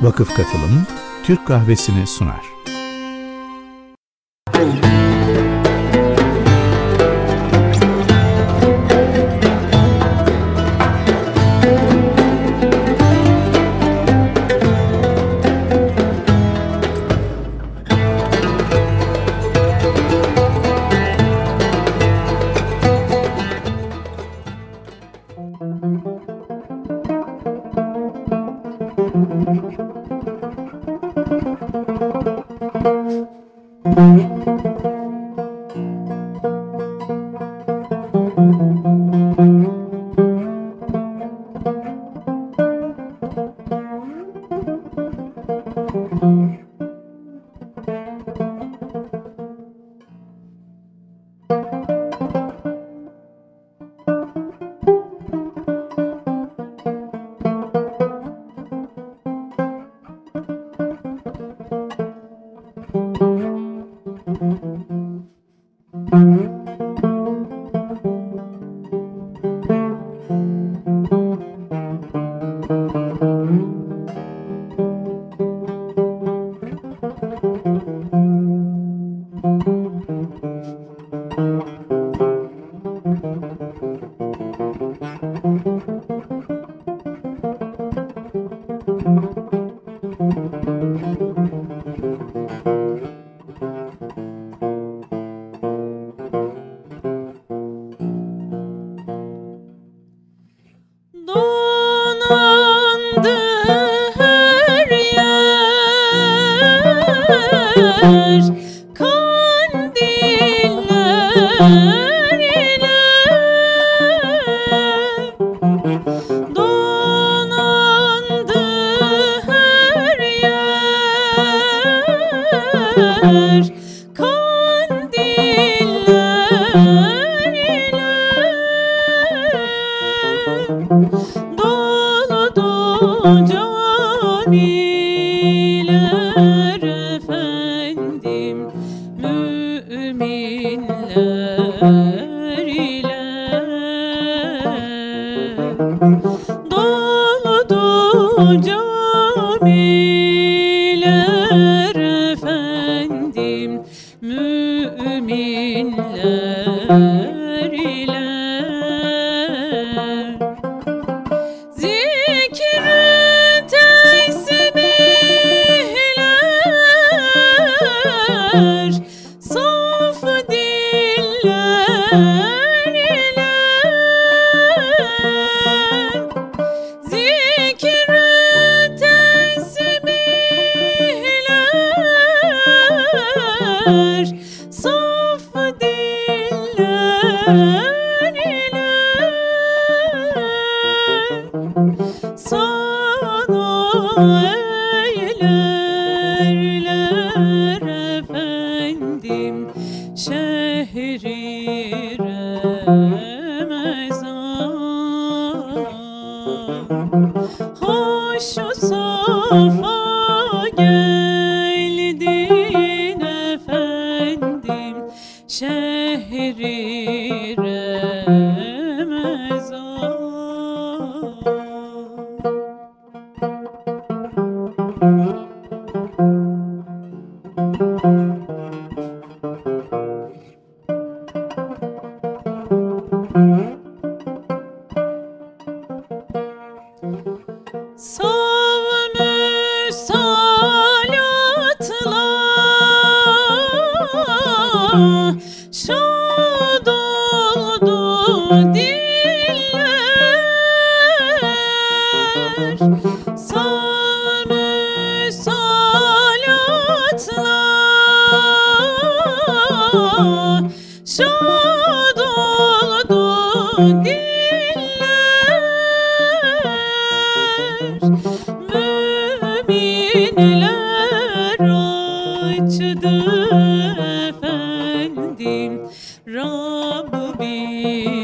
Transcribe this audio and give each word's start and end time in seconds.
Vakıf 0.00 0.28
Katılım 0.28 0.86
Türk 1.24 1.46
Kahvesi'ni 1.46 2.06
sunar. 2.06 2.42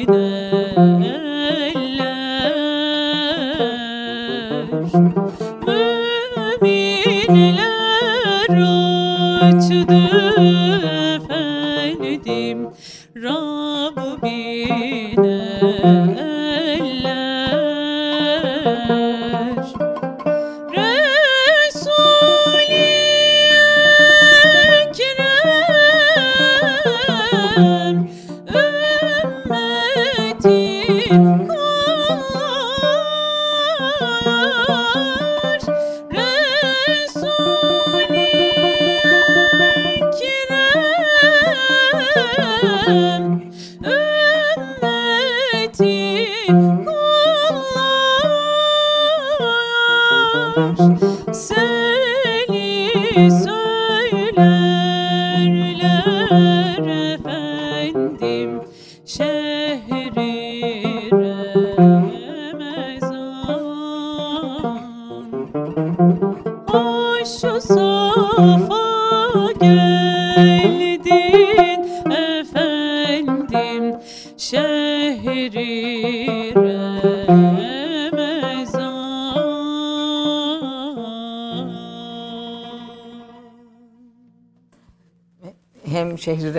ne 0.09 0.98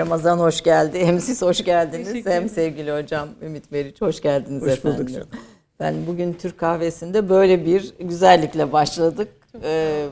Ramazan 0.09 0.39
hoş 0.39 0.61
geldi. 0.61 1.05
Hem 1.05 1.19
siz 1.19 1.41
hoş 1.41 1.63
geldiniz 1.63 2.25
hem 2.25 2.49
sevgili 2.49 2.91
hocam 2.91 3.29
Ümit 3.41 3.71
Meriç 3.71 4.01
hoş 4.01 4.21
geldiniz 4.21 4.63
hoş 4.63 4.69
efendim. 4.71 5.07
Bulduk 5.07 5.27
Ben 5.79 5.95
bugün 6.07 6.33
Türk 6.33 6.57
kahvesinde 6.57 7.29
böyle 7.29 7.65
bir 7.65 7.93
güzellikle 7.99 8.71
başladık. 8.71 9.29
Ee, 9.63 10.07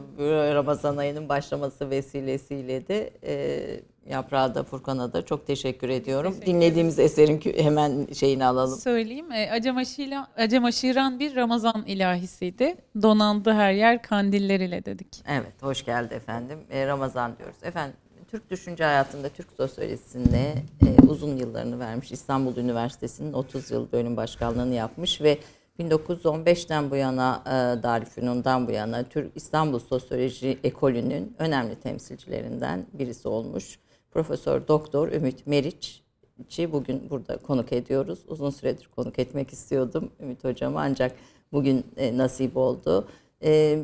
Ramazan 0.54 0.98
ayının 0.98 1.30
başlaması 1.30 1.90
vesilesiyle 1.90 2.88
de 2.88 3.14
e, 3.24 3.80
Yaprağı 4.10 4.56
da 4.56 4.64
Furkan'a 4.64 5.14
da 5.14 5.26
çok 5.26 5.48
teşekkür 5.48 5.90
ediyorum. 5.90 6.32
Teşekkür 6.34 6.52
Dinlediğimiz 6.52 7.00
eserin 7.00 7.42
hemen 7.58 8.08
şeyini 8.14 8.46
alalım. 8.46 8.80
Söyleyeyim. 8.80 9.26
Acem, 9.52 9.78
Aşiran, 9.78 10.28
Acem 10.38 10.66
Aşiran 10.66 11.20
bir 11.20 11.36
Ramazan 11.36 11.84
ilahisiydi. 11.88 12.76
Donandı 13.02 13.54
her 13.54 13.72
yer 13.74 14.02
kandiller 14.02 14.60
ile 14.60 14.86
dedik. 14.86 15.24
Evet 15.28 15.54
hoş 15.64 15.86
geldi 15.86 16.14
efendim. 16.14 16.60
E, 16.72 16.88
Ramazan 16.88 17.38
diyoruz. 17.38 17.58
Efendim 17.64 17.96
Türk 18.28 18.50
düşünce 18.50 18.84
hayatında 18.84 19.30
Türk 19.30 19.52
sosyolojisinde 19.52 20.54
e, 20.82 21.08
uzun 21.08 21.38
yıllarını 21.38 21.80
vermiş. 21.80 22.12
İstanbul 22.12 22.58
Üniversitesi'nin 22.58 23.34
30 23.34 23.72
yıl 23.72 23.92
bölüm 23.92 24.18
başkanlığını 24.18 24.74
yapmış 24.74 25.22
ve 25.22 25.38
1915'ten 25.80 26.92
bu 26.92 26.96
yana 26.96 27.44
e, 27.46 27.84
Darülfünun'dan 27.84 28.68
bu 28.68 28.72
yana 28.72 29.04
Türk 29.04 29.32
İstanbul 29.36 29.80
Sosyoloji 29.80 30.60
Ekolü'nün 30.64 31.36
önemli 31.40 31.76
temsilcilerinden 31.76 32.86
birisi 32.94 33.28
olmuş. 33.28 33.80
Profesör 34.12 34.68
Doktor 34.68 35.12
Ümit 35.12 35.48
Meriç'i 35.48 36.72
bugün 36.72 37.10
burada 37.10 37.38
konuk 37.38 37.74
ediyoruz. 37.74 38.20
Uzun 38.28 38.50
süredir 38.50 38.90
konuk 38.96 39.20
etmek 39.20 39.54
istiyordum 39.54 40.12
Ümit 40.20 40.44
Hocam 40.44 40.78
ancak 40.78 41.16
bugün 41.52 41.86
e, 41.98 42.18
nasip 42.18 42.58
oldu. 42.58 43.08
E, 43.44 43.80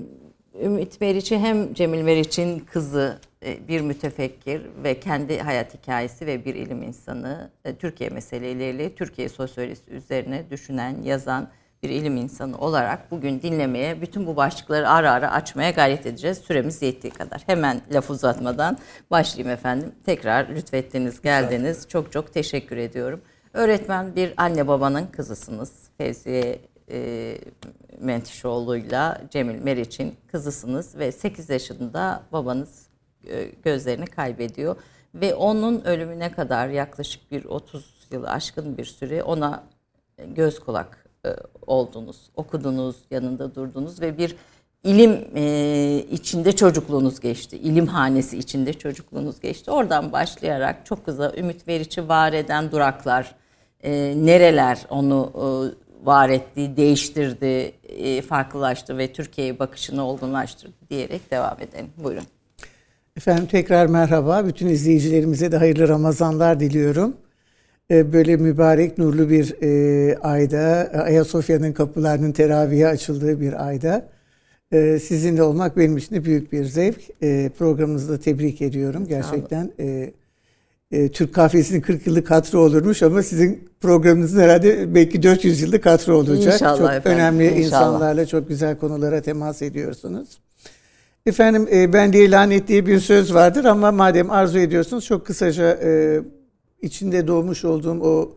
Ümit 0.63 1.01
Meriç'i 1.01 1.38
hem 1.38 1.74
Cemil 1.74 2.01
Meriç'in 2.01 2.60
kızı 2.60 3.19
bir 3.68 3.81
mütefekkir 3.81 4.62
ve 4.84 5.00
kendi 5.00 5.40
hayat 5.40 5.74
hikayesi 5.74 6.28
ve 6.28 6.45
bir 6.45 6.56
ilim 6.56 6.84
insanı 6.84 7.51
e, 7.66 7.75
Türkiye 7.75 8.10
meseleleriyle 8.10 8.95
Türkiye 8.95 9.30
sosyolojisi 9.30 9.92
üzerine 9.92 10.50
düşünen, 10.50 11.01
yazan 11.04 11.50
bir 11.84 11.90
ilim 11.90 12.18
insanı 12.18 12.57
olarak 12.57 13.12
bugün 13.12 13.42
dinlemeye, 13.42 14.01
bütün 14.01 14.28
bu 14.28 14.36
başlıkları 14.36 14.90
ara 14.90 15.12
ara 15.12 15.31
açmaya 15.31 15.72
gayret 15.72 16.06
edeceğiz. 16.06 16.38
Süremiz 16.38 16.81
yettiği 16.81 17.13
kadar. 17.13 17.44
Hemen 17.45 17.81
laf 17.92 18.10
uzatmadan 18.10 18.78
başlayayım 19.12 19.54
efendim. 19.54 19.92
Tekrar 20.06 20.50
lütfettiniz, 20.50 21.22
geldiniz. 21.22 21.88
Çok 21.90 22.12
çok 22.12 22.34
teşekkür 22.34 22.78
ediyorum. 22.78 23.22
Öğretmen 23.54 24.16
bir 24.16 24.34
anne 24.38 24.68
babanın 24.68 25.06
kızısınız. 25.06 25.72
Fevziye 25.98 26.60
e, 26.92 27.38
Mentişoğlu'yla 28.00 29.22
Cemil 29.30 29.62
Meriç'in 29.62 30.16
kızısınız 30.31 30.95
ve 30.95 31.12
8 31.12 31.50
yaşında 31.50 32.24
babanız 32.31 32.88
e, 32.88 32.93
gözlerini 33.63 34.05
kaybediyor. 34.05 34.75
Ve 35.15 35.35
onun 35.35 35.81
ölümüne 35.81 36.31
kadar 36.31 36.69
yaklaşık 36.69 37.31
bir 37.31 37.45
30 37.45 37.93
yılı 38.11 38.29
aşkın 38.29 38.77
bir 38.77 38.85
süre 38.85 39.23
ona 39.23 39.63
göz 40.27 40.59
kulak 40.59 41.05
e, 41.25 41.29
oldunuz, 41.67 42.29
okudunuz, 42.35 42.95
yanında 43.11 43.55
durdunuz 43.55 44.01
ve 44.01 44.17
bir 44.17 44.35
ilim 44.83 45.27
e, 45.35 46.05
içinde 46.11 46.51
çocukluğunuz 46.55 47.19
geçti. 47.19 47.57
İlim 47.57 47.87
hanesi 47.87 48.37
içinde 48.37 48.73
çocukluğunuz 48.73 49.39
geçti. 49.39 49.71
Oradan 49.71 50.11
başlayarak 50.11 50.85
çok 50.85 51.05
kısa 51.05 51.33
ümit 51.37 51.67
verici 51.67 52.09
var 52.09 52.33
eden 52.33 52.71
duraklar, 52.71 53.35
e, 53.83 54.13
nereler 54.17 54.85
onu 54.89 55.31
e, 55.35 55.45
var 56.05 56.29
etti, 56.29 56.77
değiştirdi, 56.77 57.73
e, 57.83 58.21
farklılaştı 58.21 58.97
ve 58.97 59.13
Türkiye'ye 59.13 59.59
bakışını 59.59 60.07
olgunlaştırdı 60.07 60.73
diyerek 60.89 61.31
devam 61.31 61.61
edelim. 61.61 61.89
Buyurun. 61.97 62.25
Efendim 63.18 63.45
tekrar 63.45 63.88
merhaba. 63.88 64.48
Bütün 64.48 64.68
izleyicilerimize 64.68 65.51
de 65.51 65.57
hayırlı 65.57 65.88
Ramazanlar 65.88 66.60
diliyorum. 66.60 67.13
E, 67.92 68.13
böyle 68.13 68.38
mübarek 68.38 68.98
nurlu 68.98 69.30
bir 69.30 69.56
e, 69.62 70.18
ayda, 70.18 70.92
Ayasofya'nın 71.04 71.74
kapılarının 71.74 72.31
teravihe 72.31 72.88
açıldığı 72.88 73.42
bir 73.42 73.68
ayda 73.68 74.10
sizinle 75.01 75.44
olmak 75.44 75.77
benim 75.77 75.98
için 75.98 76.15
de 76.15 76.25
büyük 76.25 76.54
bir 76.54 76.65
zevk. 76.65 77.00
Programınızı 77.57 78.10
da 78.13 78.19
tebrik 78.19 78.62
ediyorum. 78.62 79.06
Gerçekten 79.07 79.71
Türk 81.09 81.33
kahvesinin 81.33 81.81
40 81.81 82.07
yıllık 82.07 82.31
hatırı 82.31 82.59
olurmuş 82.59 83.04
ama 83.04 83.24
sizin 83.24 83.69
programınızın 83.81 84.39
herhalde 84.39 84.95
belki 84.95 85.24
400 85.24 85.62
yıllık 85.62 85.86
hatırı 85.86 86.18
olacak. 86.18 86.54
İnşallah 86.54 86.77
çok 86.77 86.89
efendim, 86.89 87.12
önemli 87.12 87.45
inşallah. 87.45 87.66
insanlarla 87.66 88.25
çok 88.25 88.48
güzel 88.48 88.77
konulara 88.77 89.21
temas 89.21 89.62
ediyorsunuz. 89.62 90.30
Efendim 91.25 91.67
e, 91.71 91.94
ben 91.94 92.13
de 92.13 92.31
lanet 92.31 92.68
diye 92.68 92.85
bir 92.85 92.99
söz 92.99 93.33
vardır 93.33 93.65
ama 93.65 93.92
madem 93.92 94.31
arzu 94.31 94.59
ediyorsunuz 94.59 95.06
çok 95.06 95.25
kısaca 95.25 95.80
e, 95.83 96.21
içinde 96.81 97.27
doğmuş 97.27 97.65
olduğum 97.65 98.01
o 98.01 98.35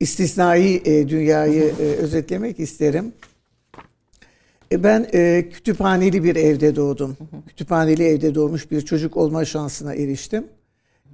istisnai 0.00 0.82
e, 0.84 1.08
dünyayı 1.08 1.74
e, 1.80 1.82
özetlemek 1.82 2.60
isterim. 2.60 3.12
E, 4.72 4.84
ben 4.84 5.06
e, 5.14 5.48
kütüphaneli 5.52 6.24
bir 6.24 6.36
evde 6.36 6.76
doğdum. 6.76 7.16
Kütüphaneli 7.46 8.04
evde 8.04 8.34
doğmuş 8.34 8.70
bir 8.70 8.80
çocuk 8.80 9.16
olma 9.16 9.44
şansına 9.44 9.94
eriştim. 9.94 10.44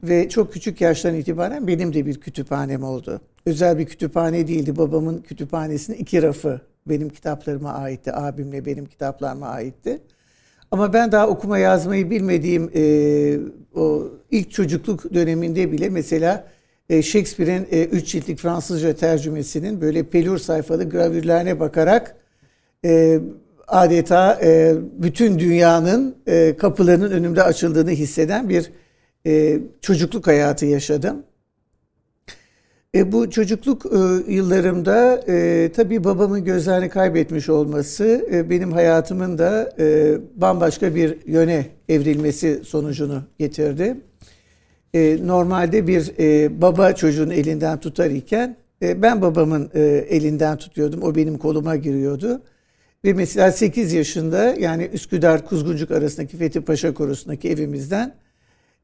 Ve 0.03 0.29
çok 0.29 0.53
küçük 0.53 0.81
yaştan 0.81 1.15
itibaren 1.15 1.67
benim 1.67 1.95
de 1.95 2.07
bir 2.07 2.21
kütüphanem 2.21 2.83
oldu. 2.83 3.21
Özel 3.47 3.79
bir 3.79 3.87
kütüphane 3.87 4.49
değildi. 4.49 4.77
Babamın 4.77 5.19
kütüphanesinin 5.19 5.97
iki 5.97 6.23
rafı 6.23 6.61
benim 6.87 7.09
kitaplarıma 7.09 7.73
aitti. 7.73 8.13
Abimle 8.13 8.67
benim 8.67 8.87
kitaplarıma 8.87 9.47
aitti. 9.47 10.01
Ama 10.77 10.93
ben 10.93 11.13
daha 11.13 11.29
okuma 11.29 11.59
yazmayı 11.59 12.11
bilmediğim 12.11 12.71
e, 12.75 12.81
o 13.75 14.09
ilk 14.31 14.51
çocukluk 14.51 15.15
döneminde 15.15 15.73
bile 15.73 15.89
mesela 15.89 16.47
e, 16.91 17.03
Shakespeare'in 17.03 17.67
e, 17.71 17.85
üç 17.85 18.13
ciltlik 18.13 18.39
Fransızca 18.39 18.93
tercümesinin 18.93 19.81
böyle 19.81 20.03
pelur 20.03 20.39
sayfalı 20.39 20.91
gravürlerine 20.91 21.61
bakarak 21.61 22.17
e, 22.85 23.21
adeta 23.69 24.39
e, 24.43 24.75
bütün 24.99 25.39
dünyanın 25.39 26.17
e, 26.27 26.57
kapılarının 26.57 27.11
önümde 27.11 27.43
açıldığını 27.43 27.91
hisseden 27.91 28.49
bir 28.49 28.71
e, 29.27 29.59
çocukluk 29.81 30.27
hayatı 30.27 30.67
yaşadım. 30.67 31.23
E, 32.97 33.13
bu 33.13 33.31
çocukluk 33.31 33.87
e, 33.87 34.33
yıllarımda 34.33 35.21
e, 35.29 35.71
tabii 35.77 36.05
babamın 36.05 36.45
gözlerini 36.45 36.89
kaybetmiş 36.89 37.49
olması 37.49 38.27
e, 38.33 38.51
benim 38.51 38.73
hayatımın 38.73 39.39
da 39.39 39.73
e, 39.79 40.17
bambaşka 40.37 40.95
bir 40.95 41.27
yöne 41.27 41.67
evrilmesi 41.89 42.61
sonucunu 42.65 43.23
getirdi. 43.39 43.97
E, 44.95 45.19
normalde 45.27 45.87
bir 45.87 46.13
e, 46.19 46.61
baba 46.63 46.93
çocuğun 46.93 47.31
elinden 47.31 47.81
tutar 47.81 48.11
iken 48.11 48.57
e, 48.83 49.03
ben 49.03 49.23
babamın 49.23 49.71
e, 49.75 49.81
elinden 50.09 50.57
tutuyordum. 50.57 51.03
O 51.03 51.15
benim 51.15 51.39
koluma 51.39 51.77
giriyordu. 51.77 52.43
Ve 53.05 53.13
mesela 53.13 53.53
8 53.53 53.93
yaşında 53.93 54.55
yani 54.59 54.91
Üsküdar 54.93 55.47
Kuzguncuk 55.47 55.91
arasındaki 55.91 56.37
Fethi 56.37 56.61
Paşa 56.61 56.95
Korusu'ndaki 56.95 57.51
evimizden 57.51 58.15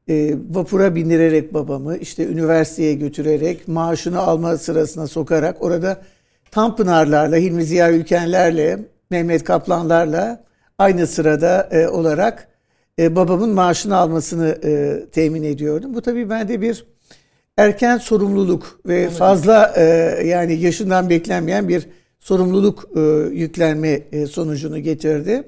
e, 0.09 0.35
vapura 0.49 0.95
bindirerek 0.95 1.53
babamı 1.53 1.97
işte 1.97 2.25
üniversiteye 2.27 2.93
götürerek 2.93 3.67
maaşını 3.67 4.19
alma 4.19 4.57
sırasına 4.57 5.07
sokarak 5.07 5.63
orada 5.63 6.01
Tanpınarlarla, 6.51 7.35
Hilmi 7.35 7.63
Ziya 7.63 7.91
Ülkenlerle, 7.91 8.79
Mehmet 9.09 9.43
Kaplanlarla 9.43 10.43
aynı 10.77 11.07
sırada 11.07 11.69
e, 11.71 11.87
olarak 11.87 12.47
e, 12.99 13.15
babamın 13.15 13.49
maaşını 13.49 13.97
almasını 13.97 14.57
e, 14.63 15.03
temin 15.11 15.43
ediyordum. 15.43 15.93
Bu 15.93 16.01
tabii 16.01 16.29
bende 16.29 16.61
bir 16.61 16.85
erken 17.57 17.97
sorumluluk 17.97 18.79
ve 18.85 19.09
fazla 19.09 19.73
e, 19.77 19.83
yani 20.25 20.53
yaşından 20.53 21.09
beklenmeyen 21.09 21.67
bir 21.67 21.87
sorumluluk 22.19 22.89
e, 22.95 22.99
yüklenme 23.31 23.89
e, 24.11 24.25
sonucunu 24.25 24.79
getirdi. 24.79 25.43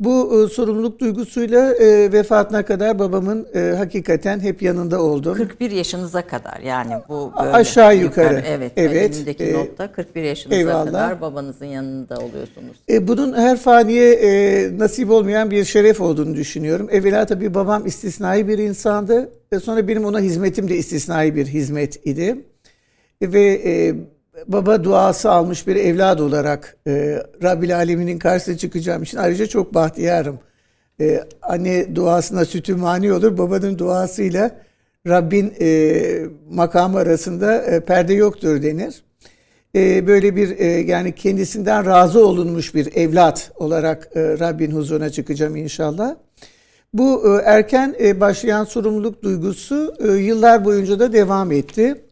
Bu 0.00 0.44
e, 0.44 0.48
sorumluluk 0.48 0.98
duygusuyla 0.98 1.74
e, 1.74 2.12
vefatına 2.12 2.64
kadar 2.64 2.98
babamın 2.98 3.46
e, 3.54 3.74
hakikaten 3.76 4.40
hep 4.40 4.62
yanında 4.62 5.02
oldum. 5.02 5.34
41 5.34 5.70
yaşınıza 5.70 6.26
kadar 6.26 6.60
yani 6.60 6.92
bu 7.08 7.32
böyle 7.40 7.52
Aşağı 7.52 7.96
yukarı. 7.96 8.42
Evet, 8.46 8.72
Evet, 8.76 9.14
elimdeki 9.16 9.44
e, 9.44 9.52
notta 9.52 9.92
41 9.92 10.22
yaşınıza 10.22 10.56
eyvallah. 10.60 10.84
kadar 10.86 11.20
babanızın 11.20 11.66
yanında 11.66 12.14
oluyorsunuz. 12.16 12.76
E, 12.90 13.08
bunun 13.08 13.32
her 13.32 13.56
faniye 13.56 14.12
e, 14.12 14.78
nasip 14.78 15.10
olmayan 15.10 15.50
bir 15.50 15.64
şeref 15.64 16.00
olduğunu 16.00 16.34
düşünüyorum. 16.36 16.88
Evvela 16.90 17.26
tabii 17.26 17.54
babam 17.54 17.86
istisnai 17.86 18.48
bir 18.48 18.58
insandı. 18.58 19.30
E, 19.52 19.58
sonra 19.58 19.88
benim 19.88 20.04
ona 20.04 20.20
hizmetim 20.20 20.68
de 20.68 20.76
istisnai 20.76 21.34
bir 21.36 21.46
hizmet 21.46 22.06
idi. 22.06 22.36
E, 23.20 23.32
ve 23.32 23.62
e, 23.64 23.94
baba 24.48 24.84
duası 24.84 25.30
almış 25.30 25.66
bir 25.66 25.76
evlat 25.76 26.20
olarak 26.20 26.76
e, 26.86 27.22
Rabbil 27.42 27.76
Alemin'in 27.76 28.18
karşısına 28.18 28.56
çıkacağım 28.56 29.02
için 29.02 29.18
ayrıca 29.18 29.46
çok 29.46 29.74
bahtiyarım. 29.74 30.38
E, 31.00 31.24
anne 31.42 31.96
duasına 31.96 32.44
sütü 32.44 32.74
mani 32.74 33.12
olur, 33.12 33.38
babanın 33.38 33.78
duasıyla 33.78 34.50
Rabbin 35.06 35.54
e, 35.60 36.02
makamı 36.50 36.98
arasında 36.98 37.62
e, 37.62 37.80
perde 37.80 38.14
yoktur 38.14 38.62
denir. 38.62 39.02
E, 39.74 40.06
böyle 40.06 40.36
bir 40.36 40.58
e, 40.58 40.66
yani 40.66 41.14
kendisinden 41.14 41.86
razı 41.86 42.26
olunmuş 42.26 42.74
bir 42.74 42.96
evlat 42.96 43.52
olarak 43.56 44.10
e, 44.14 44.20
Rabbin 44.20 44.70
huzuruna 44.70 45.10
çıkacağım 45.10 45.56
inşallah. 45.56 46.16
Bu 46.92 47.22
e, 47.28 47.42
erken 47.42 47.94
e, 48.00 48.20
başlayan 48.20 48.64
sorumluluk 48.64 49.22
duygusu 49.22 49.94
e, 49.98 50.12
yıllar 50.12 50.64
boyunca 50.64 50.98
da 50.98 51.12
devam 51.12 51.52
etti. 51.52 52.04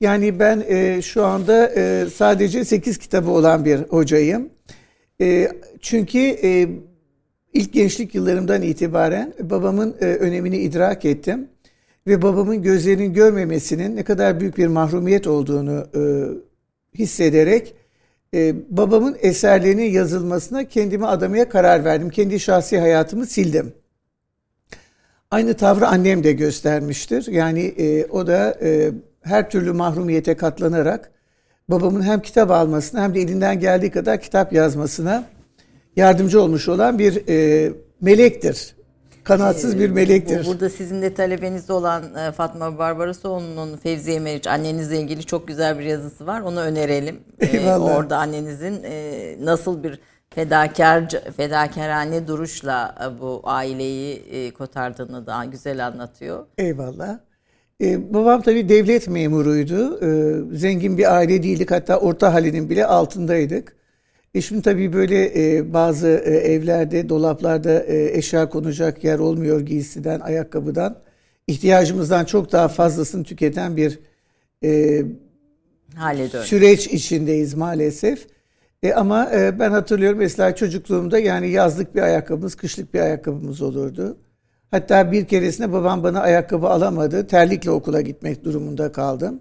Yani 0.00 0.38
ben 0.38 0.64
e, 0.68 1.02
şu 1.02 1.24
anda 1.24 1.72
e, 1.76 2.06
sadece 2.14 2.64
8 2.64 2.98
kitabı 2.98 3.30
olan 3.30 3.64
bir 3.64 3.78
hocayım. 3.78 4.50
E, 5.20 5.48
çünkü 5.80 6.18
e, 6.18 6.68
ilk 7.52 7.72
gençlik 7.72 8.14
yıllarımdan 8.14 8.62
itibaren 8.62 9.34
babamın 9.40 9.96
e, 10.00 10.04
önemini 10.04 10.58
idrak 10.58 11.04
ettim. 11.04 11.48
Ve 12.06 12.22
babamın 12.22 12.62
gözlerinin 12.62 13.12
görmemesinin 13.14 13.96
ne 13.96 14.04
kadar 14.04 14.40
büyük 14.40 14.58
bir 14.58 14.66
mahrumiyet 14.66 15.26
olduğunu 15.26 15.86
e, 15.94 16.00
hissederek 16.98 17.74
e, 18.34 18.54
babamın 18.68 19.16
eserlerinin 19.20 19.90
yazılmasına 19.90 20.64
kendimi 20.64 21.06
adamaya 21.06 21.48
karar 21.48 21.84
verdim. 21.84 22.10
Kendi 22.10 22.40
şahsi 22.40 22.78
hayatımı 22.78 23.26
sildim. 23.26 23.72
Aynı 25.30 25.54
tavrı 25.54 25.86
annem 25.86 26.24
de 26.24 26.32
göstermiştir. 26.32 27.26
Yani 27.26 27.60
e, 27.78 28.06
o 28.06 28.26
da 28.26 28.58
e, 28.62 28.90
her 29.22 29.50
türlü 29.50 29.72
mahrumiyete 29.72 30.36
katlanarak 30.36 31.10
babamın 31.68 32.02
hem 32.02 32.20
kitap 32.22 32.50
almasına 32.50 33.02
hem 33.02 33.14
de 33.14 33.20
elinden 33.20 33.60
geldiği 33.60 33.90
kadar 33.90 34.20
kitap 34.20 34.52
yazmasına 34.52 35.24
yardımcı 35.96 36.42
olmuş 36.42 36.68
olan 36.68 36.98
bir 36.98 37.28
e, 37.28 37.72
melektir. 38.00 38.74
Kanatsız 39.24 39.78
bir 39.78 39.90
melektir. 39.90 40.44
Bu- 40.44 40.48
Burada 40.50 40.70
sizin 40.70 41.02
de 41.02 41.14
talebeniz 41.14 41.70
olan 41.70 42.14
e, 42.14 42.32
Fatma 42.32 42.78
Barbarasoğlu'nun 42.78 43.76
Fevziye 43.76 44.20
Meriç 44.20 44.46
annenizle 44.46 45.00
ilgili 45.00 45.24
çok 45.24 45.48
güzel 45.48 45.78
bir 45.78 45.84
yazısı 45.84 46.26
var. 46.26 46.40
Onu 46.40 46.60
önerelim. 46.60 47.20
E, 47.40 47.46
Eyvallah. 47.46 47.96
orada 47.96 48.16
annenizin 48.18 48.80
e, 48.84 49.36
nasıl 49.40 49.82
bir 49.82 50.00
fedakar 50.34 51.08
fedakarane 51.36 52.28
duruşla 52.28 52.94
e, 53.04 53.20
bu 53.20 53.40
aileyi 53.44 54.16
e, 54.16 54.50
kotardığını 54.50 55.26
daha 55.26 55.44
güzel 55.44 55.86
anlatıyor. 55.86 56.46
Eyvallah. 56.58 57.18
Ee, 57.80 58.14
babam 58.14 58.42
tabii 58.42 58.68
devlet 58.68 59.08
memuruydu. 59.08 60.00
Ee, 60.02 60.56
zengin 60.56 60.98
bir 60.98 61.14
aile 61.16 61.42
değildik. 61.42 61.70
Hatta 61.70 62.00
orta 62.00 62.34
halinin 62.34 62.70
bile 62.70 62.86
altındaydık. 62.86 63.76
E 64.34 64.40
şimdi 64.40 64.62
tabii 64.62 64.92
böyle 64.92 65.56
e, 65.56 65.72
bazı 65.72 66.08
e, 66.08 66.30
evlerde, 66.36 67.08
dolaplarda 67.08 67.82
e, 67.82 68.18
eşya 68.18 68.48
konacak 68.48 69.04
yer 69.04 69.18
olmuyor 69.18 69.60
giysiden, 69.60 70.20
ayakkabıdan. 70.20 70.96
İhtiyacımızdan 71.46 72.24
çok 72.24 72.52
daha 72.52 72.68
fazlasını 72.68 73.24
tüketen 73.24 73.76
bir 73.76 73.98
e, 74.64 75.02
Hale 75.94 76.32
dön. 76.32 76.42
süreç 76.42 76.86
içindeyiz 76.86 77.54
maalesef. 77.54 78.26
E, 78.82 78.92
ama 78.92 79.30
e, 79.34 79.58
ben 79.58 79.70
hatırlıyorum 79.70 80.18
mesela 80.18 80.54
çocukluğumda 80.54 81.18
yani 81.18 81.50
yazlık 81.50 81.94
bir 81.94 82.02
ayakkabımız, 82.02 82.54
kışlık 82.54 82.94
bir 82.94 83.00
ayakkabımız 83.00 83.62
olurdu. 83.62 84.16
Hatta 84.70 85.12
bir 85.12 85.24
keresinde 85.26 85.72
babam 85.72 86.02
bana 86.02 86.20
ayakkabı 86.20 86.66
alamadı. 86.66 87.26
Terlikle 87.26 87.70
okula 87.70 88.00
gitmek 88.00 88.44
durumunda 88.44 88.92
kaldım. 88.92 89.40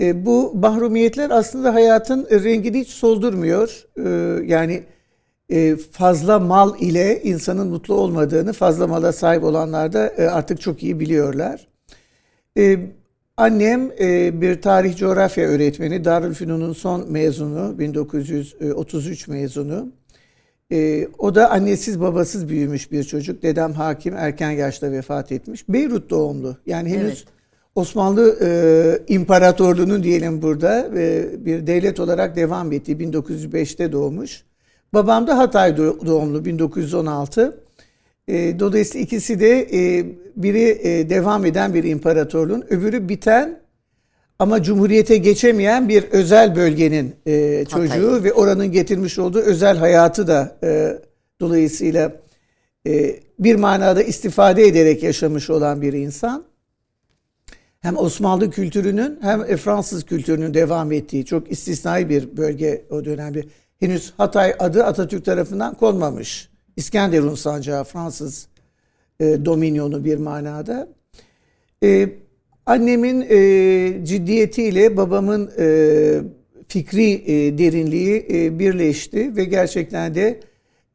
E, 0.00 0.26
bu 0.26 0.54
mahrumiyetler 0.54 1.30
aslında 1.30 1.74
hayatın 1.74 2.28
rengini 2.30 2.80
hiç 2.80 2.88
soldurmuyor. 2.88 3.86
E, 3.96 4.44
yani 4.46 4.84
e, 5.50 5.76
fazla 5.76 6.38
mal 6.38 6.80
ile 6.80 7.22
insanın 7.22 7.68
mutlu 7.68 7.94
olmadığını 7.94 8.52
fazla 8.52 8.86
mala 8.86 9.12
sahip 9.12 9.44
olanlar 9.44 9.92
da 9.92 10.06
e, 10.08 10.26
artık 10.28 10.60
çok 10.60 10.82
iyi 10.82 11.00
biliyorlar. 11.00 11.68
E, 12.58 12.78
annem 13.36 13.90
e, 14.00 14.40
bir 14.40 14.62
tarih 14.62 14.96
coğrafya 14.96 15.48
öğretmeni, 15.48 16.04
Darülfünun'un 16.04 16.72
son 16.72 17.12
mezunu, 17.12 17.78
1933 17.78 19.28
mezunu. 19.28 19.92
E, 20.72 21.08
o 21.18 21.34
da 21.34 21.50
annesiz 21.50 22.00
babasız 22.00 22.48
büyümüş 22.48 22.92
bir 22.92 23.04
çocuk. 23.04 23.42
Dedem 23.42 23.72
hakim 23.72 24.16
erken 24.16 24.50
yaşta 24.50 24.92
vefat 24.92 25.32
etmiş. 25.32 25.68
Beyrut 25.68 26.10
doğumlu. 26.10 26.56
Yani 26.66 26.88
henüz 26.88 27.04
Evet. 27.04 27.24
Osmanlı 27.74 28.38
e, 28.42 29.12
İmparatorluğu'nun 29.14 30.02
diyelim 30.02 30.42
burada 30.42 30.88
e, 30.96 31.26
bir 31.46 31.66
devlet 31.66 32.00
olarak 32.00 32.36
devam 32.36 32.72
ettiği 32.72 32.96
1905'te 32.96 33.92
doğmuş. 33.92 34.42
Babam 34.94 35.26
da 35.26 35.38
Hatay 35.38 35.70
do- 35.70 36.06
doğumlu 36.06 36.44
1916. 36.44 37.60
E, 38.28 38.60
dolayısıyla 38.60 39.04
ikisi 39.04 39.40
de 39.40 39.60
e, 39.72 40.06
biri 40.36 40.78
e, 40.82 41.10
devam 41.10 41.44
eden 41.46 41.74
bir 41.74 41.84
imparatorluğun, 41.84 42.64
öbürü 42.70 43.08
biten 43.08 43.59
ama 44.40 44.62
cumhuriyete 44.62 45.16
geçemeyen 45.16 45.88
bir 45.88 46.02
özel 46.02 46.56
bölgenin 46.56 47.16
e, 47.26 47.64
çocuğu 47.64 48.12
Hatay. 48.12 48.24
ve 48.24 48.32
oranın 48.32 48.72
getirmiş 48.72 49.18
olduğu 49.18 49.38
özel 49.38 49.76
hayatı 49.76 50.26
da 50.26 50.56
e, 50.62 50.98
dolayısıyla 51.40 52.12
e, 52.86 53.20
bir 53.38 53.54
manada 53.54 54.02
istifade 54.02 54.66
ederek 54.66 55.02
yaşamış 55.02 55.50
olan 55.50 55.82
bir 55.82 55.92
insan. 55.92 56.44
Hem 57.80 57.96
Osmanlı 57.96 58.50
kültürünün 58.50 59.18
hem 59.22 59.40
e, 59.40 59.56
Fransız 59.56 60.04
kültürünün 60.04 60.54
devam 60.54 60.92
ettiği 60.92 61.24
çok 61.24 61.52
istisnai 61.52 62.08
bir 62.08 62.36
bölge 62.36 62.84
o 62.90 63.04
dönemde. 63.04 63.44
Henüz 63.80 64.12
Hatay 64.16 64.54
adı 64.58 64.84
Atatürk 64.84 65.24
tarafından 65.24 65.74
konmamış. 65.74 66.48
İskenderun 66.76 67.34
sancağı 67.34 67.84
Fransız 67.84 68.48
e, 69.20 69.44
dominyonu 69.44 70.04
bir 70.04 70.18
manada. 70.18 70.88
E, 71.82 72.08
annemin 72.66 73.26
e, 73.30 74.04
ciddiyetiyle 74.04 74.96
babamın 74.96 75.50
e, 75.58 75.66
fikri 76.68 77.12
e, 77.26 77.58
derinliği 77.58 78.26
e, 78.32 78.58
birleşti 78.58 79.36
ve 79.36 79.44
gerçekten 79.44 80.14
de 80.14 80.40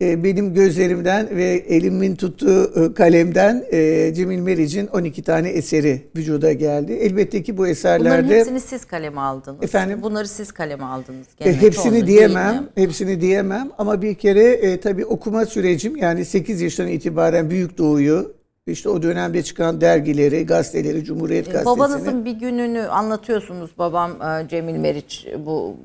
e, 0.01 0.23
benim 0.23 0.53
gözlerimden 0.53 1.27
ve 1.35 1.45
elimin 1.67 2.15
tuttuğu 2.15 2.85
e, 2.85 2.93
kalemden 2.93 3.65
e, 3.71 4.13
Cemil 4.15 4.39
Meriç'in 4.39 4.87
12 4.87 5.23
tane 5.23 5.49
eseri 5.49 6.01
vücuda 6.15 6.53
geldi. 6.53 6.93
Elbette 6.93 7.43
ki 7.43 7.53
bu 7.53 7.57
Bunların 7.57 7.71
eserlerde 7.71 8.39
hepsini 8.39 8.59
siz 8.59 8.85
kaleme 8.85 9.21
aldınız. 9.21 9.63
Efendim? 9.63 9.99
Bunları 10.01 10.27
siz 10.27 10.51
kaleme 10.51 10.83
aldınız. 10.83 11.27
e, 11.39 11.43
Gene 11.43 11.61
hepsini 11.61 11.83
çoğunu 11.93 12.07
diyemem, 12.07 12.69
hepsini 12.75 13.21
diyemem 13.21 13.71
ama 13.77 14.01
bir 14.01 14.15
kere 14.15 14.43
e, 14.43 14.79
tabii 14.79 15.05
okuma 15.05 15.45
sürecim 15.45 15.95
yani 15.97 16.25
8 16.25 16.61
yaşından 16.61 16.91
itibaren 16.91 17.49
Büyük 17.49 17.77
Doğu'yu 17.77 18.33
işte 18.67 18.89
o 18.89 19.01
dönemde 19.01 19.43
çıkan 19.43 19.81
dergileri, 19.81 20.45
gazeteleri, 20.45 21.03
Cumhuriyet 21.03 21.45
Gazetesi'ni 21.45 21.73
E, 21.73 21.77
Babanızın 21.77 22.25
bir 22.25 22.31
gününü 22.31 22.81
anlatıyorsunuz. 22.81 23.71
Babam 23.77 24.11
e, 24.21 24.47
Cemil 24.47 24.75
Meriç 24.75 25.27
bu 25.45 25.75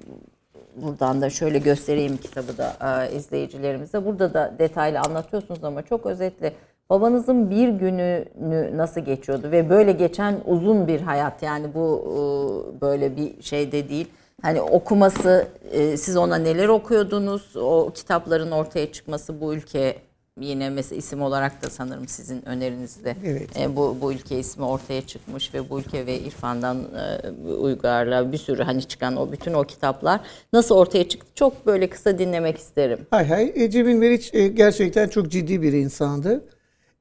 buradan 0.76 1.20
da 1.20 1.30
şöyle 1.30 1.58
göstereyim 1.58 2.16
kitabı 2.16 2.58
da 2.58 2.76
e, 3.10 3.16
izleyicilerimize. 3.16 4.06
Burada 4.06 4.34
da 4.34 4.54
detaylı 4.58 5.00
anlatıyorsunuz 5.00 5.64
ama 5.64 5.82
çok 5.82 6.06
özetle 6.06 6.52
babanızın 6.90 7.50
bir 7.50 7.68
gününü 7.68 8.76
nasıl 8.76 9.00
geçiyordu 9.00 9.50
ve 9.50 9.70
böyle 9.70 9.92
geçen 9.92 10.40
uzun 10.46 10.88
bir 10.88 11.00
hayat 11.00 11.42
yani 11.42 11.74
bu 11.74 12.04
e, 12.06 12.80
böyle 12.80 13.16
bir 13.16 13.42
şey 13.42 13.72
de 13.72 13.88
değil. 13.88 14.08
Hani 14.42 14.60
okuması, 14.60 15.46
e, 15.72 15.96
siz 15.96 16.16
ona 16.16 16.36
neler 16.36 16.68
okuyordunuz, 16.68 17.56
o 17.56 17.90
kitapların 17.94 18.50
ortaya 18.50 18.92
çıkması 18.92 19.40
bu 19.40 19.54
ülke 19.54 19.96
yine 20.40 20.70
mesela 20.70 20.98
isim 20.98 21.22
olarak 21.22 21.62
da 21.62 21.70
sanırım 21.70 22.08
sizin 22.08 22.48
önerinizde 22.48 23.16
Evet. 23.24 23.48
e, 23.60 23.76
bu, 23.76 23.96
bu 24.00 24.12
ülke 24.12 24.38
ismi 24.38 24.64
ortaya 24.64 25.02
çıkmış 25.02 25.54
ve 25.54 25.70
bu 25.70 25.80
ülke 25.80 26.06
ve 26.06 26.18
İrfan'dan 26.18 26.78
e, 26.78 27.28
Uygar'la 27.52 28.32
bir 28.32 28.38
sürü 28.38 28.62
hani 28.62 28.82
çıkan 28.84 29.16
o 29.16 29.32
bütün 29.32 29.52
o 29.52 29.64
kitaplar 29.64 30.20
nasıl 30.52 30.74
ortaya 30.74 31.08
çıktı 31.08 31.26
çok 31.34 31.66
böyle 31.66 31.90
kısa 31.90 32.18
dinlemek 32.18 32.58
isterim. 32.58 32.98
Hay 33.10 33.28
hay. 33.28 33.52
E, 33.54 33.70
Cemil 33.70 33.94
Meriç 33.94 34.30
e, 34.34 34.48
gerçekten 34.48 35.08
çok 35.08 35.30
ciddi 35.30 35.62
bir 35.62 35.72
insandı. 35.72 36.44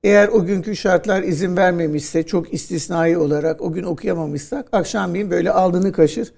Eğer 0.03 0.27
o 0.27 0.45
günkü 0.45 0.75
şartlar 0.75 1.24
izin 1.24 1.57
vermemişse 1.57 2.24
çok 2.24 2.53
istisnai 2.53 3.17
olarak 3.17 3.62
o 3.62 3.71
gün 3.71 3.83
okuyamamışsak 3.83 4.67
akşamleyin 4.71 5.31
böyle 5.31 5.51
aldığını 5.51 5.91
kaşır. 5.91 6.33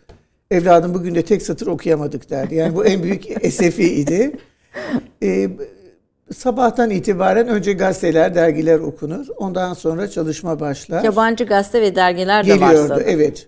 Evladım 0.52 0.94
bugün 0.94 1.16
de 1.16 1.22
tek 1.22 1.42
satır 1.42 1.68
okuyamadık 1.68 2.30
derdi. 2.30 2.56
Yani 2.56 2.76
bu 2.76 2.86
en 2.86 3.04
büyük 3.04 3.32
esefi 3.46 3.94
idi. 3.94 4.32
E, 5.24 5.50
sabahtan 6.34 6.90
itibaren 6.90 7.48
önce 7.48 7.74
gazeteler, 7.74 8.36
dergiler 8.36 8.80
okunur. 8.80 9.28
Ondan 9.38 9.74
sonra 9.74 10.08
çalışma 10.08 10.60
başlar. 10.60 11.04
Yabancı 11.04 11.44
gazete 11.44 11.82
ve 11.82 11.96
dergiler 11.96 12.44
de 12.46 12.48
Geliyordu, 12.48 12.90
varsa. 12.90 13.02
evet. 13.02 13.48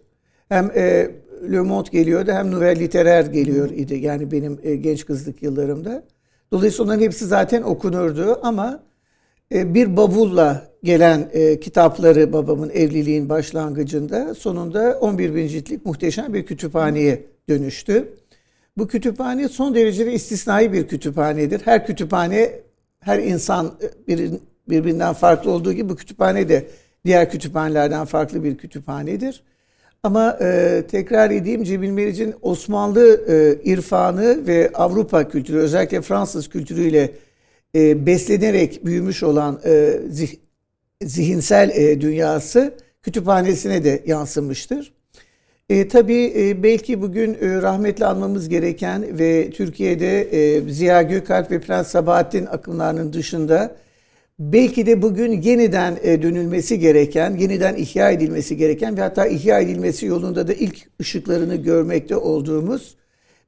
Hem 0.49 0.71
e, 0.75 1.11
Le 1.51 1.59
Monde 1.59 1.89
geliyordu 1.91 2.31
hem 2.31 2.51
Nouvelle 2.51 2.85
Littéraire 2.85 3.31
geliyor 3.31 3.69
idi. 3.69 3.95
Yani 3.95 4.31
benim 4.31 4.59
e, 4.63 4.75
genç 4.75 5.05
kızlık 5.05 5.43
yıllarımda. 5.43 6.03
Dolayısıyla 6.51 6.85
onların 6.85 7.05
hepsi 7.05 7.25
zaten 7.25 7.61
okunurdu 7.61 8.39
ama 8.43 8.79
e, 9.53 9.73
bir 9.73 9.97
bavulla 9.97 10.67
gelen 10.83 11.29
e, 11.33 11.59
kitapları 11.59 12.33
babamın 12.33 12.69
evliliğin 12.69 13.29
başlangıcında 13.29 14.35
sonunda 14.35 14.97
11 15.01 15.35
bin 15.35 15.47
ciltlik 15.47 15.85
muhteşem 15.85 16.33
bir 16.33 16.45
kütüphaneye 16.45 17.25
dönüştü. 17.49 18.13
Bu 18.77 18.87
kütüphane 18.87 19.47
son 19.47 19.75
derece 19.75 20.05
de 20.05 20.13
istisnai 20.13 20.73
bir 20.73 20.87
kütüphanedir. 20.87 21.61
Her 21.65 21.85
kütüphane, 21.85 22.51
her 23.05 23.19
insan 23.19 23.77
e, 23.81 24.07
bir, 24.07 24.31
birbirinden 24.69 25.13
farklı 25.13 25.51
olduğu 25.51 25.74
gibi 25.74 25.89
bu 25.89 25.95
kütüphane 25.95 26.50
de 26.50 26.65
diğer 27.05 27.31
kütüphanelerden 27.31 28.05
farklı 28.05 28.43
bir 28.43 28.57
kütüphanedir. 28.57 29.43
Ama 30.03 30.38
e, 30.41 30.83
tekrar 30.91 31.31
edeyim 31.31 31.63
Cemil 31.63 31.89
Meriç'in 31.89 32.36
Osmanlı 32.41 33.22
e, 33.27 33.63
irfanı 33.63 34.48
ve 34.48 34.72
Avrupa 34.74 35.29
kültürü 35.29 35.57
özellikle 35.57 36.01
Fransız 36.01 36.50
kültürüyle 36.50 37.12
e, 37.75 38.05
beslenerek 38.05 38.86
büyümüş 38.86 39.24
olan 39.24 39.62
e, 39.65 40.00
zih, 40.10 40.36
zihinsel 41.03 41.69
e, 41.69 42.01
dünyası 42.01 42.74
kütüphanesine 43.01 43.83
de 43.83 44.03
yansımıştır. 44.05 44.93
E, 45.70 45.88
tabii 45.88 46.34
e, 46.36 46.63
belki 46.63 47.01
bugün 47.01 47.34
e, 47.34 47.62
rahmetli 47.62 48.05
anmamız 48.05 48.50
gereken 48.50 49.20
ve 49.20 49.50
Türkiye'de 49.50 50.22
e, 50.22 50.62
Ziya 50.72 51.01
Gökalp 51.01 51.51
ve 51.51 51.60
Prens 51.60 51.88
Sabahattin 51.88 52.46
akımlarının 52.46 53.13
dışında 53.13 53.75
belki 54.39 54.86
de 54.86 55.01
bugün 55.01 55.41
yeniden 55.41 55.98
e, 56.03 56.22
dönülmesi 56.22 56.79
gereken, 56.79 57.36
yeniden 57.38 57.75
ihya 57.75 58.12
edilmesi 58.12 58.58
gereken 58.58 58.98
ve 58.98 59.01
hatta 59.01 59.27
ihya 59.27 59.60
edilmesi 59.60 60.05
yolunda 60.05 60.48
da 60.48 60.53
ilk 60.53 60.89
ışıklarını 61.01 61.55
görmekte 61.55 62.15
olduğumuz 62.15 62.96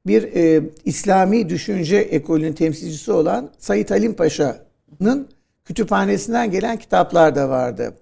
bir 0.07 0.23
e, 0.23 0.63
İslami 0.85 1.49
düşünce 1.49 1.97
ekolünün 1.97 2.53
temsilcisi 2.53 3.11
olan 3.11 3.49
Said 3.57 3.89
Halim 3.89 4.13
Paşa'nın 4.13 5.27
kütüphanesinden 5.65 6.51
gelen 6.51 6.77
kitaplar 6.77 7.35
da 7.35 7.49
vardı. 7.49 7.93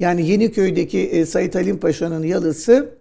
Yani 0.00 0.28
Yeniköy'deki 0.28 1.00
e, 1.00 1.26
Said 1.26 1.54
Halim 1.54 1.78
Paşa'nın 1.80 2.22
yalısı 2.22 2.96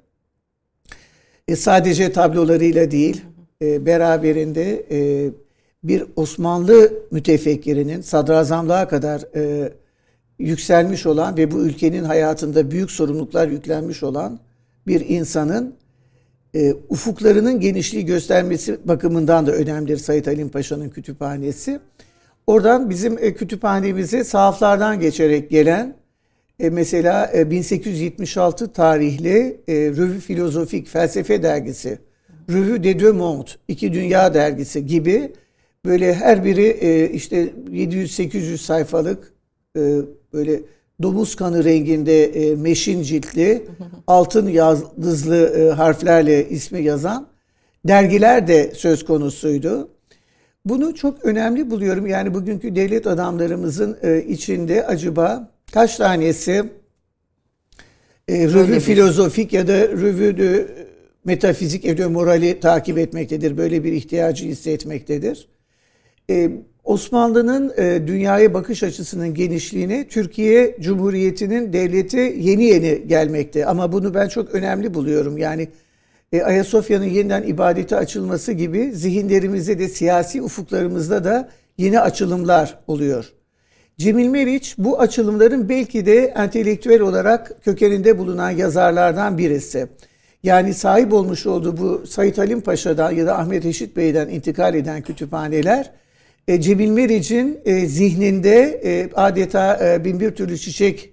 e, 1.48 1.56
sadece 1.56 2.12
tablolarıyla 2.12 2.92
değil, 2.92 3.22
e, 3.62 3.86
beraberinde 3.86 4.86
e, 4.92 5.30
bir 5.84 6.04
Osmanlı 6.16 6.94
mütefekkirinin 7.12 8.02
sadrazamlığa 8.02 8.88
kadar 8.88 9.22
e, 9.36 9.74
yükselmiş 10.40 11.06
olan 11.06 11.38
ve 11.38 11.52
bu 11.52 11.60
ülkenin 11.60 12.04
hayatında 12.04 12.72
büyük 12.72 12.92
sorumluluklar 12.92 13.48
yüklenmiş 13.48 14.04
olan 14.04 14.40
bir 14.88 15.10
insanın 15.10 15.76
e, 16.56 16.74
ufuklarının 16.90 17.60
genişliği 17.60 18.06
göstermesi 18.06 18.88
bakımından 18.88 19.48
da 19.48 19.52
önemlidir 19.52 19.98
Said 19.98 20.28
Halim 20.28 20.50
Paşa'nın 20.50 20.90
kütüphanesi. 20.90 21.80
Oradan 22.48 22.90
bizim 22.90 23.18
e, 23.18 23.34
kütüphanemize 23.34 24.24
sahaflardan 24.24 25.00
geçerek 25.00 25.50
gelen 25.50 25.96
e, 26.60 26.70
mesela 26.70 27.32
e, 27.34 27.52
1876 27.52 28.74
tarihli 28.74 29.62
e, 29.68 29.74
Revue 29.74 30.20
Filozofik 30.20 30.88
Felsefe 30.88 31.44
Dergisi, 31.44 32.00
Revue 32.50 32.84
des 32.84 33.00
Deux 33.00 33.16
Mondes, 33.16 33.58
İki 33.68 33.94
Dünya 33.94 34.34
Dergisi 34.34 34.86
gibi 34.86 35.34
böyle 35.86 36.14
her 36.14 36.46
biri 36.46 36.66
e, 36.68 37.10
işte 37.10 37.54
700-800 37.72 38.58
sayfalık 38.58 39.34
e, 39.78 39.82
böyle 40.34 40.62
domuz 41.02 41.36
kanı 41.36 41.64
renginde 41.64 42.26
e, 42.26 42.56
meşin 42.56 43.02
ciltli 43.02 43.68
altın 44.08 44.48
yıldızlı 44.48 45.48
e, 45.60 45.70
harflerle 45.72 46.50
ismi 46.50 46.84
yazan 46.84 47.28
dergiler 47.88 48.48
de 48.48 48.72
söz 48.76 49.06
konusuydu. 49.06 49.90
Bunu 50.66 50.96
çok 50.96 51.26
önemli 51.26 51.72
buluyorum. 51.72 52.08
Yani 52.08 52.34
bugünkü 52.34 52.76
devlet 52.76 53.08
adamlarımızın 53.08 53.98
e, 54.04 54.22
içinde 54.22 54.88
acaba 54.88 55.55
kaç 55.74 55.98
tanesi 55.98 56.64
e, 58.28 58.48
revü 58.48 58.80
filozofik 58.80 59.54
ya 59.54 59.68
da 59.68 59.88
revü 59.88 60.38
de 60.38 60.68
metafizik 61.26 61.86
ya 61.86 61.98
da 61.98 62.10
morali 62.10 62.60
takip 62.60 62.98
etmektedir. 62.98 63.58
Böyle 63.58 63.84
bir 63.84 63.94
ihtiyacı 63.94 64.46
hissetmektedir. 64.46 65.48
E, 66.30 66.52
Osmanlı'nın 66.84 67.74
e, 67.78 68.08
dünyaya 68.08 68.54
bakış 68.54 68.84
açısının 68.84 69.34
genişliğine 69.34 70.08
Türkiye 70.08 70.78
Cumhuriyeti'nin 70.80 71.74
devleti 71.74 72.36
yeni 72.38 72.64
yeni 72.64 73.08
gelmekte. 73.08 73.66
Ama 73.66 73.92
bunu 73.92 74.14
ben 74.14 74.28
çok 74.28 74.56
önemli 74.56 74.94
buluyorum. 74.94 75.38
Yani 75.38 75.68
e, 76.32 76.42
Ayasofya'nın 76.42 77.06
yeniden 77.06 77.44
ibadete 77.44 77.96
açılması 77.96 78.52
gibi 78.52 78.92
zihinlerimizde 78.94 79.80
de 79.80 79.90
siyasi 79.90 80.42
ufuklarımızda 80.42 81.24
da 81.24 81.50
yeni 81.78 82.00
açılımlar 82.00 82.80
oluyor. 82.88 83.34
Cemil 83.98 84.28
Meriç 84.28 84.76
bu 84.78 85.00
açılımların 85.00 85.70
belki 85.70 86.06
de 86.06 86.26
entelektüel 86.26 87.02
olarak 87.02 87.64
kökeninde 87.64 88.18
bulunan 88.18 88.50
yazarlardan 88.50 89.38
birisi. 89.38 89.88
Yani 90.44 90.74
sahip 90.74 91.14
olmuş 91.14 91.46
olduğu 91.46 91.78
bu 91.78 92.08
Said 92.08 92.38
Halim 92.38 92.62
Paşa'dan 92.62 93.12
ya 93.12 93.26
da 93.26 93.40
Ahmet 93.40 93.66
Eşit 93.66 93.98
Bey'den 93.98 94.30
intikal 94.30 94.76
eden 94.76 95.02
kütüphaneler 95.02 95.92
e, 96.48 96.62
Cemil 96.62 96.90
Meriç'in 96.90 97.60
e, 97.66 97.86
zihninde 97.86 98.82
e, 98.84 99.10
adeta 99.14 100.00
bin 100.06 100.20
bir 100.20 100.32
türlü 100.32 100.58
çiçek 100.58 101.10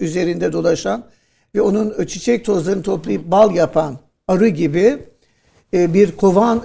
üzerinde 0.00 0.52
dolaşan 0.52 1.04
ve 1.54 1.60
onun 1.60 2.04
çiçek 2.04 2.44
tozlarını 2.44 2.82
toplayıp 2.82 3.24
bal 3.24 3.54
yapan 3.54 3.98
arı 4.28 4.48
gibi 4.48 4.96
bir 5.72 6.12
kovan 6.16 6.62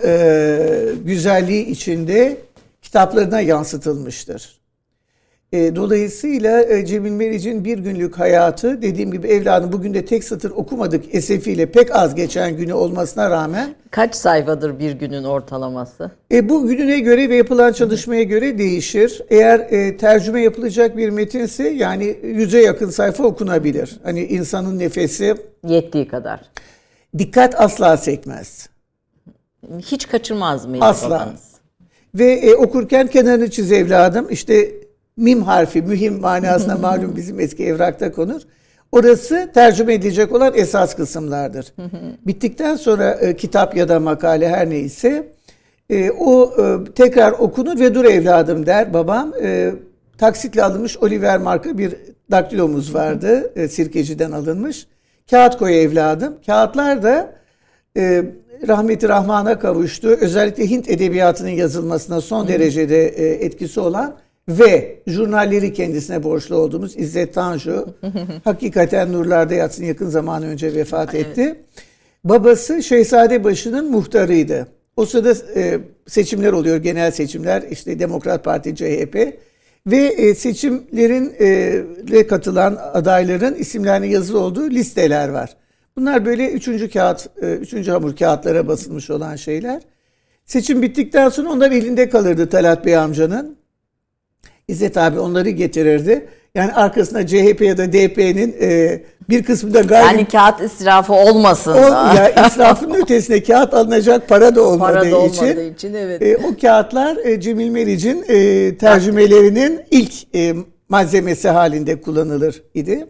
güzelliği 1.06 1.66
içinde 1.66 2.38
kitaplarına 2.82 3.42
yansıtılmıştır. 3.42 4.61
E, 5.54 5.76
dolayısıyla 5.76 6.62
e, 6.64 6.86
Cemil 6.86 7.12
Meriç'in 7.12 7.66
bir 7.66 7.78
günlük 7.78 8.20
hayatı 8.20 8.82
dediğim 8.82 9.12
gibi 9.12 9.28
evladım 9.28 9.72
bugün 9.72 9.94
de 9.94 10.06
tek 10.06 10.24
satır 10.24 10.52
okumadık 10.52 11.16
esefiyle 11.16 11.66
pek 11.66 11.96
az 11.96 12.16
geçen 12.16 12.58
günü 12.58 12.74
olmasına 12.74 13.30
rağmen 13.30 13.76
Kaç 13.92 14.16
sayfadır 14.16 14.80
bir 14.80 14.92
günün 14.92 15.24
ortalaması? 15.24 16.12
e, 16.34 16.50
bu 16.50 16.68
gününe 16.68 17.00
göre 17.00 17.30
ve 17.30 17.36
yapılan 17.36 17.72
çalışmaya 17.72 18.24
göre 18.24 18.58
değişir. 18.58 19.22
Eğer 19.30 19.60
e, 19.60 19.98
tercüme 19.98 20.42
yapılacak 20.42 20.98
bir 20.98 21.10
metinse 21.10 21.70
yani 21.70 22.18
yüze 22.24 22.62
yakın 22.62 22.90
sayfa 22.90 23.24
okunabilir. 23.24 24.00
Hani 24.04 24.24
insanın 24.26 24.80
nefesi 24.80 25.36
Yettiği 25.68 26.08
kadar. 26.08 26.40
dikkat 27.18 27.62
asla 27.62 27.98
sekmez. 27.98 28.70
Hiç 29.80 30.08
kaçırmaz 30.08 30.66
mıydı 30.66 30.86
Asla. 30.86 31.10
babanız? 31.10 31.52
Ve 32.16 32.32
e, 32.34 32.56
okurken 32.56 33.08
kenarını 33.08 33.50
çiz 33.52 33.72
evladım. 33.72 34.28
İşte 34.30 34.72
mim 35.18 35.42
harfi 35.42 35.82
mühim 35.82 36.20
manasına 36.20 36.76
malum 36.82 37.16
bizim 37.16 37.40
eski 37.40 37.66
evrakta 37.66 38.12
konur. 38.12 38.42
Orası 38.92 39.52
tercüme 39.54 39.94
edilecek 39.94 40.32
olan 40.32 40.54
esas 40.56 40.96
kısımlardır. 40.96 41.74
Bittikten 42.28 42.76
sonra 42.76 43.12
e, 43.12 43.36
kitap 43.36 43.78
ya 43.78 43.90
da 43.90 44.00
makale 44.00 44.50
her 44.50 44.70
neyse 44.70 45.28
e, 45.90 46.12
o 46.12 46.54
e, 46.64 46.94
tekrar 46.94 47.32
okunur 47.32 47.80
ve 47.80 47.96
dur 47.96 48.06
evladım 48.06 48.66
der 48.66 48.94
babam. 48.94 49.34
E, 49.44 49.72
taksitle 50.18 50.64
alınmış 50.64 50.98
Oliver 50.98 51.38
marka 51.38 51.78
bir 51.78 51.96
daktilomuz 52.32 52.94
vardı. 52.94 53.52
E, 53.56 53.68
sirkeciden 53.68 54.32
alınmış. 54.32 54.88
Kağıt 55.30 55.58
koy 55.58 55.84
evladım. 55.84 56.34
Kağıtlar 56.46 57.04
da 57.04 57.34
e, 57.98 58.24
rahmeti 58.68 59.10
rahmana 59.10 59.60
kavuştu. 59.60 60.08
Özellikle 60.08 60.70
Hint 60.70 60.90
edebiyatının 60.90 61.50
yazılmasına 61.50 62.22
son 62.22 62.48
derecede 62.48 63.08
e, 63.08 63.46
etkisi 63.46 63.80
olan 63.80 64.16
ve 64.60 65.00
jurnalleri 65.08 65.74
kendisine 65.74 66.24
borçlu 66.24 66.56
olduğumuz 66.56 66.98
İzzet 66.98 67.34
Tanju 67.34 67.88
hakikaten 68.44 69.14
nurlarda 69.14 69.54
yatsın 69.54 69.84
yakın 69.84 70.10
zaman 70.10 70.44
önce 70.44 70.76
vefat 70.76 71.16
etti. 71.16 71.56
Babası 72.24 72.84
Şehzadebaşı'nın 72.84 73.92
muhtarıydı. 73.92 74.68
O 74.98 75.06
sırada 75.06 75.34
e, 75.56 75.80
seçimler 76.08 76.54
oluyor, 76.54 76.78
genel 76.78 77.12
seçimler 77.12 77.64
işte 77.72 78.00
Demokrat 78.00 78.44
Parti, 78.44 78.76
CHP 78.76 79.40
ve 79.88 79.98
e, 79.98 80.36
seçimlerin 80.36 81.34
e, 82.20 82.28
katılan 82.28 82.78
adayların 82.94 83.56
isimlerinin 83.56 84.08
yazılı 84.08 84.40
olduğu 84.40 84.70
listeler 84.70 85.30
var. 85.30 85.56
Bunlar 85.96 86.26
böyle 86.26 86.52
üçüncü 86.52 86.90
kağıt, 86.90 87.30
e, 87.42 87.54
üçüncü 87.54 87.92
hamur 87.92 88.16
kağıtlara 88.16 88.68
basılmış 88.68 89.10
olan 89.10 89.36
şeyler. 89.36 89.82
Seçim 90.46 90.82
bittikten 90.82 91.30
sonra 91.30 91.50
onlar 91.50 91.72
elinde 91.72 92.10
kalırdı 92.10 92.50
Talat 92.50 92.86
Bey 92.86 92.98
amcanın. 92.98 93.61
İzzet 94.72 94.98
abi 94.98 95.20
onları 95.20 95.50
getirirdi. 95.50 96.26
Yani 96.56 96.74
arkasında 96.74 97.28
CHP 97.28 97.62
ya 97.62 97.78
da 97.78 97.94
DP'nin 97.94 98.56
e, 98.62 99.02
bir 99.30 99.44
kısmı 99.44 99.74
da 99.74 99.82
gayri... 99.82 100.06
Yani 100.06 100.28
kağıt 100.28 100.62
israfı 100.62 101.14
olmasın 101.14 101.74
o, 101.74 101.82
ya 102.16 102.48
israfın 102.48 102.94
ötesine 102.94 103.44
kağıt 103.44 103.74
alınacak 103.74 104.30
para 104.30 104.56
da 104.56 104.64
olmadığı, 104.64 104.94
Para 104.94 105.12
da 105.12 105.18
olmadığı 105.18 105.36
için, 105.36 105.74
için, 105.74 105.94
evet. 105.94 106.22
e, 106.22 106.38
o 106.38 106.58
kağıtlar 106.62 107.18
e, 107.18 107.42
Cemil 107.42 107.70
Meriç'in 107.70 108.26
e, 108.28 108.78
tercümelerinin 108.78 109.82
ilk 109.92 110.36
e, 110.36 110.54
malzemesi 110.90 111.50
halinde 111.50 112.02
kullanılır 112.02 112.64
idi. 112.74 113.08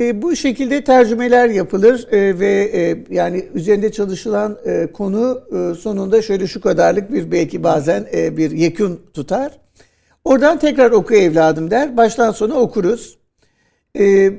E, 0.00 0.22
bu 0.22 0.36
şekilde 0.36 0.84
tercümeler 0.84 1.48
yapılır 1.48 2.12
e, 2.12 2.38
ve 2.38 2.70
e, 2.74 3.14
yani 3.14 3.44
üzerinde 3.54 3.92
çalışılan 3.92 4.58
e, 4.66 4.86
konu 4.92 5.42
e, 5.52 5.74
sonunda 5.74 6.22
şöyle 6.22 6.46
şu 6.46 6.60
kadarlık 6.60 7.12
bir 7.12 7.32
belki 7.32 7.62
bazen 7.62 8.06
e, 8.14 8.36
bir 8.36 8.50
yekün 8.50 9.00
tutar. 9.14 9.63
Oradan 10.24 10.58
tekrar 10.58 10.90
oku 10.90 11.14
evladım 11.14 11.70
der. 11.70 11.96
Baştan 11.96 12.30
sona 12.30 12.54
okuruz. 12.54 13.18
E, 13.98 14.32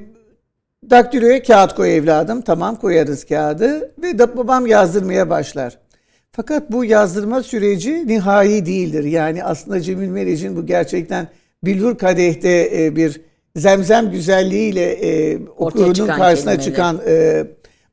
daktiloya 0.89 1.43
kağıt 1.43 1.75
koy 1.75 1.97
evladım. 1.97 2.41
Tamam 2.41 2.75
koyarız 2.75 3.25
kağıdı. 3.25 3.91
Ve 4.01 4.19
da 4.19 4.37
babam 4.37 4.67
yazdırmaya 4.67 5.29
başlar. 5.29 5.77
Fakat 6.31 6.71
bu 6.71 6.85
yazdırma 6.85 7.43
süreci 7.43 8.07
nihai 8.07 8.65
değildir. 8.65 9.03
Yani 9.03 9.43
aslında 9.43 9.81
Cemil 9.81 10.09
Meriç'in 10.09 10.55
bu 10.55 10.65
gerçekten 10.65 11.27
Bilhur 11.63 11.97
Kadeh'te 11.97 12.69
e, 12.75 12.95
bir 12.95 13.21
zemzem 13.55 14.11
güzelliğiyle 14.11 14.91
e, 14.91 15.39
okurunun 15.57 15.93
çıkan 15.93 16.17
karşısına 16.17 16.51
kelimeler. 16.51 16.73
çıkan 16.73 17.01
e, 17.07 17.45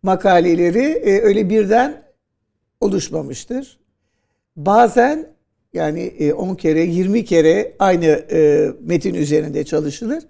makaleleri 0.02 0.84
e, 0.84 1.20
öyle 1.20 1.50
birden 1.50 2.02
oluşmamıştır. 2.80 3.78
Bazen 4.56 5.26
yani 5.74 6.00
e, 6.00 6.32
10 6.32 6.54
kere 6.54 6.80
20 6.80 7.24
kere 7.24 7.72
aynı 7.78 8.06
e, 8.06 8.70
metin 8.80 9.14
üzerinde 9.14 9.64
çalışılır. 9.64 10.24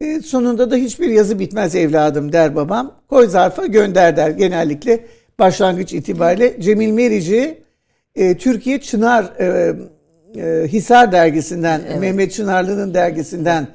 E, 0.00 0.20
sonunda 0.20 0.70
da 0.70 0.76
hiçbir 0.76 1.08
yazı 1.08 1.38
bitmez 1.38 1.74
evladım 1.74 2.32
der 2.32 2.56
babam. 2.56 3.00
Koy 3.08 3.28
zarfa 3.28 3.66
gönder 3.66 4.16
der 4.16 4.30
genellikle 4.30 5.04
başlangıç 5.38 5.92
itibariyle. 5.92 6.60
Cemil 6.60 6.90
Merici 6.90 7.58
e, 8.14 8.36
Türkiye 8.36 8.80
Çınar 8.80 9.32
e, 9.40 9.76
e, 10.36 10.68
Hisar 10.68 11.12
dergisinden 11.12 11.80
Mehmet 12.00 12.32
Çınarlı'nın 12.32 12.94
dergisinden 12.94 13.68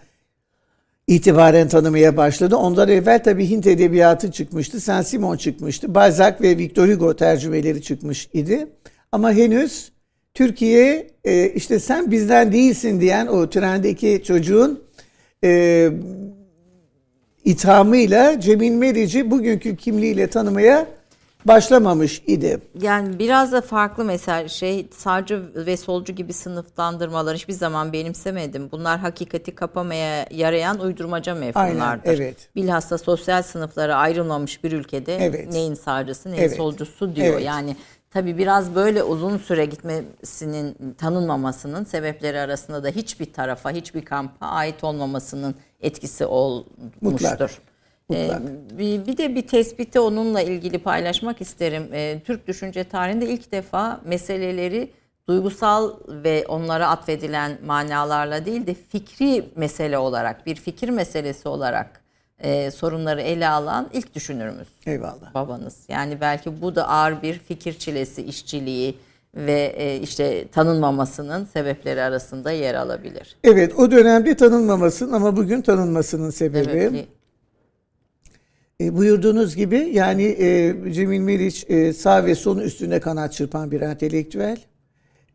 itibaren 1.08 1.68
tanımaya 1.68 2.18
başladı. 2.18 2.56
Ondan 2.56 2.90
evvel 2.90 3.24
tabii 3.24 3.50
Hint 3.50 3.68
edebiyatı 3.68 4.32
çıkmıştı. 4.32 4.80
Saint-Simon 4.80 5.38
çıkmıştı. 5.38 5.96
Balzac 5.96 6.42
ve 6.42 6.58
Victor 6.58 6.88
Hugo 6.88 7.16
tercümeleri 7.16 7.82
çıkmış 7.82 8.30
idi. 8.34 8.68
Ama 9.12 9.32
henüz 9.32 9.92
Türkiye 10.40 11.08
e, 11.24 11.50
işte 11.50 11.80
sen 11.80 12.12
bizden 12.12 12.52
değilsin 12.52 13.02
diyen 13.02 13.28
o 13.28 13.50
trendeki 13.50 14.24
çocuğun 14.24 14.84
e, 15.44 15.90
ithamıyla 17.46 18.40
Cemil 18.40 18.72
Meriç'i 18.72 19.32
bugünkü 19.32 19.76
kimliğiyle 19.76 20.28
tanımaya 20.28 20.88
başlamamış 21.46 22.22
idi. 22.28 22.60
Yani 22.82 23.20
biraz 23.20 23.52
da 23.52 23.62
farklı 23.62 24.06
mesela 24.06 24.48
şey 24.48 24.88
sağcı 24.92 25.42
ve 25.56 25.78
solcu 25.78 26.14
gibi 26.14 26.34
sınıflandırmalar 26.34 27.36
hiçbir 27.36 27.54
zaman 27.54 27.94
benimsemedim. 27.94 28.72
Bunlar 28.72 29.00
hakikati 29.00 29.56
kapamaya 29.56 30.26
yarayan 30.32 30.80
uydurmaca 30.80 31.36
mefhumlardır. 31.36 32.10
Aynen, 32.10 32.22
evet. 32.22 32.36
Bilhassa 32.56 32.98
sosyal 32.98 33.44
sınıflara 33.44 33.96
ayrılmamış 33.96 34.64
bir 34.64 34.72
ülkede 34.72 35.18
Evet. 35.18 35.52
neyin 35.52 35.74
sağcısı 35.74 36.32
neyin 36.32 36.42
Evet. 36.42 36.58
solcusu 36.58 37.16
diyor. 37.16 37.34
Evet. 37.34 37.46
Yani 37.46 37.76
tabii 38.12 38.38
biraz 38.38 38.76
böyle 38.76 39.04
uzun 39.04 39.38
süre 39.38 39.66
gitmesinin 39.66 40.94
tanınmamasının 40.94 41.84
sebepleri 41.84 42.40
arasında 42.40 42.84
da 42.84 42.88
hiçbir 42.88 43.34
tarafa 43.34 43.72
hiçbir 43.72 44.06
kampa 44.06 44.48
ait 44.48 44.84
olmamasının 44.84 45.56
etkisi 45.82 46.26
olmuştur. 46.26 46.82
Mutlak. 47.02 47.52
Ee, 48.14 48.24
Mutlak. 48.24 48.42
bir, 48.78 49.06
bir 49.06 49.18
de 49.18 49.36
bir 49.36 49.48
tespiti 49.48 50.00
onunla 50.00 50.42
ilgili 50.42 50.80
paylaşmak 50.80 51.42
isterim. 51.42 51.90
Ee, 51.94 52.22
Türk 52.26 52.48
düşünce 52.48 52.84
tarihinde 52.84 53.26
ilk 53.26 53.52
defa 53.52 54.02
meseleleri 54.06 54.92
duygusal 55.28 55.94
ve 56.08 56.46
onlara 56.48 56.90
atfedilen 56.90 57.58
manalarla 57.66 58.46
değil 58.46 58.68
de 58.68 58.74
fikri 58.74 59.50
mesele 59.56 59.98
olarak, 59.98 60.46
bir 60.46 60.56
fikir 60.56 60.90
meselesi 60.90 61.50
olarak 61.50 62.02
e, 62.40 62.72
sorunları 62.72 63.22
ele 63.22 63.48
alan 63.48 63.90
ilk 63.94 64.16
düşünürümüz 64.16 64.68
Eyvallah. 64.86 65.34
babanız. 65.34 65.76
Yani 65.88 66.22
belki 66.22 66.62
bu 66.62 66.76
da 66.76 66.90
ağır 66.90 67.22
bir 67.22 67.40
fikir 67.40 67.74
çilesi, 67.74 68.22
işçiliği 68.22 68.96
ve 69.36 69.74
e, 69.78 70.00
işte 70.00 70.48
tanınmamasının 70.48 71.46
sebepleri 71.46 72.02
arasında 72.02 72.52
yer 72.52 72.76
alabilir. 72.76 73.36
Evet 73.44 73.74
o 73.78 73.92
dönemde 73.92 74.36
tanınmamasının 74.36 75.14
ama 75.14 75.38
bugün 75.38 75.62
tanınmasının 75.62 76.30
sebebi. 76.30 76.70
Evet, 76.72 77.06
E, 78.82 78.98
buyurduğunuz 78.98 79.56
gibi 79.56 79.90
yani 79.94 80.24
e, 80.24 80.76
Cemil 80.94 81.20
Meriç 81.20 81.66
e, 81.70 81.94
sağ 81.94 82.26
ve 82.26 82.36
sol 82.36 82.58
üstünde 82.58 83.00
kanat 83.00 83.34
çırpan 83.34 83.72
bir 83.72 83.82
entelektüel. 83.82 84.58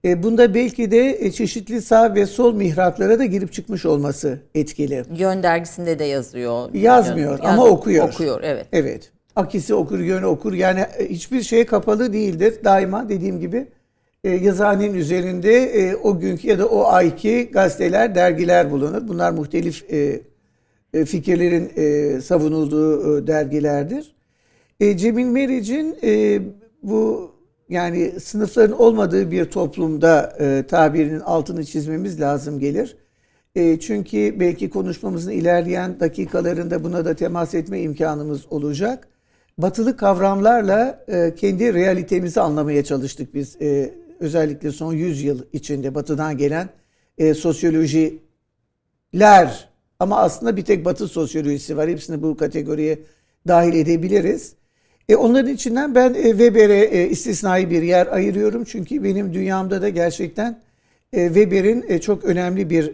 E, 0.05 0.23
bunda 0.23 0.55
belki 0.55 0.91
de 0.91 1.19
e, 1.21 1.31
çeşitli 1.31 1.83
sağ 1.83 2.15
ve 2.15 2.27
sol 2.27 2.55
mihraklara 2.55 3.19
da 3.19 3.25
girip 3.25 3.53
çıkmış 3.53 3.87
olması 3.87 4.39
etkili. 4.55 5.05
Yön 5.17 5.43
dergisinde 5.43 5.99
de 5.99 6.05
yazıyor. 6.05 6.75
Yazmıyor 6.75 7.39
Yön- 7.39 7.45
ama 7.45 7.65
okuyor. 7.65 8.09
Okuyor 8.09 8.41
evet. 8.43 8.67
Evet. 8.73 9.13
Akisi 9.37 9.75
okur, 9.75 9.99
yönü 9.99 10.27
okur. 10.27 10.53
Yani 10.53 10.81
e, 10.81 11.09
hiçbir 11.09 11.43
şeye 11.43 11.67
kapalı 11.67 12.13
değildir. 12.13 12.55
Daima 12.65 13.09
dediğim 13.09 13.41
gibi 13.41 13.67
yazıhanenin 14.25 14.95
üzerinde 14.95 15.97
o 16.03 16.19
günkü 16.19 16.49
ya 16.49 16.59
da 16.59 16.67
o 16.67 16.85
ayki 16.85 17.51
gazeteler, 17.53 18.15
dergiler 18.15 18.71
bulunur. 18.71 19.09
Bunlar 19.09 19.33
muhtelif 19.33 19.85
fikirlerin 21.07 22.21
savunulduğu 22.21 23.27
dergilerdir. 23.27 24.15
Cemil 24.97 25.27
Meriç'in 25.27 25.97
bu 26.83 27.34
yani 27.69 28.21
sınıfların 28.21 28.79
olmadığı 28.79 29.31
bir 29.31 29.45
toplumda 29.45 30.37
e, 30.41 30.65
tabirinin 30.69 31.21
altını 31.21 31.65
çizmemiz 31.65 32.21
lazım 32.21 32.61
gelir. 32.61 32.97
E, 33.55 33.81
çünkü 33.81 34.41
belki 34.41 34.71
konuşmamızın 34.71 35.31
ilerleyen 35.31 36.01
dakikalarında 36.01 36.85
buna 36.85 37.05
da 37.05 37.15
temas 37.15 37.55
etme 37.55 37.81
imkanımız 37.81 38.53
olacak. 38.53 39.09
Batılı 39.59 39.97
kavramlarla 39.97 41.05
e, 41.09 41.35
kendi 41.35 41.75
realitemizi 41.75 42.41
anlamaya 42.41 42.85
çalıştık 42.85 43.35
biz. 43.35 43.63
E, 43.63 43.95
özellikle 44.21 44.71
son 44.71 44.93
100 44.93 45.23
yıl 45.23 45.43
içinde 45.53 45.95
batıdan 45.95 46.37
gelen 46.37 46.69
e, 47.19 47.35
sosyolojiler 47.35 48.21
ama 49.99 50.19
aslında 50.19 50.57
bir 50.57 50.65
tek 50.65 50.85
batı 50.85 51.09
sosyolojisi 51.09 51.77
var. 51.77 51.89
Hepsini 51.89 52.23
bu 52.23 52.37
kategoriye 52.37 52.99
dahil 53.49 53.75
edebiliriz. 53.75 54.55
E, 55.09 55.17
onların 55.17 55.53
içinden 55.53 55.95
ben 55.95 56.15
e, 56.15 56.31
Weber'e 56.31 56.85
e, 56.85 57.09
istisnai 57.09 57.71
bir 57.71 57.83
yer 57.83 58.07
ayırıyorum. 58.07 58.65
Çünkü 58.65 59.05
benim 59.05 59.35
dünyamda 59.35 59.83
da 59.83 59.89
gerçekten 59.89 60.61
e, 61.13 61.27
Weber'in 61.27 61.99
çok 61.99 62.25
önemli 62.25 62.71
bir 62.71 62.93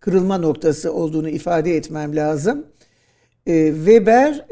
kırılma 0.00 0.38
noktası 0.38 0.92
olduğunu 0.92 1.28
ifade 1.28 1.76
etmem 1.76 2.16
lazım. 2.16 2.66
Weber 3.44 4.46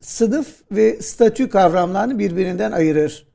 sınıf 0.00 0.46
ve 0.72 1.02
statü 1.02 1.48
kavramlarını 1.48 2.18
birbirinden 2.18 2.72
ayırır. 2.72 3.26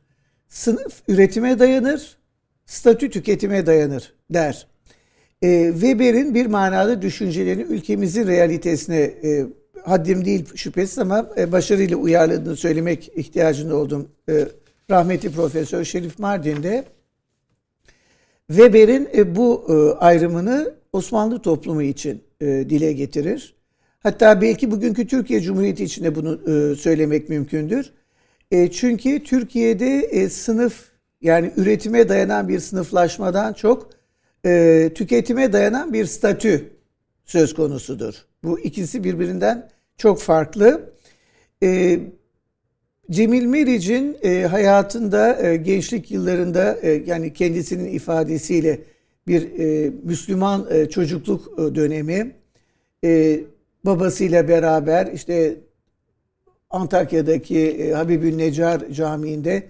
Sınıf 0.47 1.01
üretime 1.07 1.59
dayanır, 1.59 2.17
statü 2.65 3.09
tüketime 3.09 3.65
dayanır 3.65 4.13
der. 4.29 4.67
Weber'in 5.71 6.33
bir 6.33 6.45
manada 6.45 7.01
düşüncelerini 7.01 7.61
ülkemizin 7.61 8.27
realitesine 8.27 8.99
e, 8.99 9.45
haddim 9.87 10.25
değil 10.25 10.45
şüphesiz 10.55 10.99
ama 10.99 11.29
e, 11.37 11.51
başarıyla 11.51 11.97
uyarladığını 11.97 12.55
söylemek 12.55 13.11
ihtiyacında 13.15 13.75
oldum. 13.75 14.09
E, 14.29 14.47
rahmetli 14.89 15.31
Profesör 15.31 15.83
Şerif 15.83 16.19
Mardin'de 16.19 16.85
Weber'in 18.47 19.09
e, 19.17 19.35
bu 19.35 19.65
e, 19.69 19.99
ayrımını 19.99 20.73
Osmanlı 20.93 21.41
toplumu 21.41 21.81
için 21.81 22.23
dile 22.41 22.93
getirir. 22.93 23.55
Hatta 23.99 24.41
belki 24.41 24.71
bugünkü 24.71 25.07
Türkiye 25.07 25.41
Cumhuriyeti 25.41 25.83
için 25.83 26.03
de 26.03 26.15
bunu 26.15 26.39
söylemek 26.75 27.29
mümkündür. 27.29 27.93
Çünkü 28.71 29.23
Türkiye'de 29.23 30.29
sınıf 30.29 30.85
yani 31.21 31.51
üretime 31.57 32.09
dayanan 32.09 32.47
bir 32.47 32.59
sınıflaşmadan 32.59 33.53
çok 33.53 33.89
tüketime 34.95 35.53
dayanan 35.53 35.93
bir 35.93 36.05
statü 36.05 36.69
söz 37.25 37.53
konusudur. 37.53 38.13
Bu 38.43 38.59
ikisi 38.59 39.03
birbirinden 39.03 39.69
çok 39.97 40.21
farklı. 40.21 40.93
E, 41.63 41.99
Cemil 43.11 43.45
Meriç'in 43.45 44.17
e, 44.23 44.41
hayatında 44.43 45.47
e, 45.47 45.57
gençlik 45.57 46.11
yıllarında 46.11 46.77
e, 46.81 46.89
yani 47.05 47.33
kendisinin 47.33 47.93
ifadesiyle 47.93 48.79
bir 49.27 49.59
e, 49.59 49.91
Müslüman 50.03 50.67
e, 50.71 50.89
çocukluk 50.89 51.59
e, 51.59 51.75
dönemi 51.75 52.31
e, 53.03 53.39
babasıyla 53.85 54.47
beraber 54.47 55.07
işte 55.13 55.55
Antakya'daki 56.69 57.59
e, 57.59 57.91
Habibül 57.91 58.35
Necar 58.35 58.89
Camii'nde 58.91 59.63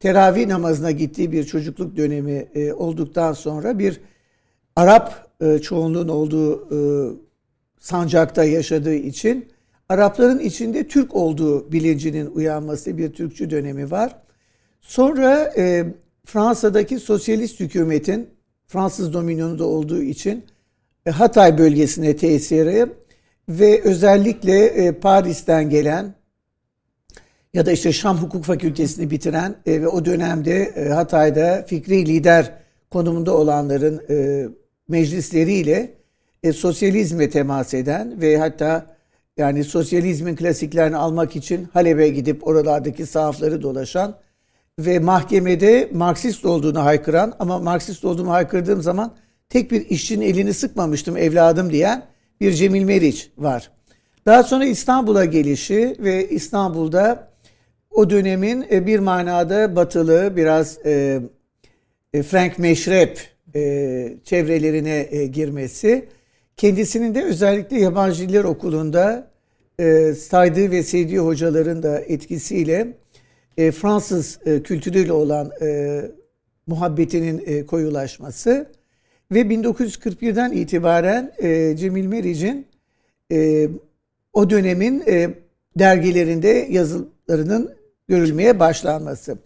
teravih 0.00 0.46
namazına 0.46 0.90
gittiği 0.90 1.32
bir 1.32 1.44
çocukluk 1.44 1.96
dönemi 1.96 2.48
e, 2.54 2.72
olduktan 2.72 3.32
sonra 3.32 3.78
bir 3.78 4.00
Arap 4.76 5.28
e, 5.40 5.58
çoğunluğun 5.58 6.08
olduğu 6.08 6.68
e, 6.74 6.78
sancakta 7.78 8.44
yaşadığı 8.44 8.94
için 8.94 9.48
Arapların 9.88 10.38
içinde 10.38 10.88
Türk 10.88 11.16
olduğu 11.16 11.72
bilincinin 11.72 12.26
uyanması 12.26 12.98
bir 12.98 13.12
Türkçü 13.12 13.50
dönemi 13.50 13.90
var. 13.90 14.16
Sonra 14.80 15.52
e, 15.56 15.86
Fransa'daki 16.24 16.98
sosyalist 16.98 17.60
hükümetin 17.60 18.30
Fransız 18.66 19.12
dominyonunda 19.12 19.64
olduğu 19.64 20.02
için 20.02 20.44
e, 21.06 21.10
Hatay 21.10 21.58
bölgesine 21.58 22.16
tesiri 22.16 22.86
ve 23.48 23.82
özellikle 23.82 24.64
e, 24.64 24.92
Paris'ten 24.92 25.70
gelen 25.70 26.14
ya 27.54 27.66
da 27.66 27.72
işte 27.72 27.92
Şam 27.92 28.18
Hukuk 28.18 28.44
Fakültesini 28.44 29.10
bitiren 29.10 29.56
e, 29.66 29.82
ve 29.82 29.88
o 29.88 30.04
dönemde 30.04 30.62
e, 30.62 30.88
Hatay'da 30.88 31.64
fikri 31.66 32.06
lider 32.06 32.52
konumunda 32.90 33.36
olanların 33.36 34.02
e, 34.10 34.48
meclisleriyle 34.88 35.94
e, 36.42 36.52
sosyalizme 36.52 37.30
temas 37.30 37.74
eden 37.74 38.20
ve 38.20 38.38
hatta 38.38 38.97
yani 39.38 39.64
sosyalizmin 39.64 40.36
klasiklerini 40.36 40.96
almak 40.96 41.36
için 41.36 41.68
Halep'e 41.72 42.08
gidip 42.08 42.46
oralardaki 42.46 43.06
sahafları 43.06 43.62
dolaşan 43.62 44.16
ve 44.78 44.98
mahkemede 44.98 45.88
Marksist 45.92 46.44
olduğunu 46.44 46.84
haykıran 46.84 47.34
ama 47.38 47.58
Marksist 47.58 48.04
olduğumu 48.04 48.30
haykırdığım 48.30 48.82
zaman 48.82 49.14
tek 49.48 49.70
bir 49.70 49.86
işçinin 49.86 50.26
elini 50.26 50.54
sıkmamıştım 50.54 51.16
evladım 51.16 51.70
diyen 51.72 52.02
bir 52.40 52.52
Cemil 52.52 52.82
Meriç 52.82 53.30
var. 53.38 53.70
Daha 54.26 54.42
sonra 54.42 54.64
İstanbul'a 54.64 55.24
gelişi 55.24 55.96
ve 55.98 56.28
İstanbul'da 56.28 57.28
o 57.90 58.10
dönemin 58.10 58.66
e, 58.70 58.86
bir 58.86 58.98
manada 58.98 59.76
batılı 59.76 60.36
biraz 60.36 60.86
e, 60.86 61.20
e, 62.14 62.22
Frank 62.22 62.58
Meşrep 62.58 63.38
çevrelerine 64.24 65.26
girmesi 65.26 66.08
kendisinin 66.58 67.14
de 67.14 67.24
özellikle 67.24 67.80
yabancı 67.80 68.28
diller 68.28 68.44
okulunda 68.44 69.30
e, 69.80 70.14
saydığı 70.14 70.70
ve 70.70 70.82
sevdiği 70.82 71.18
hocaların 71.18 71.82
da 71.82 72.00
etkisiyle 72.00 72.96
e, 73.58 73.70
Fransız 73.70 74.38
e, 74.46 74.62
kültürüyle 74.62 75.12
olan 75.12 75.50
e, 75.62 76.00
muhabbetinin 76.66 77.42
e, 77.46 77.66
koyulaşması 77.66 78.66
ve 79.32 79.40
1941'den 79.40 80.52
itibaren 80.52 81.32
e, 81.38 81.76
Cemil 81.76 82.06
Meriç'in 82.06 82.66
e, 83.32 83.68
o 84.32 84.50
dönemin 84.50 85.02
e, 85.06 85.30
dergilerinde 85.78 86.66
yazılarının 86.70 87.74
görülmeye 88.08 88.60
başlanması. 88.60 89.38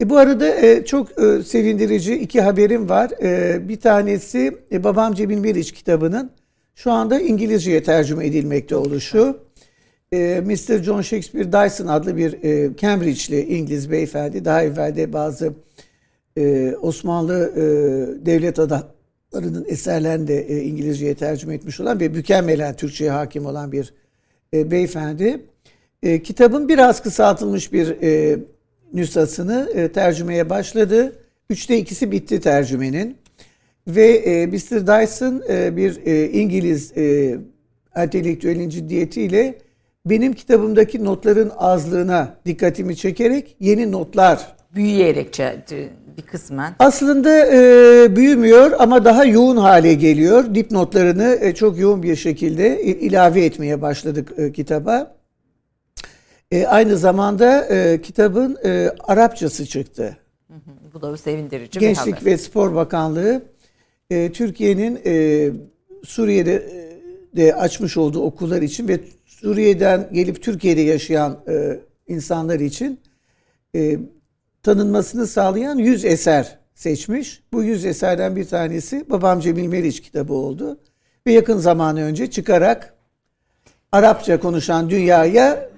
E, 0.00 0.10
bu 0.10 0.18
arada 0.18 0.48
e, 0.48 0.84
çok 0.84 1.22
e, 1.22 1.42
sevindirici 1.42 2.14
iki 2.14 2.40
haberim 2.40 2.88
var. 2.88 3.10
E, 3.22 3.60
bir 3.68 3.80
tanesi 3.80 4.58
e, 4.72 4.84
Babam 4.84 5.14
Cemil 5.14 5.38
Meriç 5.38 5.72
kitabının 5.72 6.30
şu 6.82 6.92
anda 6.92 7.20
İngilizceye 7.20 7.82
tercüme 7.82 8.26
edilmekte 8.26 8.76
oluşu. 8.76 9.38
E, 10.12 10.42
Mr. 10.46 10.82
John 10.82 11.02
Shakespeare 11.02 11.52
Dyson 11.52 11.86
adlı 11.86 12.16
bir 12.16 12.42
e, 12.42 12.76
Cambridge'li 12.76 13.40
İngiliz 13.40 13.90
beyefendi 13.90 14.44
daha 14.44 14.62
evvelde 14.62 15.12
bazı 15.12 15.52
e, 16.36 16.74
Osmanlı 16.82 17.52
e, 17.56 17.62
devlet 18.26 18.58
adamlarının 18.58 19.64
eserlerini 19.68 20.28
de 20.28 20.64
İngilizceye 20.64 21.14
tercüme 21.14 21.54
etmiş 21.54 21.80
olan 21.80 22.00
ve 22.00 22.08
mükemmelen 22.08 22.76
Türkçe'ye 22.76 23.10
hakim 23.10 23.46
olan 23.46 23.72
bir 23.72 23.94
beyefendi. 24.54 25.40
Kitabın 26.24 26.68
biraz 26.68 27.02
kısaltılmış 27.02 27.72
bir 27.72 28.02
e, 28.02 28.38
nüshasını 28.92 29.90
tercümeye 29.94 30.50
başladı. 30.50 31.12
Üçte 31.50 31.78
ikisi 31.78 32.12
bitti 32.12 32.40
tercümenin. 32.40 33.21
Ve 33.88 34.06
e, 34.06 34.46
Mr. 34.46 34.86
Dyson 34.86 35.42
e, 35.48 35.76
bir 35.76 36.06
e, 36.06 36.30
İngiliz 36.30 36.92
e, 36.96 37.36
entelektüelin 37.94 38.68
ciddiyetiyle 38.68 39.58
benim 40.06 40.32
kitabımdaki 40.32 41.04
notların 41.04 41.52
azlığına 41.58 42.36
dikkatimi 42.46 42.96
çekerek 42.96 43.56
yeni 43.60 43.92
notlar 43.92 44.56
Büyüyerek 44.74 45.38
bir 46.16 46.22
kısmen. 46.22 46.74
Aslında 46.78 47.46
e, 47.46 48.16
büyümüyor 48.16 48.72
ama 48.78 49.04
daha 49.04 49.24
yoğun 49.24 49.56
hale 49.56 49.94
geliyor. 49.94 50.54
Dipnotlarını 50.54 51.38
e, 51.40 51.54
çok 51.54 51.78
yoğun 51.78 52.02
bir 52.02 52.16
şekilde 52.16 52.82
ilave 52.82 53.44
etmeye 53.44 53.82
başladık 53.82 54.32
e, 54.36 54.52
kitaba. 54.52 55.14
E, 56.50 56.66
aynı 56.66 56.96
zamanda 56.96 57.64
e, 57.64 58.00
kitabın 58.02 58.58
e, 58.64 58.90
Arapçası 59.04 59.66
çıktı. 59.66 60.16
Bu 60.94 61.02
da 61.02 61.16
sevindirici 61.16 61.78
Gençlik 61.78 62.06
bir 62.06 62.20
haber. 62.20 62.32
ve 62.32 62.38
Spor 62.38 62.74
Bakanlığı 62.74 63.42
e, 64.12 64.32
Türkiye'nin 64.32 65.00
e, 65.06 65.50
Suriye'de 66.04 66.54
e, 66.54 67.36
de 67.36 67.54
açmış 67.54 67.96
olduğu 67.96 68.22
okullar 68.22 68.62
için 68.62 68.88
ve 68.88 69.00
Suriye'den 69.26 70.08
gelip 70.12 70.42
Türkiye'de 70.42 70.80
yaşayan 70.80 71.38
e, 71.48 71.80
insanlar 72.08 72.60
için 72.60 73.00
e, 73.74 73.98
tanınmasını 74.62 75.26
sağlayan 75.26 75.78
100 75.78 76.04
eser 76.04 76.58
seçmiş. 76.74 77.42
Bu 77.52 77.62
100 77.62 77.84
eserden 77.84 78.36
bir 78.36 78.44
tanesi 78.44 79.10
Babam 79.10 79.40
Cemil 79.40 79.66
Meriç 79.66 80.00
kitabı 80.00 80.32
oldu. 80.32 80.78
Ve 81.26 81.32
yakın 81.32 81.58
zamanı 81.58 82.02
önce 82.02 82.30
çıkarak 82.30 82.94
Arapça 83.92 84.40
konuşan 84.40 84.90
dünyaya 84.90 85.70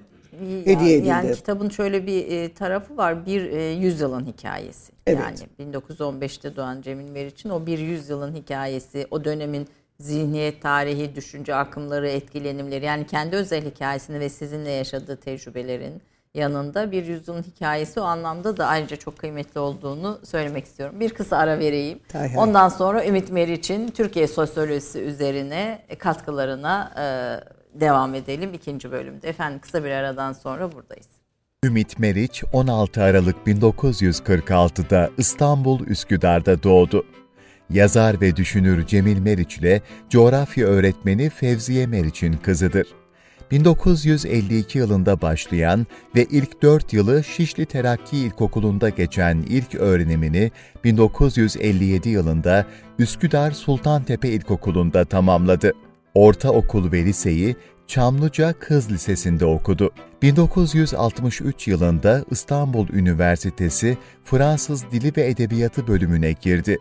hediye 0.65 0.97
edildi. 0.97 1.09
Yani 1.09 1.35
kitabın 1.35 1.69
şöyle 1.69 2.07
bir 2.07 2.29
e, 2.29 2.55
tarafı 2.55 2.97
var. 2.97 3.27
Bir 3.27 3.51
e, 3.51 3.73
yüzyılın 3.73 4.27
hikayesi. 4.27 4.94
Evet. 5.07 5.47
Yani 5.59 5.73
1915'te 5.73 6.57
doğan 6.57 6.83
Cemil 6.83 7.11
Meriç'in 7.11 7.51
o 7.51 7.67
bir 7.67 7.79
yüzyılın 7.79 8.35
hikayesi, 8.35 9.07
o 9.11 9.25
dönemin 9.25 9.69
zihniyet 10.01 10.63
tarihi, 10.63 11.15
düşünce 11.15 11.55
akımları, 11.55 12.09
etkilenimleri 12.09 12.85
yani 12.85 13.07
kendi 13.07 13.37
özel 13.37 13.65
hikayesini 13.65 14.21
ve 14.21 14.29
sizinle 14.29 14.71
yaşadığı 14.71 15.17
tecrübelerin 15.17 16.03
yanında 16.35 16.93
bir 16.93 17.07
yüzyılın 17.07 17.43
hikayesi 17.43 18.01
o 18.01 18.03
anlamda 18.03 18.57
da 18.57 18.67
ayrıca 18.67 18.97
çok 18.97 19.19
kıymetli 19.19 19.61
olduğunu 19.61 20.19
söylemek 20.25 20.65
istiyorum. 20.65 21.01
Bir 21.01 21.11
kısa 21.11 21.37
ara 21.37 21.59
vereyim. 21.59 22.01
Hay 22.13 22.29
hay. 22.29 22.43
Ondan 22.43 22.69
sonra 22.69 23.07
Ümit 23.07 23.31
Meriç'in 23.31 23.89
Türkiye 23.89 24.27
sosyolojisi 24.29 25.01
üzerine 25.01 25.83
katkılarına 25.99 26.93
e, 26.99 27.05
devam 27.81 28.15
edelim 28.15 28.55
ikinci 28.55 28.93
bölümde. 28.93 29.29
Efendim 29.29 29.59
kısa 29.59 29.85
bir 29.85 29.91
aradan 29.91 30.33
sonra 30.33 30.73
buradayız. 30.73 31.24
Ümit 31.65 31.99
Meriç 31.99 32.45
16 32.53 33.03
Aralık 33.03 33.37
1946'da 33.47 35.11
İstanbul 35.19 35.87
Üsküdar'da 35.87 36.63
doğdu. 36.63 37.07
Yazar 37.71 38.21
ve 38.21 38.37
düşünür 38.37 38.87
Cemil 38.87 39.19
Meriç 39.19 39.59
ile 39.59 39.83
coğrafya 40.11 40.67
öğretmeni 40.67 41.31
Fevziye 41.31 41.87
Meriç'in 41.87 42.33
kızıdır. 42.33 42.87
1952 43.51 44.79
yılında 44.79 45.21
başlayan 45.23 45.87
ve 46.17 46.25
ilk 46.25 46.63
4 46.63 46.93
yılı 46.93 47.25
Şişli 47.25 47.67
Terakki 47.67 48.17
İlkokulu'nda 48.17 48.89
geçen 48.89 49.37
ilk 49.37 49.75
öğrenimini 49.75 50.51
1957 50.85 52.09
yılında 52.09 52.67
Üsküdar 52.99 53.51
Sultantepe 53.51 54.29
İlkokulu'nda 54.29 55.05
tamamladı. 55.05 55.73
Ortaokul 56.15 56.93
ve 56.93 57.05
liseyi 57.05 57.57
Çamlıca 57.87 58.53
Kız 58.53 58.91
Lisesi'nde 58.91 59.45
okudu. 59.45 59.91
1963 60.23 61.69
yılında 61.69 62.25
İstanbul 62.31 62.89
Üniversitesi 62.89 63.99
Fransız 64.25 64.85
Dili 64.93 65.13
ve 65.17 65.29
Edebiyatı 65.29 65.87
bölümüne 65.87 66.33
girdi. 66.33 66.79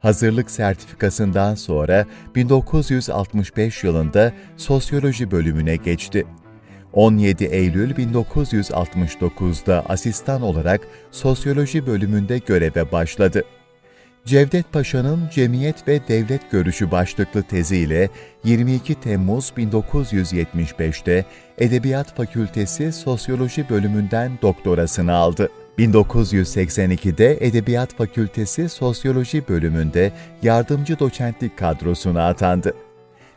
Hazırlık 0.00 0.50
sertifikasından 0.50 1.54
sonra 1.54 2.06
1965 2.34 3.84
yılında 3.84 4.32
Sosyoloji 4.56 5.30
bölümüne 5.30 5.76
geçti. 5.76 6.26
17 6.92 7.44
Eylül 7.44 7.90
1969'da 7.90 9.84
asistan 9.88 10.42
olarak 10.42 10.80
Sosyoloji 11.10 11.86
bölümünde 11.86 12.38
göreve 12.38 12.92
başladı. 12.92 13.44
Cevdet 14.24 14.72
Paşa'nın 14.72 15.28
Cemiyet 15.32 15.88
ve 15.88 16.00
Devlet 16.08 16.50
Görüşü 16.50 16.90
başlıklı 16.90 17.42
teziyle 17.42 18.08
22 18.44 18.94
Temmuz 18.94 19.52
1975'te 19.56 21.24
Edebiyat 21.58 22.16
Fakültesi 22.16 22.92
Sosyoloji 22.92 23.68
bölümünden 23.68 24.32
doktorasını 24.42 25.12
aldı. 25.14 25.48
1982'de 25.78 27.38
Edebiyat 27.40 27.94
Fakültesi 27.94 28.68
Sosyoloji 28.68 29.48
bölümünde 29.48 30.12
yardımcı 30.42 30.98
doçentlik 30.98 31.58
kadrosuna 31.58 32.28
atandı. 32.28 32.74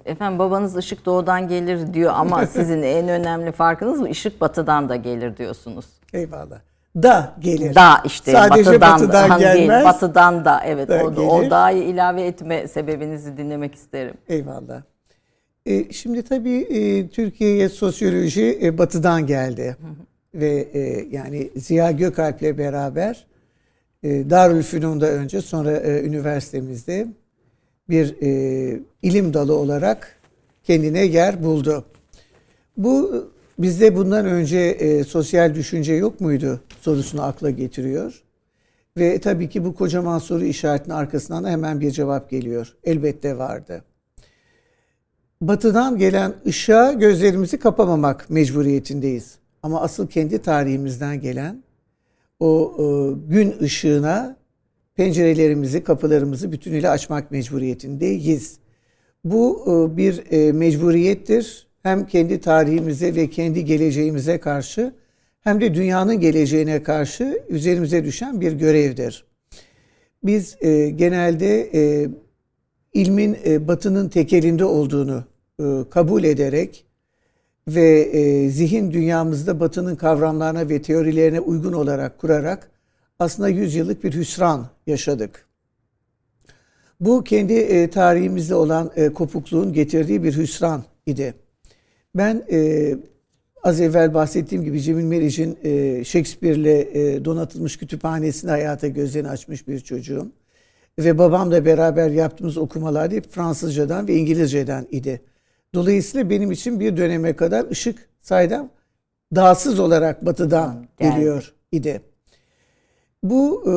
Efendim 0.05 0.39
babanız 0.39 0.75
ışık 0.75 1.05
doğudan 1.05 1.47
gelir 1.47 1.93
diyor 1.93 2.11
ama 2.15 2.45
sizin 2.53 2.81
en 2.83 3.07
önemli 3.09 3.51
farkınız 3.51 3.99
mı? 3.99 4.09
Işık 4.09 4.41
batıdan 4.41 4.89
da 4.89 4.95
gelir 4.95 5.37
diyorsunuz. 5.37 5.85
Eyvallah. 6.13 6.59
Da 6.95 7.33
gelir. 7.39 7.75
Da 7.75 8.01
işte 8.05 8.31
Sadece 8.31 8.69
batıdan, 8.71 8.99
batıdan 9.01 9.29
da 9.31 9.39
değil, 9.53 9.67
gelmez. 9.67 9.85
batıdan 9.85 10.45
da 10.45 10.61
evet 10.65 10.89
Da 10.89 11.03
o, 11.03 11.07
o 11.07 11.39
gelir. 11.39 11.51
dağı 11.51 11.77
ilave 11.77 12.23
etme 12.23 12.67
sebebinizi 12.67 13.37
dinlemek 13.37 13.75
isterim. 13.75 14.13
Eyvallah. 14.27 14.81
E, 15.65 15.93
şimdi 15.93 16.23
tabii 16.23 16.57
e, 16.57 17.07
Türkiye'ye 17.07 17.69
sosyoloji 17.69 18.59
e, 18.63 18.77
batıdan 18.77 19.25
geldi. 19.25 19.77
Ve 20.35 20.67
e, 20.73 20.79
yani 21.11 21.49
Ziya 21.55 21.91
Gökalp'le 21.91 22.57
beraber 22.57 23.25
e, 24.03 24.29
Darülfünun'da 24.29 25.07
önce 25.09 25.41
sonra 25.41 25.71
e, 25.77 26.01
üniversitemizde 26.03 27.07
bir 27.91 28.15
e, 28.21 28.79
ilim 29.01 29.33
dalı 29.33 29.55
olarak 29.55 30.19
kendine 30.63 31.05
yer 31.05 31.43
buldu. 31.43 31.85
Bu 32.77 33.25
bizde 33.59 33.95
bundan 33.95 34.25
önce 34.25 34.59
e, 34.59 35.03
sosyal 35.03 35.55
düşünce 35.55 35.93
yok 35.93 36.21
muydu 36.21 36.61
sorusunu 36.81 37.23
akla 37.23 37.49
getiriyor. 37.49 38.23
Ve 38.97 39.19
tabii 39.19 39.49
ki 39.49 39.65
bu 39.65 39.75
kocaman 39.75 40.19
soru 40.19 40.43
işaretinin 40.43 40.95
arkasından 40.95 41.43
da 41.43 41.49
hemen 41.49 41.79
bir 41.79 41.91
cevap 41.91 42.29
geliyor. 42.29 42.75
Elbette 42.83 43.37
vardı. 43.37 43.83
Batıdan 45.41 45.97
gelen 45.97 46.33
ışığa 46.47 46.93
gözlerimizi 46.93 47.59
kapamamak 47.59 48.29
mecburiyetindeyiz. 48.29 49.35
Ama 49.63 49.81
asıl 49.81 50.07
kendi 50.07 50.41
tarihimizden 50.41 51.21
gelen 51.21 51.63
o 52.39 52.75
e, 52.77 52.83
gün 53.29 53.55
ışığına 53.61 54.40
pencerelerimizi, 55.01 55.83
kapılarımızı 55.83 56.51
bütünüyle 56.51 56.89
açmak 56.89 57.31
mecburiyetindeyiz. 57.31 58.57
Bu 59.23 59.63
e, 59.67 59.97
bir 59.97 60.31
e, 60.31 60.51
mecburiyettir. 60.51 61.67
Hem 61.83 62.05
kendi 62.05 62.41
tarihimize 62.41 63.15
ve 63.15 63.29
kendi 63.29 63.65
geleceğimize 63.65 64.37
karşı 64.37 64.93
hem 65.41 65.61
de 65.61 65.73
dünyanın 65.73 66.19
geleceğine 66.19 66.83
karşı 66.83 67.43
üzerimize 67.49 68.03
düşen 68.03 68.41
bir 68.41 68.51
görevdir. 68.51 69.25
Biz 70.23 70.57
e, 70.61 70.89
genelde 70.89 71.69
ilmin 72.93 73.37
batının 73.67 74.09
tekelinde 74.09 74.65
olduğunu 74.65 75.23
kabul 75.89 76.23
ederek 76.23 76.85
ve 77.67 78.49
zihin 78.49 78.91
dünyamızda 78.91 79.59
batının 79.59 79.95
kavramlarına 79.95 80.69
ve 80.69 80.81
teorilerine 80.81 81.39
uygun 81.39 81.73
olarak 81.73 82.19
kurarak 82.19 82.71
aslında 83.21 83.49
yüzyıllık 83.49 84.03
bir 84.03 84.13
hüsran 84.13 84.67
yaşadık. 84.87 85.45
Bu 86.99 87.23
kendi 87.23 87.53
e, 87.53 87.89
tarihimizde 87.89 88.55
olan 88.55 88.91
e, 88.95 89.09
kopukluğun 89.09 89.73
getirdiği 89.73 90.23
bir 90.23 90.37
hüsran 90.37 90.83
idi. 91.05 91.33
Ben 92.15 92.43
e, 92.51 92.95
az 93.63 93.81
evvel 93.81 94.13
bahsettiğim 94.13 94.63
gibi 94.63 94.81
Cemil 94.81 95.03
Meriç'in 95.03 95.57
e, 95.63 96.03
Shakespeare'le 96.03 96.87
e, 96.93 97.25
donatılmış 97.25 97.77
kütüphanesini 97.77 98.51
hayata 98.51 98.87
gözlerini 98.87 99.29
açmış 99.29 99.67
bir 99.67 99.79
çocuğum. 99.79 100.31
Ve 100.99 101.17
babamla 101.17 101.65
beraber 101.65 102.09
yaptığımız 102.09 102.57
okumalar 102.57 103.11
hep 103.11 103.31
Fransızcadan 103.31 104.07
ve 104.07 104.15
İngilizceden 104.15 104.87
idi. 104.91 105.21
Dolayısıyla 105.73 106.29
benim 106.29 106.51
için 106.51 106.79
bir 106.79 106.97
döneme 106.97 107.35
kadar 107.35 107.71
ışık 107.71 108.09
saydam 108.21 108.69
dağsız 109.35 109.79
olarak 109.79 110.25
batıdan 110.25 110.87
Geldi. 110.99 111.15
geliyor 111.15 111.53
idi. 111.71 112.01
Bu 113.23 113.63
e, 113.67 113.73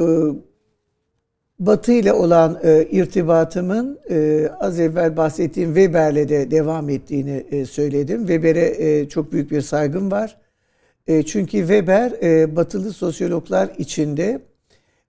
Batı 1.59 1.92
ile 1.92 2.12
olan 2.12 2.61
e, 2.62 2.88
irtibatımın 2.90 3.98
e, 4.11 4.48
az 4.61 4.80
evvel 4.80 5.16
bahsettiğim 5.16 5.74
Weber'le 5.74 6.28
de 6.28 6.50
devam 6.50 6.88
ettiğini 6.88 7.46
e, 7.50 7.66
söyledim. 7.66 8.20
Weber'e 8.20 8.74
e, 8.78 9.09
çok 9.09 9.33
büyük 9.33 9.50
bir 9.50 9.61
saygım 9.61 10.11
var. 10.11 10.37
E, 11.07 11.22
çünkü 11.22 11.59
Weber 11.59 12.12
e, 12.22 12.57
batılı 12.57 12.92
sosyologlar 12.92 13.70
içinde 13.78 14.40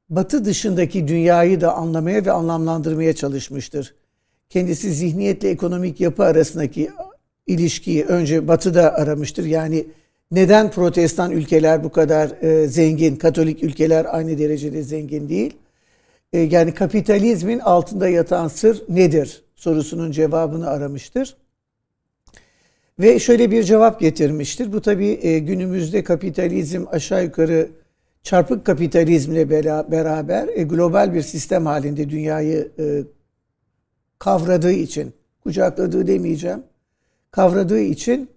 batı 0.10 0.45
dışındaki 0.45 1.08
dünyayı 1.08 1.62
da 1.62 1.76
anlamaya 1.76 2.26
ve 2.26 2.32
anlamlandırmaya 2.32 3.13
çalışmıştır. 3.13 3.95
Kendisi 4.50 4.91
zihniyetle 4.91 5.50
ekonomik 5.50 6.02
yapı 6.02 6.24
arasındaki 6.24 6.89
ilişkiyi 7.48 8.06
önce 8.06 8.48
batıda 8.48 8.93
aramıştır. 8.93 9.45
Yani 9.45 9.86
neden 10.36 10.71
protestan 10.71 11.32
ülkeler 11.32 11.84
bu 11.84 11.91
kadar 11.91 12.43
e, 12.43 12.67
zengin, 12.67 13.15
katolik 13.15 13.63
ülkeler 13.63 14.15
aynı 14.15 14.38
derecede 14.38 14.84
zengin 14.84 15.30
değil? 15.30 15.54
E, 16.34 16.39
yani 16.39 16.74
kapitalizmin 16.74 17.60
altında 17.60 18.10
yatan 18.10 18.48
sır 18.48 18.84
nedir 18.89 19.43
sorusunun 19.56 20.12
cevabını 20.12 20.69
aramıştır. 20.69 21.38
Ve 23.00 23.19
şöyle 23.19 23.52
bir 23.52 23.63
cevap 23.63 24.00
getirmiştir. 24.00 24.74
Bu 24.74 24.82
tabii 24.82 25.19
e, 25.21 25.39
günümüzde 25.39 26.04
kapitalizm 26.04 26.86
aşağı 26.91 27.24
yukarı 27.24 27.69
çarpık 28.24 28.65
kapitalizmle 28.65 29.41
bera- 29.41 29.91
beraber 29.91 30.48
e, 30.48 30.63
global 30.63 31.13
bir 31.13 31.21
sistem 31.21 31.65
halinde 31.65 32.10
dünyayı 32.10 32.71
e, 32.80 33.04
kavradığı 34.19 34.71
için, 34.71 35.13
kucakladığı 35.43 36.08
demeyeceğim, 36.08 36.63
kavradığı 37.32 37.80
için 37.80 38.30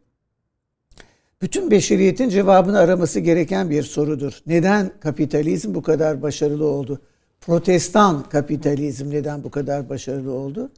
bütün 1.43 1.71
beşeriyetin 1.71 2.29
cevabını 2.29 2.79
araması 2.79 3.21
gereken 3.21 3.71
bir 3.71 3.83
sorudur. 3.83 4.43
Neden 4.47 4.91
kapitalizm 5.01 5.75
bu 5.75 5.83
kadar 5.83 6.23
başarılı 6.23 6.67
oldu? 6.67 7.01
Protestan 7.41 8.23
kapitalizm 8.23 9.11
neden 9.11 9.45
bu 9.45 9.51
kadar 9.51 9.89
başarılı 9.89 10.33
oldu? 10.33 10.71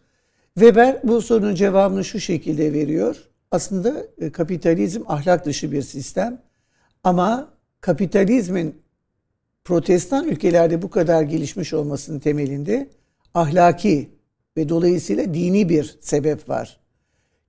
Weber 0.54 1.00
bu 1.04 1.22
sorunun 1.22 1.54
cevabını 1.54 2.04
şu 2.04 2.20
şekilde 2.20 2.72
veriyor. 2.72 3.16
Aslında 3.50 4.06
e, 4.18 4.32
kapitalizm 4.32 5.02
ahlak 5.06 5.44
dışı 5.46 5.72
bir 5.72 5.82
sistem 5.82 6.42
ama 7.04 7.48
kapitalizmin 7.80 8.82
protestan 9.64 10.28
ülkelerde 10.28 10.82
bu 10.82 10.90
kadar 10.90 11.22
gelişmiş 11.22 11.72
olmasının 11.72 12.18
temelinde 12.18 12.90
ahlaki 13.34 14.10
ve 14.56 14.68
dolayısıyla 14.68 15.34
dini 15.34 15.68
bir 15.68 15.98
sebep 16.00 16.48
var. 16.48 16.80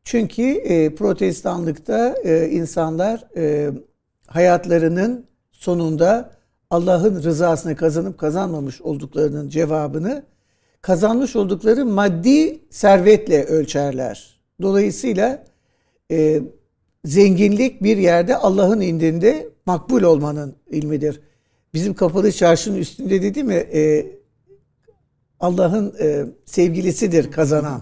Çünkü 0.03 0.43
e, 0.43 0.95
protestanlıkta 0.95 2.15
e, 2.23 2.49
insanlar 2.49 3.27
e, 3.35 3.71
hayatlarının 4.27 5.25
sonunda 5.51 6.31
Allah'ın 6.69 7.23
rızasını 7.23 7.75
kazanıp 7.75 8.17
kazanmamış 8.17 8.81
olduklarının 8.81 9.49
cevabını 9.49 10.23
kazanmış 10.81 11.35
oldukları 11.35 11.85
maddi 11.85 12.59
servetle 12.69 13.43
ölçerler. 13.43 14.39
Dolayısıyla 14.61 15.43
e, 16.11 16.41
zenginlik 17.05 17.83
bir 17.83 17.97
yerde 17.97 18.37
Allah'ın 18.37 18.81
indinde 18.81 19.49
makbul 19.65 20.01
olmanın 20.01 20.55
ilmidir. 20.69 21.21
Bizim 21.73 21.93
kapalı 21.93 22.31
çarşının 22.31 22.77
üstünde 22.77 23.21
dedi 23.21 23.43
mi 23.43 23.53
e, 23.53 24.11
Allah'ın 25.39 25.95
e, 25.99 26.25
sevgilisidir 26.45 27.31
kazanan 27.31 27.81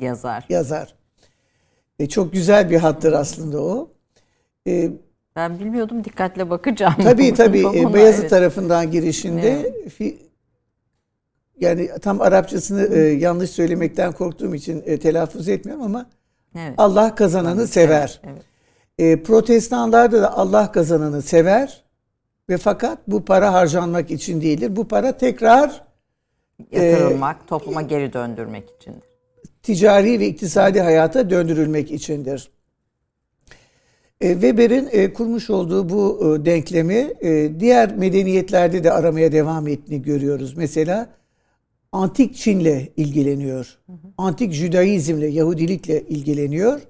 Yazar. 0.00 0.46
yazar. 0.48 0.95
E, 1.98 2.08
çok 2.08 2.32
güzel 2.32 2.70
bir 2.70 2.76
hattır 2.76 3.12
aslında 3.12 3.62
o. 3.62 3.88
E, 4.68 4.90
Ben 5.36 5.58
bilmiyordum 5.58 6.04
dikkatle 6.04 6.50
bakacağım. 6.50 6.94
tabii 7.02 7.34
tabii 7.34 7.66
e, 7.74 7.94
Beyazıt 7.94 8.20
evet. 8.20 8.30
tarafından 8.30 8.90
girişinde 8.90 9.74
fi- 9.98 10.16
yani 11.60 11.90
tam 12.02 12.20
Arapçasını 12.20 12.94
e, 12.96 12.98
yanlış 13.00 13.50
söylemekten 13.50 14.12
korktuğum 14.12 14.54
için 14.54 14.82
e, 14.86 14.98
telaffuz 14.98 15.48
etmiyorum 15.48 15.84
ama 15.84 16.06
Evet. 16.58 16.74
Allah 16.78 17.14
kazananı 17.14 17.66
sever. 17.66 18.20
Evet. 18.24 18.42
E, 18.98 19.22
protestanlarda 19.22 20.22
da 20.22 20.36
Allah 20.38 20.72
kazananı 20.72 21.22
sever 21.22 21.84
ve 22.48 22.56
fakat 22.56 22.98
bu 23.08 23.24
para 23.24 23.52
harcanmak 23.52 24.10
için 24.10 24.40
değildir. 24.40 24.76
Bu 24.76 24.88
para 24.88 25.16
tekrar 25.16 25.86
Yatırılmak, 26.72 27.48
topluma 27.48 27.82
geri 27.82 28.12
döndürmek 28.12 28.70
içindir. 28.80 29.02
Ticari 29.66 30.20
ve 30.20 30.26
iktisadi 30.26 30.80
hayata 30.80 31.30
döndürülmek 31.30 31.90
içindir. 31.90 32.50
E, 34.20 34.32
Weber'in 34.32 34.88
e, 34.92 35.12
kurmuş 35.12 35.50
olduğu 35.50 35.88
bu 35.88 36.20
e, 36.20 36.44
denklemi 36.44 37.12
diğer 37.60 37.96
medeniyetlerde 37.96 38.84
de 38.84 38.92
aramaya 38.92 39.32
devam 39.32 39.68
ettiğini 39.68 40.02
görüyoruz. 40.02 40.56
Mesela 40.56 41.08
antik 41.92 42.36
Çin'le 42.36 42.88
ilgileniyor. 42.96 43.78
Antik 44.18 44.52
Judaizmle, 44.52 45.26
Yahudilikle 45.26 46.02
ilgileniyor. 46.02 46.80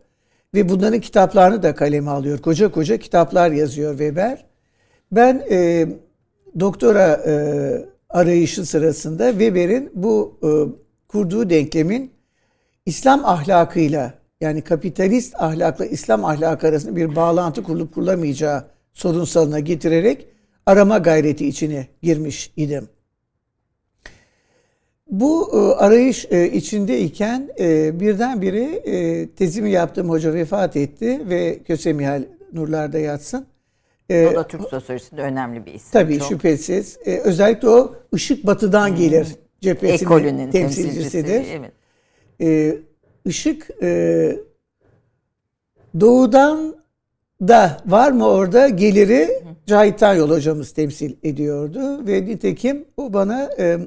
Ve 0.55 0.69
bunların 0.69 1.01
kitaplarını 1.01 1.63
da 1.63 1.75
kaleme 1.75 2.11
alıyor. 2.11 2.39
Koca 2.39 2.71
koca 2.71 2.97
kitaplar 2.97 3.51
yazıyor 3.51 3.91
Weber. 3.91 4.45
Ben 5.13 5.45
e, 5.51 5.89
doktora 6.61 7.13
e, 7.27 7.35
arayışı 8.11 8.67
sırasında 8.67 9.31
Weber'in 9.31 9.91
bu 9.95 10.39
e, 10.43 10.49
kurduğu 11.09 11.51
denklemin 11.51 12.16
İslam 12.87 13.25
ahlakıyla 13.25 14.15
yani 14.41 14.63
kapitalist 14.63 15.35
ahlakla 15.39 15.87
İslam 15.87 16.25
ahlakı 16.25 16.67
arasında 16.67 16.97
bir 16.97 17.17
bağlantı 17.17 17.63
kurulup 17.63 17.95
kurulamayacağı 17.95 18.65
sorunsalına 18.93 19.61
getirerek 19.61 20.27
arama 20.67 20.99
gayreti 20.99 21.49
içine 21.49 21.87
girmiş 22.03 22.53
idim. 22.57 22.89
Bu 25.11 25.51
e, 25.53 25.75
arayış 25.83 26.27
e, 26.31 26.53
içindeyken 26.53 27.49
e, 27.59 28.01
birdenbire 28.01 28.65
e, 28.65 29.29
tezimi 29.31 29.71
yaptığım 29.71 30.11
hoca 30.11 30.35
vefat 30.35 30.77
etti 30.77 31.21
ve 31.29 31.59
Köse 31.59 31.93
Mihal 31.93 32.23
nurlarda 32.53 32.99
yatsın. 32.99 33.47
O 34.11 34.15
da 34.15 34.47
Türk 34.47 34.63
sosyolojisinde 34.63 35.23
önemli 35.23 35.67
bir 35.67 35.75
isim. 35.75 35.89
Tabii 35.93 36.19
Çok 36.19 36.29
şüphesiz. 36.29 36.99
E, 37.07 37.19
özellikle 37.19 37.69
o 37.69 37.95
ışık 38.15 38.47
batıdan 38.47 38.97
gelir 38.97 39.29
cephesinin 39.61 39.99
Ekolünün 39.99 40.51
temsilcisidir. 40.51 41.11
temsilcisi. 41.11 41.53
Evet. 41.53 41.73
E, 42.41 42.79
ışık 43.27 43.69
e, 43.83 44.37
doğudan 46.01 46.77
da 47.41 47.81
var 47.87 48.13
mı 48.13 48.29
orada 48.29 48.69
geliri 48.69 49.43
Cahit 49.67 49.99
Tanyol 49.99 50.31
hocamız 50.31 50.73
temsil 50.73 51.15
ediyordu 51.23 52.07
ve 52.07 52.27
nitekim 52.27 52.85
o 52.97 53.13
bana 53.13 53.51
e, 53.59 53.79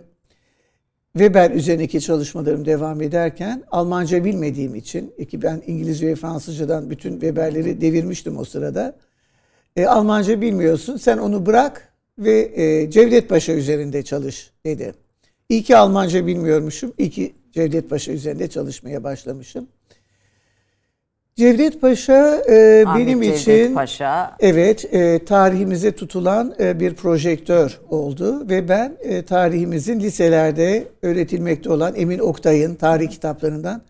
Weber 1.14 1.52
üzerindeki 1.52 2.02
çalışmalarım 2.02 2.66
devam 2.66 3.02
ederken 3.02 3.64
Almanca 3.72 4.26
bilmediğim 4.26 4.76
için 4.76 5.14
ki 5.30 5.42
ben 5.42 5.62
İngilizce 5.68 6.08
ve 6.08 6.16
Fransızcadan 6.16 6.90
bütün 6.90 7.12
Weberleri 7.12 7.82
devirmiştim 7.82 8.38
o 8.38 8.44
sırada. 8.44 8.96
E, 9.76 9.86
Almanca 9.86 10.42
bilmiyorsun 10.42 10.98
sen 10.98 11.18
onu 11.18 11.46
bırak 11.46 11.94
ve 12.20 12.52
e, 12.56 12.92
Cevdet 12.92 13.30
Paşa 13.30 13.54
üzerinde 13.54 14.04
çalış 14.04 14.52
dedi. 14.66 14.94
İyi 15.50 15.64
ki 15.64 15.78
Almanca 15.78 16.28
bilmiyormuşum. 16.28 16.94
İyi 16.98 17.10
ki 17.10 17.34
Cevdet 17.52 17.90
Paşa 17.90 18.12
üzerinde 18.12 18.48
çalışmaya 18.48 19.04
başlamışım. 19.04 19.68
Cevdet 21.36 21.82
Paşa 21.82 22.36
e, 22.36 22.84
Ahmet 22.88 23.08
benim 23.08 23.22
Cevdet 23.22 23.40
için 23.40 23.74
Paşa 23.74 24.36
evet 24.40 24.94
e, 24.94 25.26
tarihimize 25.26 25.92
tutulan 25.92 26.56
e, 26.60 26.80
bir 26.80 26.94
projektör 26.94 27.80
oldu 27.90 28.50
ve 28.50 28.70
ben 28.70 28.98
e, 29.00 29.26
tarihimizin 29.26 30.00
liselerde 30.00 30.88
öğretilmekte 31.02 31.70
olan 31.70 31.96
Emin 31.96 32.20
Oktay'ın 32.20 32.76
tarih 32.76 33.10
kitaplarından 33.10 33.82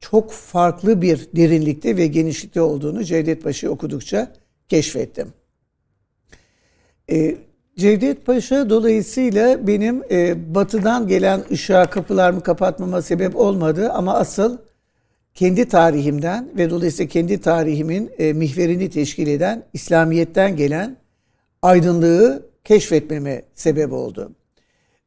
çok 0.00 0.32
farklı 0.32 1.02
bir 1.02 1.28
derinlikte 1.36 1.96
ve 1.96 2.06
genişlikte 2.06 2.62
olduğunu 2.62 3.04
Cevdet 3.04 3.42
Paşa'yı 3.42 3.72
okudukça 3.72 4.32
keşfettim. 4.68 5.32
E, 7.10 7.36
Cevdet 7.76 8.26
Paşa 8.26 8.70
dolayısıyla 8.70 9.66
benim 9.66 10.02
e, 10.10 10.54
batıdan 10.54 11.08
gelen 11.08 11.44
ışığa 11.50 11.86
kapılarımı 11.90 12.40
kapatmama 12.40 13.02
sebep 13.02 13.36
olmadı 13.36 13.90
ama 13.92 14.14
asıl 14.14 14.58
kendi 15.34 15.68
tarihimden 15.68 16.48
ve 16.56 16.70
dolayısıyla 16.70 17.08
kendi 17.08 17.40
tarihimin 17.40 18.10
e, 18.18 18.32
mihverini 18.32 18.90
teşkil 18.90 19.26
eden 19.26 19.62
İslamiyet'ten 19.72 20.56
gelen 20.56 20.96
aydınlığı 21.62 22.46
keşfetmeme 22.64 23.42
sebep 23.54 23.92
oldu. 23.92 24.32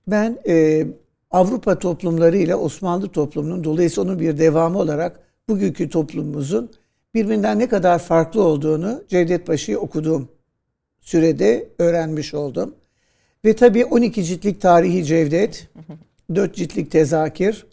Ben 0.07 0.37
e, 0.47 0.87
Avrupa 1.31 1.79
toplumları 1.79 2.37
ile 2.37 2.55
Osmanlı 2.55 3.09
toplumunun 3.09 3.63
dolayısıyla 3.63 4.09
onun 4.09 4.19
bir 4.19 4.37
devamı 4.37 4.79
olarak 4.79 5.19
bugünkü 5.49 5.89
toplumumuzun 5.89 6.71
birbirinden 7.13 7.59
ne 7.59 7.69
kadar 7.69 7.99
farklı 7.99 8.43
olduğunu 8.43 9.03
Cevdet 9.07 9.47
Paşa'yı 9.47 9.79
okuduğum 9.79 10.29
sürede 11.07 11.67
öğrenmiş 11.79 12.33
oldum. 12.33 12.75
Ve 13.45 13.55
tabii 13.55 13.85
12 13.85 14.23
ciltlik 14.23 14.61
tarihi 14.61 15.05
Cevdet, 15.05 15.67
4 16.35 16.55
ciltlik 16.55 16.91
tezakir, 16.91 17.65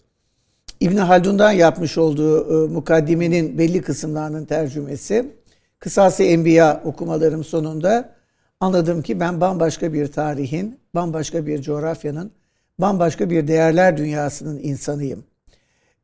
İbn 0.80 0.96
Haldun'dan 0.96 1.52
yapmış 1.52 1.98
olduğu 1.98 2.64
e, 2.64 2.68
mukaddimenin 2.72 3.58
belli 3.58 3.82
kısımlarının 3.82 4.44
tercümesi, 4.44 5.32
Kısası 5.78 6.22
Enbiya 6.22 6.82
okumalarım 6.84 7.44
sonunda 7.44 8.14
anladım 8.60 9.02
ki 9.02 9.20
ben 9.20 9.40
bambaşka 9.40 9.92
bir 9.92 10.06
tarihin, 10.06 10.78
bambaşka 10.94 11.46
bir 11.46 11.62
coğrafyanın, 11.62 12.30
bambaşka 12.78 13.30
bir 13.30 13.48
değerler 13.48 13.96
dünyasının 13.96 14.58
insanıyım. 14.62 15.24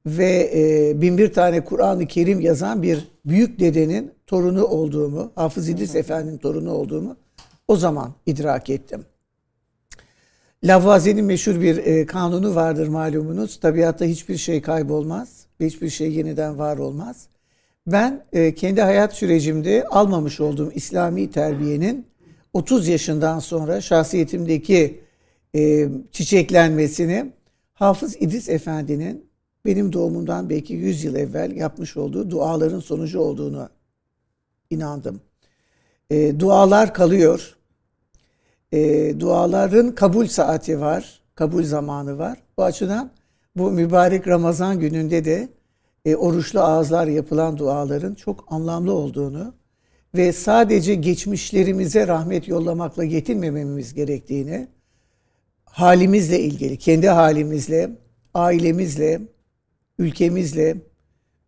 Ve 0.07 0.51
e, 0.55 1.01
bin 1.01 1.19
bir 1.19 1.33
tane 1.33 1.65
Kur'an-ı 1.65 2.07
Kerim 2.07 2.41
yazan 2.41 2.83
bir 2.83 3.09
büyük 3.25 3.61
dedenin 3.61 4.13
torunu 4.27 4.65
olduğumu, 4.65 5.33
Hafız 5.35 5.69
İdris 5.69 5.95
Efendi'nin 5.95 6.39
torunu 6.39 6.73
olduğumu 6.73 7.17
o 7.69 7.77
zaman 7.77 8.15
idrak 8.27 8.71
ettim. 8.71 9.05
Lavoisier'in 10.65 11.25
meşhur 11.25 11.61
bir 11.61 11.77
e, 11.77 12.07
kanunu 12.07 12.55
vardır 12.55 12.89
malumunuz. 12.89 13.61
Tabiatta 13.61 14.05
hiçbir 14.05 14.37
şey 14.37 14.63
kaybolmaz 14.63 15.47
ve 15.61 15.67
hiçbir 15.67 15.91
şey 15.91 16.13
yeniden 16.13 16.59
var 16.59 16.79
olmaz. 16.79 17.27
Ben 17.87 18.25
e, 18.33 18.55
kendi 18.55 18.83
hayat 18.83 19.15
sürecimde 19.15 19.85
almamış 19.85 20.41
olduğum 20.41 20.73
İslami 20.73 21.31
terbiyenin 21.31 22.07
30 22.53 22.89
yaşından 22.89 23.39
sonra 23.39 23.81
şahsiyetimdeki 23.81 25.01
e, 25.57 25.89
çiçeklenmesini 26.13 27.33
Hafız 27.73 28.17
İdris 28.21 28.49
Efendi'nin 28.49 29.30
benim 29.65 29.93
doğumumdan 29.93 30.51
belki 30.51 30.75
100 30.75 31.05
yıl 31.05 31.15
evvel 31.15 31.57
yapmış 31.57 31.97
olduğu 31.97 32.31
duaların 32.31 32.81
sonucu 32.81 33.21
olduğunu 33.21 33.69
inandım. 34.71 35.21
E, 36.11 36.41
dualar 36.41 36.95
kalıyor. 36.95 37.57
E, 38.73 39.21
duaların 39.21 39.95
kabul 39.95 40.27
saati 40.27 40.81
var, 40.81 41.21
kabul 41.35 41.65
zamanı 41.65 42.19
var. 42.19 42.39
Bu 42.59 42.65
açıdan 42.65 43.11
bu 43.57 43.71
mübarek 43.71 44.29
Ramazan 44.29 44.81
gününde 44.81 45.25
de 45.25 45.49
e, 46.05 46.17
oruçlu 46.17 46.61
ağızlar 46.61 47.07
yapılan 47.07 47.59
duaların 47.59 48.15
çok 48.15 48.45
anlamlı 48.53 48.93
olduğunu 48.93 49.55
ve 50.15 50.33
sadece 50.33 50.95
geçmişlerimize 50.95 52.07
rahmet 52.07 52.49
yollamakla 52.49 53.05
yetinmememiz 53.05 53.95
gerektiğini, 53.95 54.69
halimizle 55.65 56.41
ilgili, 56.41 56.77
kendi 56.79 57.09
halimizle, 57.09 57.91
ailemizle, 58.35 59.21
ülkemizle, 60.01 60.77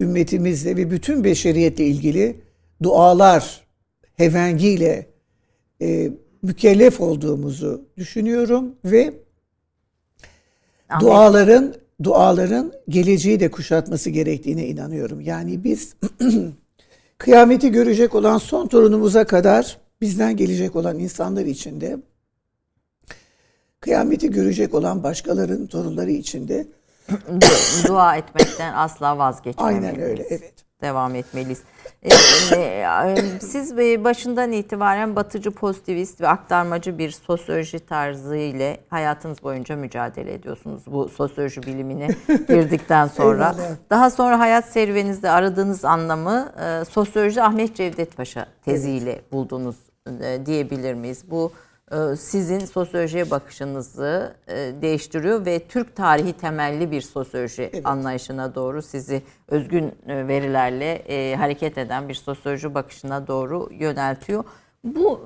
ümmetimizle 0.00 0.76
ve 0.76 0.90
bütün 0.90 1.24
beşeriyetle 1.24 1.84
ilgili 1.86 2.40
dualar 2.82 3.66
hevengiyle 4.14 5.06
e, 5.82 6.10
mükellef 6.42 7.00
olduğumuzu 7.00 7.84
düşünüyorum 7.96 8.74
ve 8.84 9.14
Ahmet- 10.88 11.00
duaların 11.00 11.74
duaların 12.02 12.72
geleceği 12.88 13.40
de 13.40 13.50
kuşatması 13.50 14.10
gerektiğine 14.10 14.66
inanıyorum. 14.66 15.20
Yani 15.20 15.64
biz 15.64 15.96
kıyameti 17.18 17.70
görecek 17.70 18.14
olan 18.14 18.38
son 18.38 18.66
torunumuza 18.66 19.24
kadar 19.24 19.78
bizden 20.00 20.36
gelecek 20.36 20.76
olan 20.76 20.98
insanlar 20.98 21.44
için 21.44 21.80
de 21.80 21.98
kıyameti 23.80 24.30
görecek 24.30 24.74
olan 24.74 25.02
başkalarının 25.02 25.66
torunları 25.66 26.10
için 26.10 26.48
de 26.48 26.66
dua 27.88 28.16
etmekten 28.16 28.74
asla 28.74 29.18
vazgeçmemeliyiz. 29.18 29.84
aynen 29.84 30.00
öyle 30.00 30.22
evet. 30.22 30.54
Devam 30.82 31.14
etmeliyiz. 31.14 31.62
Ee, 32.02 32.08
e, 32.58 33.16
siz 33.40 33.78
e, 33.78 34.04
başından 34.04 34.52
itibaren 34.52 35.16
batıcı 35.16 35.50
pozitivist 35.50 36.20
ve 36.20 36.28
aktarmacı 36.28 36.98
bir 36.98 37.10
sosyoloji 37.10 37.78
tarzı 37.78 38.36
ile 38.36 38.80
hayatınız 38.90 39.42
boyunca 39.42 39.76
mücadele 39.76 40.34
ediyorsunuz 40.34 40.82
bu 40.86 41.08
sosyoloji 41.08 41.62
bilimine 41.62 42.06
girdikten 42.48 43.06
sonra. 43.06 43.54
Daha 43.90 44.10
sonra 44.10 44.38
hayat 44.38 44.64
serüveninizde 44.64 45.30
aradığınız 45.30 45.84
anlamı 45.84 46.52
e, 46.60 46.84
sosyoloji 46.84 47.42
Ahmet 47.42 47.76
Cevdet 47.76 48.16
Paşa 48.16 48.46
teziyle 48.64 49.20
buldunuz 49.32 49.76
e, 50.20 50.46
diyebilir 50.46 50.94
miyiz? 50.94 51.24
Bu 51.30 51.52
e, 51.56 51.71
sizin 52.16 52.58
sosyolojiye 52.58 53.30
bakışınızı 53.30 54.34
e, 54.48 54.54
değiştiriyor 54.82 55.46
ve 55.46 55.58
Türk 55.68 55.96
tarihi 55.96 56.32
temelli 56.32 56.90
bir 56.90 57.00
sosyoloji 57.00 57.70
anlayışına 57.84 58.54
doğru 58.54 58.82
sizi 58.82 59.22
özgün 59.48 59.92
e, 60.06 60.28
verilerle 60.28 60.92
e, 60.92 61.36
hareket 61.36 61.78
eden 61.78 62.08
bir 62.08 62.14
sosyoloji 62.14 62.74
bakışına 62.74 63.26
doğru 63.26 63.68
yöneltiyor. 63.72 64.44
Bu 64.84 65.20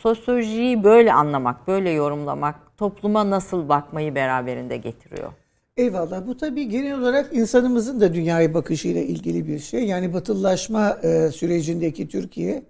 sosyolojiyi 0.00 0.84
böyle 0.84 1.12
anlamak, 1.12 1.68
böyle 1.68 1.90
yorumlamak 1.90 2.54
topluma 2.76 3.30
nasıl 3.30 3.68
bakmayı 3.68 4.14
beraberinde 4.14 4.76
getiriyor? 4.76 5.32
Eyvallah. 5.76 6.26
Bu 6.26 6.36
tabii 6.36 6.68
genel 6.68 6.98
olarak 6.98 7.32
insanımızın 7.32 8.00
da 8.00 8.14
dünyaya 8.14 8.54
bakışıyla 8.54 9.00
ilgili 9.00 9.46
bir 9.46 9.58
şey. 9.58 9.84
Yani 9.84 10.14
batılılaşma 10.14 10.98
sürecindeki 11.32 12.08
Türkiye 12.08 12.62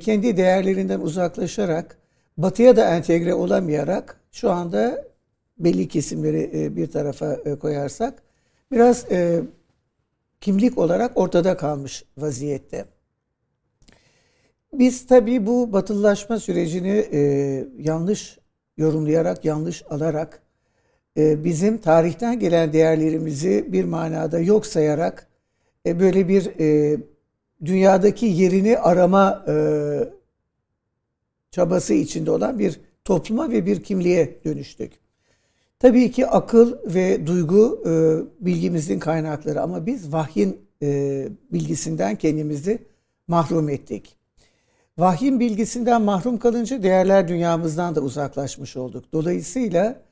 kendi 0.00 0.36
değerlerinden 0.36 1.00
uzaklaşarak 1.00 2.01
batıya 2.38 2.76
da 2.76 2.96
entegre 2.96 3.34
olamayarak 3.34 4.20
şu 4.32 4.50
anda 4.50 5.04
belli 5.58 5.88
kesimleri 5.88 6.50
e, 6.54 6.76
bir 6.76 6.86
tarafa 6.86 7.34
e, 7.34 7.54
koyarsak 7.54 8.22
biraz 8.70 9.12
e, 9.12 9.42
kimlik 10.40 10.78
olarak 10.78 11.18
ortada 11.18 11.56
kalmış 11.56 12.04
vaziyette. 12.18 12.84
Biz 14.72 15.06
tabii 15.06 15.46
bu 15.46 15.72
batılılaşma 15.72 16.38
sürecini 16.38 17.06
yanlış 17.78 18.38
yorumlayarak, 18.76 19.44
yanlış 19.44 19.82
alarak 19.90 20.42
bizim 21.16 21.78
tarihten 21.78 22.40
gelen 22.40 22.72
değerlerimizi 22.72 23.72
bir 23.72 23.84
manada 23.84 24.38
yok 24.38 24.66
sayarak 24.66 25.26
böyle 25.86 26.28
bir 26.28 26.50
dünyadaki 27.64 28.26
yerini 28.26 28.78
arama 28.78 29.44
çabası 31.52 31.94
içinde 31.94 32.30
olan 32.30 32.58
bir 32.58 32.80
topluma 33.04 33.50
ve 33.50 33.66
bir 33.66 33.82
kimliğe 33.82 34.38
dönüştük. 34.44 34.92
Tabii 35.78 36.10
ki 36.10 36.26
akıl 36.26 36.76
ve 36.84 37.26
duygu 37.26 37.82
e, 37.86 37.92
bilgimizin 38.46 38.98
kaynakları 38.98 39.60
ama 39.60 39.86
biz 39.86 40.12
vahyin 40.12 40.60
e, 40.82 41.28
bilgisinden 41.52 42.16
kendimizi 42.16 42.78
mahrum 43.28 43.68
ettik. 43.68 44.16
Vahyin 44.98 45.40
bilgisinden 45.40 46.02
mahrum 46.02 46.38
kalınca 46.38 46.82
değerler 46.82 47.28
dünyamızdan 47.28 47.94
da 47.94 48.00
uzaklaşmış 48.00 48.76
olduk. 48.76 49.04
Dolayısıyla 49.12 50.02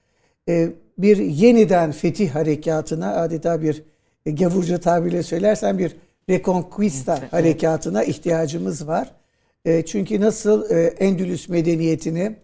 e, 0.49 0.73
bir 0.99 1.17
yeniden 1.17 1.93
fetih 1.93 2.31
harekatına 2.31 3.15
adeta 3.15 3.63
bir 3.63 3.83
e, 4.27 4.31
gavurca 4.31 4.81
tabirle 4.81 5.23
söylersen 5.23 5.79
bir 5.79 5.97
reconquista 6.29 7.23
harekatına 7.31 8.05
ihtiyacımız 8.05 8.87
var. 8.89 9.20
E, 9.65 9.85
çünkü 9.85 10.21
nasıl 10.21 10.71
e, 10.71 10.87
Endülüs 10.87 11.49
medeniyetini 11.49 12.37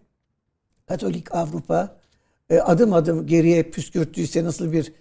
Katolik 0.87 1.35
Avrupa 1.35 1.97
e, 2.51 2.59
adım 2.59 2.93
adım 2.93 3.27
geriye 3.27 3.63
püskürttüyse 3.63 4.45
nasıl 4.45 4.73
bir 4.73 4.93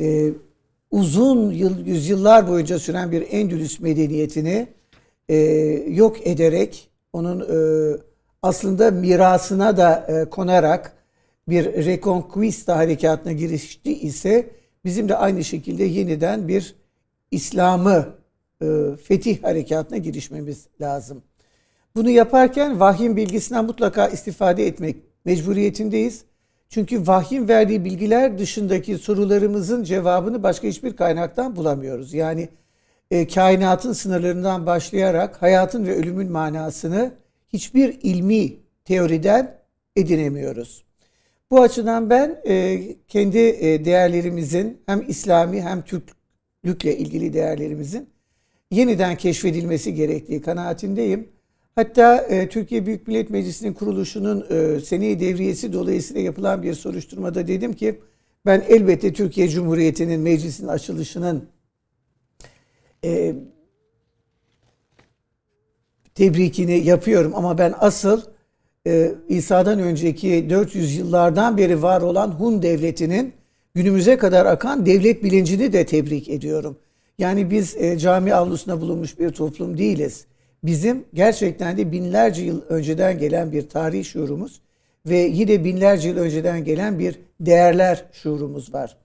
e, 0.00 0.32
uzun 0.90 1.50
yıl, 1.50 1.86
yüzyıllar 1.86 2.48
boyunca 2.48 2.78
süren 2.78 3.12
bir 3.12 3.26
Endülüs 3.30 3.80
medeniyetini 3.80 4.68
e, 5.28 5.36
yok 5.88 6.26
ederek 6.26 6.90
onun 7.12 7.40
e, 7.40 7.96
aslında 8.42 8.90
mirasına 8.90 9.76
da 9.76 10.06
e, 10.08 10.30
konarak 10.30 10.92
bir 11.48 11.64
Reconquista 11.64 12.76
harekatına 12.76 13.32
girişti 13.32 14.00
ise 14.00 14.50
bizim 14.84 15.08
de 15.08 15.16
aynı 15.16 15.44
şekilde 15.44 15.84
yeniden 15.84 16.48
bir 16.48 16.74
İslam'ı 17.30 18.08
e, 18.62 18.66
fetih 19.04 19.42
harekatına 19.42 19.98
girişmemiz 19.98 20.66
lazım. 20.80 21.22
Bunu 21.94 22.10
yaparken 22.10 22.80
vahyin 22.80 23.16
bilgisinden 23.16 23.64
mutlaka 23.64 24.08
istifade 24.08 24.66
etmek 24.66 24.96
mecburiyetindeyiz. 25.24 26.24
Çünkü 26.68 27.06
vahyin 27.06 27.48
verdiği 27.48 27.84
bilgiler 27.84 28.38
dışındaki 28.38 28.98
sorularımızın 28.98 29.84
cevabını 29.84 30.42
başka 30.42 30.68
hiçbir 30.68 30.96
kaynaktan 30.96 31.56
bulamıyoruz. 31.56 32.14
Yani 32.14 32.48
e, 33.10 33.28
kainatın 33.28 33.92
sınırlarından 33.92 34.66
başlayarak 34.66 35.42
hayatın 35.42 35.86
ve 35.86 35.96
ölümün 35.96 36.32
manasını 36.32 37.12
hiçbir 37.48 37.98
ilmi 38.02 38.56
teoriden 38.84 39.58
edinemiyoruz. 39.96 40.84
Bu 41.50 41.62
açıdan 41.62 42.10
ben 42.10 42.40
e, 42.46 42.80
kendi 43.08 43.38
e, 43.38 43.84
değerlerimizin 43.84 44.82
hem 44.86 45.04
İslami 45.08 45.62
hem 45.62 45.82
Türklükle 45.82 46.96
ilgili 46.96 47.32
değerlerimizin 47.32 48.08
yeniden 48.70 49.16
keşfedilmesi 49.16 49.94
gerektiği 49.94 50.42
kanaatindeyim. 50.42 51.28
Hatta 51.80 52.16
e, 52.16 52.48
Türkiye 52.48 52.86
Büyük 52.86 53.08
Millet 53.08 53.30
Meclisi'nin 53.30 53.72
kuruluşunun 53.72 54.46
e, 54.50 54.80
seneyi 54.80 55.20
devriyesi 55.20 55.72
dolayısıyla 55.72 56.22
yapılan 56.22 56.62
bir 56.62 56.74
soruşturmada 56.74 57.46
dedim 57.46 57.72
ki 57.72 58.00
ben 58.46 58.64
elbette 58.68 59.12
Türkiye 59.12 59.48
Cumhuriyeti'nin 59.48 60.20
meclisin 60.20 60.68
açılışının 60.68 61.48
e, 63.04 63.34
tebrikini 66.14 66.86
yapıyorum 66.86 67.32
ama 67.34 67.58
ben 67.58 67.74
asıl 67.78 68.22
e, 68.86 69.12
İsa'dan 69.28 69.78
önceki 69.78 70.50
400 70.50 70.96
yıllardan 70.96 71.58
beri 71.58 71.82
var 71.82 72.02
olan 72.02 72.28
Hun 72.28 72.62
devletinin 72.62 73.32
günümüze 73.74 74.16
kadar 74.16 74.46
akan 74.46 74.86
devlet 74.86 75.24
bilincini 75.24 75.72
de 75.72 75.86
tebrik 75.86 76.28
ediyorum. 76.28 76.78
Yani 77.18 77.50
biz 77.50 77.76
e, 77.76 77.98
cami 77.98 78.34
avlusuna 78.34 78.80
bulunmuş 78.80 79.18
bir 79.18 79.30
toplum 79.30 79.78
değiliz. 79.78 80.26
Bizim 80.64 81.04
gerçekten 81.14 81.78
de 81.78 81.92
binlerce 81.92 82.42
yıl 82.42 82.62
önceden 82.68 83.18
gelen 83.18 83.52
bir 83.52 83.68
tarih 83.68 84.04
şuurumuz 84.04 84.60
ve 85.06 85.18
yine 85.18 85.64
binlerce 85.64 86.08
yıl 86.08 86.16
önceden 86.16 86.64
gelen 86.64 86.98
bir 86.98 87.20
değerler 87.40 88.04
şuurumuz 88.12 88.74
var. 88.74 88.96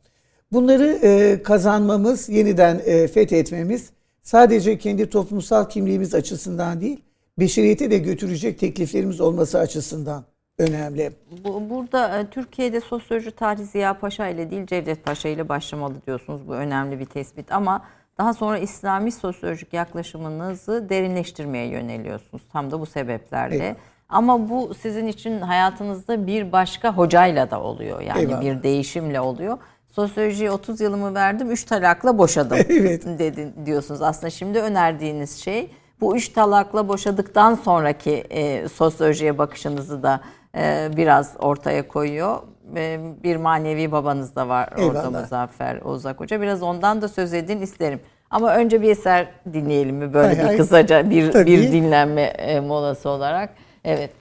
Bunları 0.51 0.99
e, 1.03 1.43
kazanmamız, 1.43 2.29
yeniden 2.29 2.81
e, 2.85 3.07
fethetmemiz 3.07 3.89
sadece 4.23 4.77
kendi 4.77 5.09
toplumsal 5.09 5.69
kimliğimiz 5.69 6.15
açısından 6.15 6.81
değil, 6.81 7.01
beşeriyete 7.39 7.91
de 7.91 7.97
götürecek 7.97 8.59
tekliflerimiz 8.59 9.21
olması 9.21 9.59
açısından 9.59 10.23
önemli. 10.57 11.11
Bu, 11.43 11.69
burada 11.69 12.19
e, 12.19 12.29
Türkiye'de 12.29 12.81
sosyoloji 12.81 13.31
tarihi 13.31 13.65
Ziya 13.65 13.99
Paşa 13.99 14.27
ile 14.27 14.51
değil 14.51 14.65
Cevdet 14.65 15.03
Paşa 15.03 15.29
ile 15.29 15.49
başlamalı 15.49 15.95
diyorsunuz. 16.07 16.47
Bu 16.47 16.53
önemli 16.53 16.99
bir 16.99 17.05
tespit 17.05 17.51
ama 17.51 17.85
daha 18.17 18.33
sonra 18.33 18.57
İslami 18.57 19.11
sosyolojik 19.11 19.73
yaklaşımınızı 19.73 20.89
derinleştirmeye 20.89 21.67
yöneliyorsunuz. 21.67 22.43
Tam 22.53 22.71
da 22.71 22.79
bu 22.79 22.85
sebeplerle. 22.85 23.65
Evet. 23.65 23.77
Ama 24.09 24.49
bu 24.49 24.73
sizin 24.73 25.07
için 25.07 25.41
hayatınızda 25.41 26.27
bir 26.27 26.51
başka 26.51 26.97
hocayla 26.97 27.51
da 27.51 27.61
oluyor. 27.61 28.01
Yani 28.01 28.19
Eyvallah. 28.19 28.41
bir 28.41 28.63
değişimle 28.63 29.19
oluyor. 29.19 29.57
Sosyolojiye 29.87 30.51
30 30.51 30.81
yılımı 30.81 31.15
verdim, 31.15 31.51
3 31.51 31.63
talakla 31.63 32.17
boşadım 32.17 32.57
evet. 32.69 33.05
dedin 33.05 33.53
diyorsunuz. 33.65 34.01
Aslında 34.01 34.29
şimdi 34.29 34.59
önerdiğiniz 34.59 35.43
şey 35.43 35.71
bu 36.01 36.17
üç 36.17 36.29
talakla 36.29 36.87
boşadıktan 36.87 37.55
sonraki 37.55 38.11
e, 38.11 38.67
sosyolojiye 38.67 39.37
bakışınızı 39.37 40.03
da 40.03 40.21
e, 40.57 40.89
biraz 40.97 41.33
ortaya 41.39 41.87
koyuyor. 41.87 42.39
E, 42.75 42.99
bir 43.23 43.35
manevi 43.35 43.91
babanız 43.91 44.35
da 44.35 44.47
var 44.47 44.69
Eyvallah. 44.77 45.05
orada 45.05 45.21
Muzaffer 45.21 45.81
Ozak 45.81 46.19
Hoca. 46.19 46.41
Biraz 46.41 46.63
ondan 46.63 47.01
da 47.01 47.07
söz 47.07 47.33
edin 47.33 47.61
isterim. 47.61 47.99
Ama 48.29 48.55
önce 48.55 48.81
bir 48.81 48.89
eser 48.89 49.27
dinleyelim 49.53 49.95
mi 49.95 50.13
böyle 50.13 50.27
hay 50.27 50.37
bir 50.37 50.43
hay. 50.43 50.57
kısaca 50.57 51.09
bir 51.09 51.33
bir 51.45 51.71
dinlenme 51.71 52.21
e, 52.21 52.59
molası 52.59 53.09
olarak. 53.09 53.49
Evet. 53.83 54.11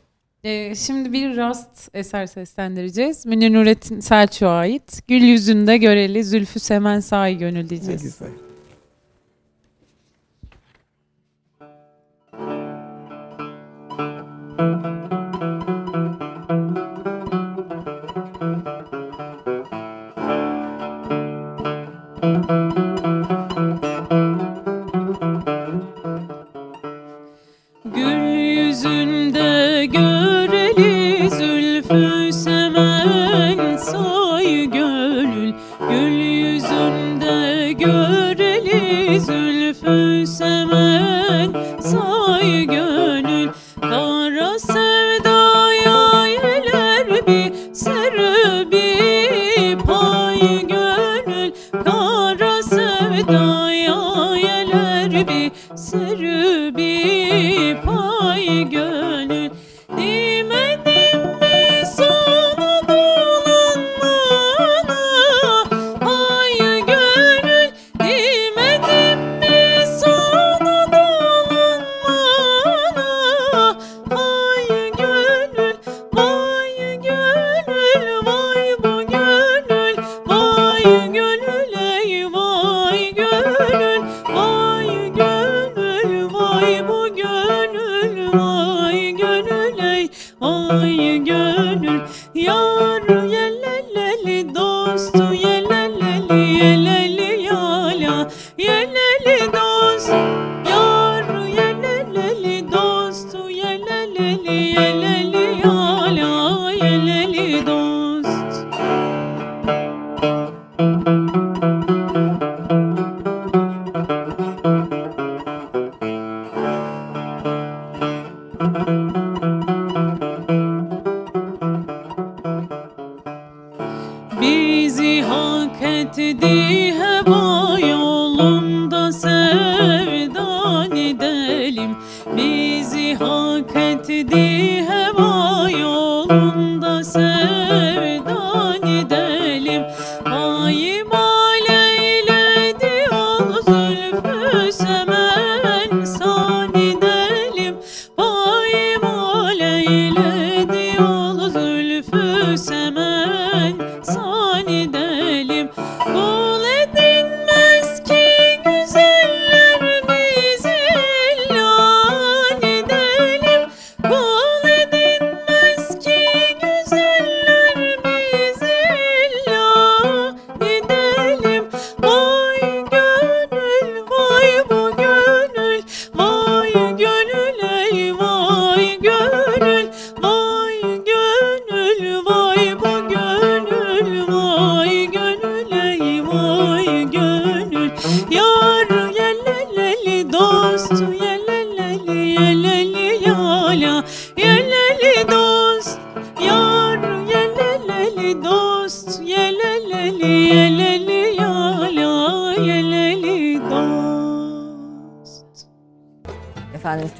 Ee, 0.44 0.74
şimdi 0.74 1.12
bir 1.12 1.36
rast 1.36 1.88
eser 1.94 2.26
seslendireceğiz. 2.26 3.26
Münir 3.26 3.52
Nurettin 3.52 4.00
Selçuk'a 4.00 4.50
ait. 4.50 5.08
Gül 5.08 5.22
yüzünde 5.22 5.76
göreli 5.76 6.24
Zülfü 6.24 6.60
Semen 6.60 7.00
Sahi 7.00 7.38
Gönül 7.38 7.68
diyeceğiz. 7.68 8.02
Ne 8.02 8.08
güzel. 8.08 8.28
bir 12.28 12.34
pay 14.56 14.93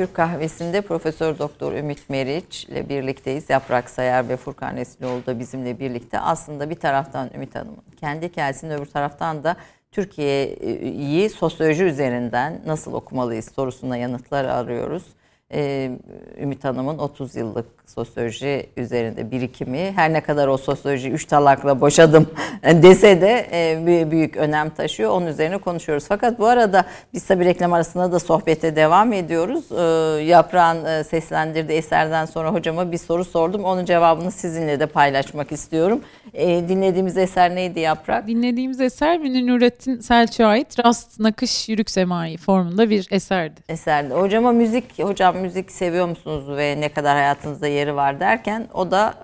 Türk 0.05 0.15
Kahvesi'nde 0.15 0.81
Profesör 0.81 1.39
Doktor 1.39 1.73
Ümit 1.73 2.11
Meriç 2.11 2.65
ile 2.65 2.89
birlikteyiz. 2.89 3.51
Yaprak 3.51 3.91
Sayar 3.91 4.29
ve 4.29 4.37
Furkan 4.37 4.77
Eslioğlu 4.77 5.27
da 5.27 5.39
bizimle 5.39 5.81
birlikte. 5.81 6.21
Aslında 6.21 6.71
bir 6.71 6.75
taraftan 6.75 7.31
Ümit 7.35 7.55
Hanım'ın 7.55 7.83
kendi 8.01 8.29
hikayesinin 8.29 8.75
öbür 8.75 8.87
taraftan 8.87 9.45
da 9.45 9.57
Türkiye'yi 9.93 11.31
sosyoloji 11.31 11.85
üzerinden 11.85 12.61
nasıl 12.67 12.93
okumalıyız 12.93 13.53
sorusuna 13.55 13.97
yanıtlar 13.97 14.45
arıyoruz. 14.45 15.05
Ee, 15.53 15.91
Ümit 16.41 16.65
Hanım'ın 16.65 16.99
30 16.99 17.37
yıllık 17.37 17.84
sosyoloji 17.87 18.67
üzerinde 18.77 19.31
birikimi 19.31 19.93
her 19.97 20.13
ne 20.13 20.21
kadar 20.21 20.49
o 20.49 20.57
sosyoloji 20.57 21.11
üç 21.11 21.25
talakla 21.25 21.81
boşadım 21.81 22.31
dese 22.65 23.21
de 23.21 23.47
e, 23.53 24.11
büyük 24.11 24.37
önem 24.37 24.71
taşıyor. 24.71 25.11
Onun 25.11 25.27
üzerine 25.27 25.59
konuşuyoruz. 25.59 26.05
Fakat 26.09 26.39
bu 26.39 26.47
arada 26.47 26.85
biz 27.13 27.27
tabii 27.27 27.45
reklam 27.45 27.73
arasında 27.73 28.13
da 28.13 28.19
sohbete 28.19 28.77
devam 28.77 29.13
ediyoruz. 29.13 29.73
E, 29.73 30.23
Yaprağın 30.23 30.85
e, 30.85 31.05
seslendirdiği 31.05 31.79
eserden 31.79 32.25
sonra 32.25 32.53
hocama 32.53 32.93
bir 32.93 32.99
soru 32.99 33.25
sordum. 33.25 33.65
Onun 33.65 33.85
cevabını 33.85 34.31
sizinle 34.31 34.81
de 34.81 34.87
paylaşmak 34.87 35.53
istiyorum. 35.53 36.01
E, 36.35 36.69
dinlediğimiz 36.69 37.17
eser 37.17 37.55
neydi 37.55 37.81
Yaprak? 37.81 38.27
Dinlediğimiz 38.27 38.81
eser 38.81 39.19
Münir 39.19 39.47
Nurettin 39.47 40.01
Selçuk'a 40.01 40.47
ait 40.47 40.85
Rast 40.85 41.21
Nakış 41.21 41.69
Yürük 41.69 41.91
Semai 41.91 42.37
formunda 42.37 42.91
bir 42.91 43.09
eserdi. 43.11 43.61
Eserdi. 43.69 44.15
Hocama 44.15 44.53
müzik, 44.53 44.99
hocam 45.03 45.37
müzik 45.37 45.73
seviyor 45.73 46.07
musunuz 46.07 46.57
ve 46.57 46.81
ne 46.81 46.89
kadar 46.89 47.17
hayatınızda 47.17 47.69
yeri 47.75 47.97
var 47.97 48.21
derken 48.21 48.69
o 48.75 48.91
da 48.91 49.15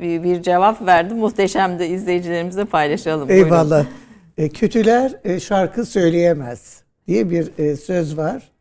e, 0.00 0.22
bir, 0.22 0.42
cevap 0.42 0.86
verdi. 0.86 1.14
Muhteşemdi 1.14 1.84
izleyicilerimizle 1.84 2.64
paylaşalım. 2.64 3.30
Eyvallah. 3.30 3.86
E, 4.38 4.48
kötüler 4.48 5.12
e, 5.24 5.40
şarkı 5.40 5.86
söyleyemez 5.86 6.82
diye 7.08 7.30
bir 7.30 7.58
e, 7.58 7.76
söz 7.76 8.16
var. 8.16 8.52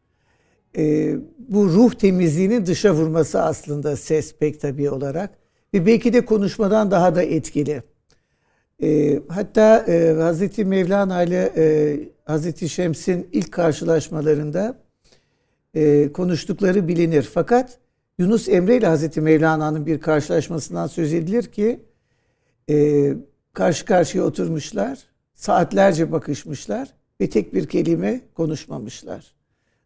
E, 0.77 1.15
bu 1.39 1.69
ruh 1.69 1.93
temizliğinin 1.93 2.65
dışa 2.65 2.93
vurması 2.93 3.41
aslında 3.41 3.95
ses 3.95 4.35
pek 4.35 4.61
tabii 4.61 4.89
olarak. 4.89 5.29
Ve 5.73 5.85
belki 5.85 6.13
de 6.13 6.25
konuşmadan 6.25 6.91
daha 6.91 7.15
da 7.15 7.23
etkili. 7.23 7.83
E, 8.83 9.19
hatta 9.29 9.85
e, 9.87 10.13
Hazreti 10.13 10.65
Mevlana 10.65 11.23
ile 11.23 11.51
e, 11.57 11.97
Hazreti 12.25 12.69
Şems'in 12.69 13.29
ilk 13.31 13.51
karşılaşmalarında 13.51 14.75
e, 15.73 16.11
konuştukları 16.11 16.87
bilinir. 16.87 17.29
Fakat 17.33 17.77
Yunus 18.17 18.49
Emre 18.49 18.77
ile 18.77 18.87
Hazreti 18.87 19.21
Mevlana'nın 19.21 19.85
bir 19.85 19.99
karşılaşmasından 19.99 20.87
söz 20.87 21.13
edilir 21.13 21.43
ki 21.43 21.79
e, 22.69 23.07
karşı 23.53 23.85
karşıya 23.85 24.23
oturmuşlar, 24.23 24.99
saatlerce 25.35 26.11
bakışmışlar 26.11 26.93
ve 27.21 27.29
tek 27.29 27.53
bir 27.53 27.67
kelime 27.67 28.21
konuşmamışlar. 28.33 29.33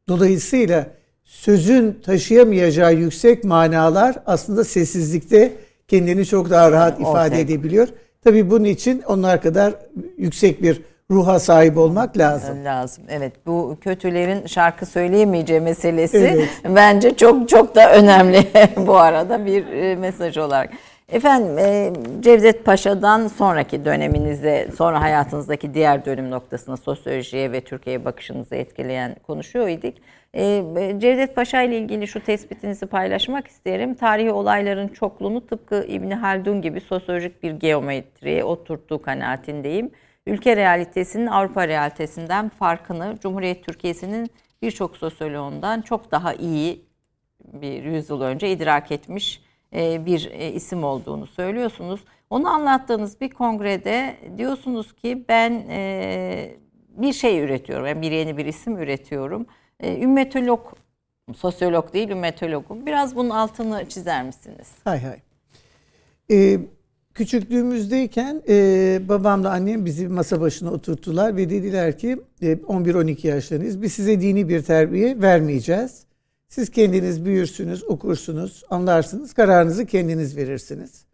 Dolayısıyla 0.08 0.88
sözün 1.24 2.00
taşıyamayacağı 2.04 2.96
yüksek 2.96 3.44
manalar 3.44 4.16
aslında 4.26 4.64
sessizlikte 4.64 5.54
kendini 5.88 6.26
çok 6.26 6.50
daha 6.50 6.72
rahat 6.72 7.00
ifade 7.00 7.40
edebiliyor. 7.40 7.88
Tabii 8.24 8.50
bunun 8.50 8.64
için 8.64 9.02
onlar 9.02 9.42
kadar 9.42 9.74
yüksek 10.18 10.62
bir 10.62 10.82
ruha 11.12 11.40
sahip 11.40 11.78
olmak 11.78 12.18
lazım. 12.18 12.66
Lazım. 12.66 13.04
Evet. 13.10 13.34
Bu 13.46 13.78
kötülerin 13.82 14.46
şarkı 14.46 14.86
söyleyemeyeceği 14.86 15.60
meselesi 15.60 16.18
evet. 16.18 16.50
bence 16.76 17.16
çok 17.16 17.50
çok 17.50 17.76
da 17.76 17.94
önemli 17.94 18.48
bu 18.78 18.98
arada 18.98 19.46
bir 19.46 19.68
e, 19.68 19.96
mesaj 19.96 20.38
olarak. 20.38 20.70
Efendim 21.10 21.58
e, 21.58 21.94
Cevdet 22.20 22.66
Paşa'dan 22.66 23.28
sonraki 23.28 23.86
döneminize, 23.86 24.68
sonra 24.78 25.02
hayatınızdaki 25.02 25.74
diğer 25.74 26.06
dönüm 26.06 26.32
noktasına 26.32 26.78
sosyolojiye 26.78 27.52
ve 27.52 27.62
Türkiye'ye 27.62 28.06
bakışınızı 28.06 28.56
etkileyen 28.56 29.16
konuşuyor 29.28 29.68
idik. 29.68 30.02
E, 30.34 30.64
Cevdet 30.98 31.36
Paşa 31.36 31.62
ile 31.62 31.78
ilgili 31.78 32.08
şu 32.08 32.20
tespitinizi 32.20 32.86
paylaşmak 32.86 33.48
isterim. 33.48 33.96
Tarihi 33.96 34.32
olayların 34.32 34.88
çokluğunu 34.88 35.48
tıpkı 35.48 35.86
İbni 35.88 36.16
Haldun 36.16 36.62
gibi 36.62 36.82
sosyolojik 36.82 37.44
bir 37.44 37.52
geometriye 37.52 38.44
oturttuğu 38.44 39.02
kanaatindeyim 39.02 39.92
ülke 40.28 40.56
realitesinin 40.56 41.28
Avrupa 41.28 41.68
realitesinden 41.68 42.50
farkını 42.50 43.18
Cumhuriyet 43.22 43.64
Türkiye'sinin 43.66 44.30
birçok 44.62 44.98
sosyoloğundan 44.98 45.82
çok 45.82 46.12
daha 46.12 46.34
iyi 46.34 46.86
bir 47.44 47.84
yüzyıl 47.84 48.22
önce 48.22 48.52
idrak 48.52 48.92
etmiş 48.92 49.44
e, 49.74 50.06
bir 50.06 50.32
e, 50.32 50.52
isim 50.52 50.84
olduğunu 50.84 51.28
söylüyorsunuz. 51.28 52.04
Onu 52.30 52.50
anlattığınız 52.50 53.22
bir 53.22 53.30
kongrede 53.30 54.16
diyorsunuz 54.38 54.94
ki 54.94 55.26
ben 55.30 55.52
e, 55.70 56.56
bir 56.90 57.14
şey 57.14 57.40
üretiyorum, 57.40 57.86
yani 57.86 58.02
bir 58.02 58.12
yeni 58.12 58.38
bir 58.38 58.46
isim 58.46 58.78
üretiyorum. 58.78 59.46
Ümmetolog, 59.84 60.74
sosyolog 61.36 61.94
değil 61.94 62.10
ümmetologum. 62.10 62.86
Biraz 62.86 63.16
bunun 63.16 63.30
altını 63.30 63.90
çizer 63.90 64.24
misiniz? 64.24 64.72
Hay 64.84 65.02
hay. 65.04 65.20
Ee, 66.32 66.60
Küçüklüğümüzdeyken 67.16 68.42
e, 68.48 69.02
babamla 69.10 69.52
annem 69.52 69.86
bizi 69.86 70.08
masa 70.08 70.42
başına 70.42 70.72
oturttular 70.72 71.38
ve 71.38 71.50
dediler 71.50 71.98
ki 71.98 72.18
e, 72.42 72.54
11-12 72.54 73.28
yaşlarınız 73.28 73.82
biz 73.82 73.94
size 73.94 74.22
dini 74.22 74.50
bir 74.50 74.62
terbiye 74.62 75.22
vermeyeceğiz. 75.22 76.04
Siz 76.50 76.70
kendiniz 76.70 77.26
büyürsünüz, 77.26 77.84
okursunuz, 77.84 78.64
anlarsınız, 78.70 79.34
kararınızı 79.34 79.86
kendiniz 79.86 80.38
verirsiniz. 80.38 81.06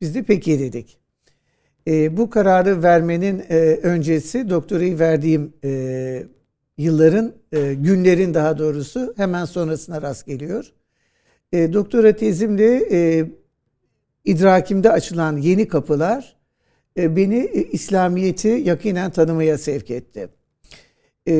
Biz 0.00 0.14
de 0.14 0.22
peki 0.22 0.58
dedik. 0.58 0.98
E, 1.86 2.16
bu 2.16 2.30
kararı 2.30 2.82
vermenin 2.82 3.44
e, 3.48 3.56
öncesi 3.82 4.50
doktorayı 4.50 4.98
verdiğim 4.98 5.52
e, 5.64 6.22
yılların, 6.78 7.32
e, 7.52 7.74
günlerin 7.74 8.34
daha 8.34 8.58
doğrusu 8.58 9.14
hemen 9.16 9.44
sonrasına 9.44 10.02
rast 10.02 10.26
geliyor. 10.26 10.72
E, 11.52 11.72
doktora 11.72 12.16
tezimle 12.16 12.88
e, 12.92 13.30
idrakimde 14.24 14.90
açılan 14.90 15.36
yeni 15.36 15.68
kapılar 15.68 16.36
e, 16.96 17.16
beni 17.16 17.38
e, 17.38 17.62
İslamiyet'i 17.62 18.48
yakinen 18.48 19.10
tanımaya 19.10 19.58
sevk 19.58 19.90
etti. 19.90 20.28
E, 21.28 21.34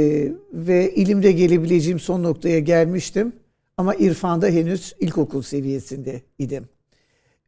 ve 0.53 0.95
ilimde 0.95 1.33
gelebileceğim 1.33 2.01
son 2.01 2.23
noktaya 2.23 2.59
gelmiştim. 2.59 3.33
Ama 3.77 3.95
irfanda 3.95 4.47
henüz 4.47 4.95
ilkokul 5.01 5.43
seviyesinde 5.43 6.23
idim. 6.39 6.69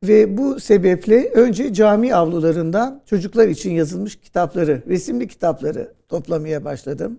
Ve 0.03 0.37
bu 0.37 0.61
sebeple 0.61 1.29
önce 1.29 1.73
cami 1.75 2.15
avlularından 2.15 3.03
çocuklar 3.07 3.49
için 3.49 3.71
yazılmış 3.71 4.17
kitapları, 4.17 4.83
resimli 4.89 5.29
kitapları 5.29 5.93
toplamaya 6.09 6.65
başladım. 6.65 7.19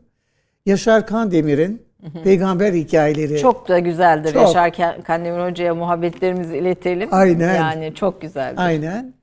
Yaşar 0.66 1.07
Kandemir'in 1.07 1.82
peygamber 2.24 2.74
hikayeleri. 2.74 3.38
Çok 3.39 3.70
da 3.70 3.80
güzeldir. 3.80 4.34
Çok. 4.34 4.41
Yaşar 4.41 4.72
Kandemir 5.04 5.49
Hoca'ya 5.51 5.76
muhabbetlerimizi 5.76 6.58
iletelim. 6.58 7.10
Aynen. 7.12 7.56
Yani 7.56 7.93
çok 7.95 8.22
güzeldir. 8.22 8.58
Aynen. 8.58 9.14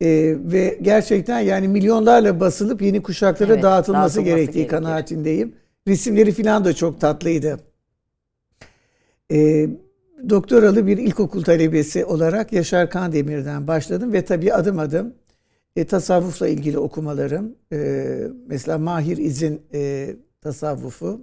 Ee, 0.00 0.34
ve 0.38 0.78
gerçekten 0.82 1.40
yani 1.40 1.68
milyonlarla 1.68 2.40
basılıp 2.40 2.82
yeni 2.82 3.02
kuşaklara 3.02 3.52
Evet, 3.52 3.62
dağıtılması, 3.62 4.02
dağıtılması 4.02 4.20
gerektiği 4.22 4.52
gerekir. 4.54 4.70
kanaatindeyim. 4.70 5.54
Resimleri 5.88 6.32
falan 6.32 6.64
da 6.64 6.72
çok 6.72 7.00
tatlıydı. 7.00 7.60
Ee, 9.32 9.68
doktoralı 10.28 10.86
bir 10.86 10.98
ilkokul 10.98 11.42
talebesi 11.42 12.04
olarak 12.04 12.52
Yaşar 12.52 12.90
Kandemir'den 12.90 13.66
başladım 13.66 14.12
ve 14.12 14.24
tabii 14.24 14.52
adım 14.54 14.78
adım 14.78 15.14
e, 15.76 15.84
tasavvufla 15.84 16.48
ilgili 16.48 16.78
okumalarım. 16.78 17.54
e, 17.72 18.06
mesela 18.46 18.78
Mahir 18.78 19.16
İz'in 19.16 19.62
e, 19.74 20.10
tasavvufu. 20.40 21.20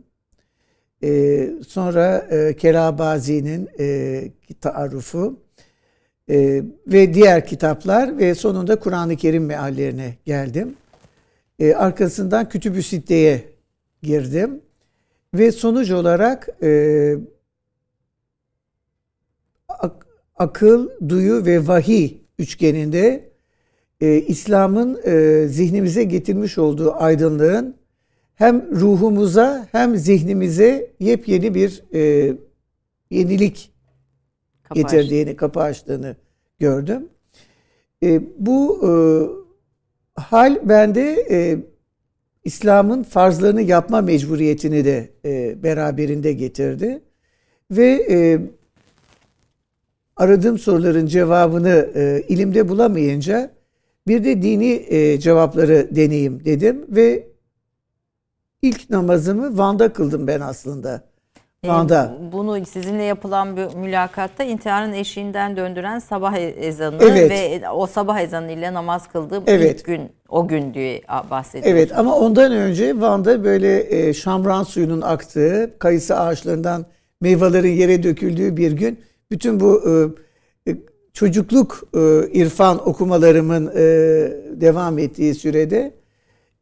E, 1.03 1.49
sonra 1.67 2.27
e, 2.31 2.55
Kelabazi'nin 2.55 3.69
e, 3.79 4.23
taarrufu 4.61 5.39
e, 6.29 6.63
ve 6.87 7.13
diğer 7.13 7.45
kitaplar 7.45 8.17
ve 8.17 8.35
sonunda 8.35 8.79
Kur'an-ı 8.79 9.15
Kerim 9.15 9.45
meallerine 9.45 10.17
geldim. 10.25 10.75
E, 11.59 11.73
arkasından 11.73 12.49
Kütüb-ü 12.49 12.83
Sitte'ye 12.83 13.43
girdim 14.03 14.61
ve 15.33 15.51
sonuç 15.51 15.91
olarak 15.91 16.49
e, 16.63 17.15
ak- 19.69 20.07
akıl, 20.35 20.89
duyu 21.09 21.45
ve 21.45 21.67
vahiy 21.67 22.17
üçgeninde 22.39 23.29
e, 24.01 24.15
İslam'ın 24.15 25.01
e, 25.05 25.47
zihnimize 25.47 26.03
getirmiş 26.03 26.57
olduğu 26.57 26.93
aydınlığın 26.93 27.78
hem 28.39 28.65
ruhumuza 28.71 29.67
hem 29.71 29.97
zihnimize 29.97 30.91
yepyeni 30.99 31.55
bir 31.55 31.83
e, 31.93 32.33
yenilik 33.11 33.71
Kapı 34.63 34.81
getirdiğini, 34.81 35.35
kapı 35.35 35.59
açtığını 35.59 36.15
gördüm. 36.59 37.09
E, 38.03 38.21
bu 38.37 38.81
e, 38.87 38.91
hal 40.21 40.69
bende 40.69 41.25
e, 41.31 41.57
İslam'ın 42.43 43.03
farzlarını 43.03 43.61
yapma 43.61 44.01
mecburiyetini 44.01 44.85
de 44.85 45.09
e, 45.25 45.63
beraberinde 45.63 46.33
getirdi. 46.33 47.01
Ve 47.71 48.07
e, 48.09 48.39
aradığım 50.15 50.57
soruların 50.57 51.05
cevabını 51.05 51.89
e, 51.95 52.23
ilimde 52.27 52.69
bulamayınca 52.69 53.51
bir 54.07 54.23
de 54.23 54.41
dini 54.41 54.85
e, 54.89 55.19
cevapları 55.19 55.87
deneyeyim 55.95 56.45
dedim 56.45 56.85
ve 56.89 57.28
ilk 58.61 58.89
namazımı 58.89 59.57
Van'da 59.57 59.93
kıldım 59.93 60.27
ben 60.27 60.41
aslında. 60.41 61.01
Ee, 61.63 61.69
Van'da. 61.69 62.17
Bunu 62.31 62.65
sizinle 62.65 63.03
yapılan 63.03 63.57
bir 63.57 63.75
mülakatta 63.75 64.43
intiharın 64.43 64.93
eşiğinden 64.93 65.57
döndüren 65.57 65.99
sabah 65.99 66.33
e- 66.33 66.41
ezanı 66.41 66.97
Evet. 67.01 67.31
ve 67.31 67.69
o 67.69 67.87
sabah 67.87 68.19
ezanıyla 68.19 68.73
namaz 68.73 69.07
kıldığım 69.07 69.43
Evet. 69.47 69.79
ilk 69.79 69.85
gün 69.85 70.01
o 70.29 70.47
gün 70.47 70.73
diye 70.73 71.01
bahsediyorsunuz. 71.31 71.77
Evet 71.77 71.97
ama 71.97 72.15
ondan 72.15 72.51
önce 72.51 73.01
Van'da 73.01 73.43
böyle 73.43 73.97
e, 74.07 74.13
şamran 74.13 74.63
suyunun 74.63 75.01
aktığı, 75.01 75.75
kayısı 75.79 76.19
ağaçlarından 76.19 76.85
meyvelerin 77.21 77.73
yere 77.73 78.03
döküldüğü 78.03 78.57
bir 78.57 78.71
gün 78.71 78.99
bütün 79.31 79.59
bu 79.59 79.83
e, 80.67 80.71
e, 80.71 80.75
çocukluk 81.13 81.83
e, 81.95 81.99
irfan 82.31 82.87
okumalarımın 82.89 83.67
e, 83.67 83.81
devam 84.61 84.99
ettiği 84.99 85.35
sürede 85.35 85.98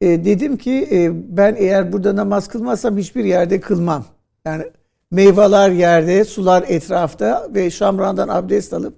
e, 0.02 0.26
dedim 0.26 0.58
ki 0.58 0.88
e, 0.92 1.12
ben 1.38 1.56
eğer 1.60 1.94
burada 1.94 2.16
namaz 2.16 2.48
kılmazsam 2.48 2.98
hiçbir 2.98 3.26
yerde 3.26 3.60
kılmam. 3.60 4.06
Yani 4.46 4.64
meyveler 5.12 5.70
yerde, 5.70 6.24
sular 6.24 6.66
etrafta 6.68 7.48
ve 7.56 7.72
şamrandan 7.72 8.28
abdest 8.28 8.74
alıp 8.74 8.94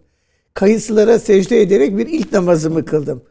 kayısılara 0.54 1.20
secde 1.20 1.62
ederek 1.62 1.97
bir 1.97 2.08
ilk 2.08 2.34
namazımı 2.34 2.86
kıldım. 2.86 3.22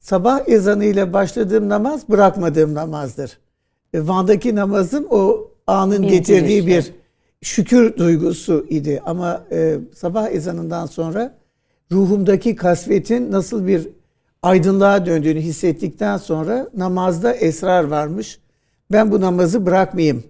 Sabah 0.00 0.48
ezanıyla 0.48 1.12
başladığım 1.12 1.68
namaz 1.68 2.08
bırakmadığım 2.08 2.74
namazdır. 2.74 3.38
E, 3.94 4.06
Van'daki 4.06 4.54
namazım 4.54 5.06
o 5.10 5.50
anın 5.66 6.02
Bir 6.02 6.08
getirdiği 6.08 6.64
giriş, 6.64 6.86
bir 6.86 6.94
şükür 7.42 7.96
duygusu 7.96 8.66
idi. 8.70 9.02
Ama 9.06 9.44
e, 9.52 9.78
sabah 9.94 10.30
ezanından 10.30 10.86
sonra 10.86 11.38
ruhumdaki 11.92 12.56
kasvetin 12.56 13.32
nasıl 13.32 13.66
bir 13.66 13.88
aydınlığa 14.44 15.06
döndüğünü 15.06 15.40
hissettikten 15.40 16.16
sonra 16.16 16.68
namazda 16.76 17.34
esrar 17.34 17.84
varmış. 17.84 18.40
Ben 18.92 19.12
bu 19.12 19.20
namazı 19.20 19.66
bırakmayayım 19.66 20.24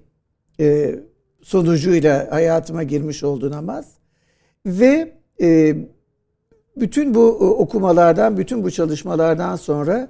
e, 0.61 0.95
sonucuyla 1.43 2.29
hayatıma 2.31 2.83
girmiş 2.83 3.25
oldu 3.25 3.51
namaz. 3.51 3.87
Ve 4.67 5.13
e, 5.41 5.77
bütün 6.77 7.15
bu 7.15 7.21
e, 7.21 7.45
okumalardan, 7.45 8.37
bütün 8.37 8.65
bu 8.65 8.71
çalışmalardan 8.71 9.57
sonra 9.57 10.09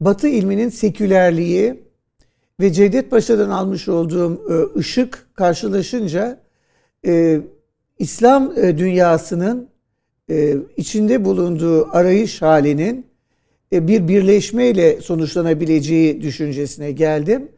Batı 0.00 0.28
ilminin 0.28 0.68
sekülerliği 0.68 1.84
ve 2.60 2.72
Cevdet 2.72 3.10
Paşa'dan 3.10 3.50
almış 3.50 3.88
olduğum 3.88 4.42
e, 4.50 4.78
ışık 4.78 5.26
karşılaşınca 5.34 6.40
e, 7.06 7.40
İslam 7.98 8.52
e, 8.56 8.78
dünyasının 8.78 9.68
e, 10.30 10.56
içinde 10.76 11.24
bulunduğu 11.24 11.96
arayış 11.96 12.42
halinin 12.42 13.11
bir 13.72 14.08
birleşmeyle 14.08 15.00
sonuçlanabileceği 15.00 16.22
düşüncesine 16.22 16.92
geldim 16.92 17.48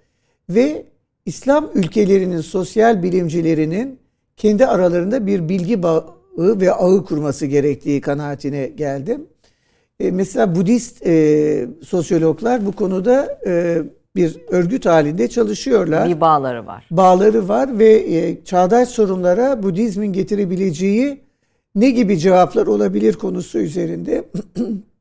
ve 0.51 0.85
İslam 1.27 1.71
ülkelerinin 1.75 2.41
sosyal 2.41 3.03
bilimcilerinin 3.03 3.99
kendi 4.37 4.67
aralarında 4.67 5.27
bir 5.27 5.49
bilgi 5.49 5.83
bağı 5.83 6.05
ve 6.39 6.73
ağı 6.73 7.05
kurması 7.05 7.47
gerektiği 7.47 8.01
kanaatine 8.01 8.67
geldim. 8.67 9.27
E, 10.01 10.11
mesela 10.11 10.55
Budist 10.55 11.07
e, 11.07 11.67
sosyologlar 11.83 12.67
bu 12.67 12.73
konuda 12.73 13.39
e, 13.47 13.83
bir 14.17 14.37
örgüt 14.49 14.87
halinde 14.87 15.29
çalışıyorlar. 15.29 16.09
Bir 16.09 16.21
bağları 16.21 16.67
var. 16.67 16.87
Bağları 16.91 17.49
var 17.49 17.79
ve 17.79 17.93
e, 17.93 18.45
çağdaş 18.45 18.89
sorunlara 18.89 19.63
Budizmin 19.63 20.13
getirebileceği 20.13 21.21
ne 21.75 21.91
gibi 21.91 22.19
cevaplar 22.19 22.67
olabilir 22.67 23.15
konusu 23.15 23.59
üzerinde 23.59 24.25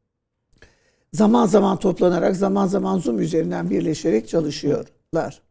zaman 1.14 1.46
zaman 1.46 1.78
toplanarak, 1.78 2.36
zaman 2.36 2.68
zaman 2.68 3.00
Zoom 3.00 3.20
üzerinden 3.20 3.70
birleşerek 3.70 4.28
çalışıyorlar. 4.28 5.42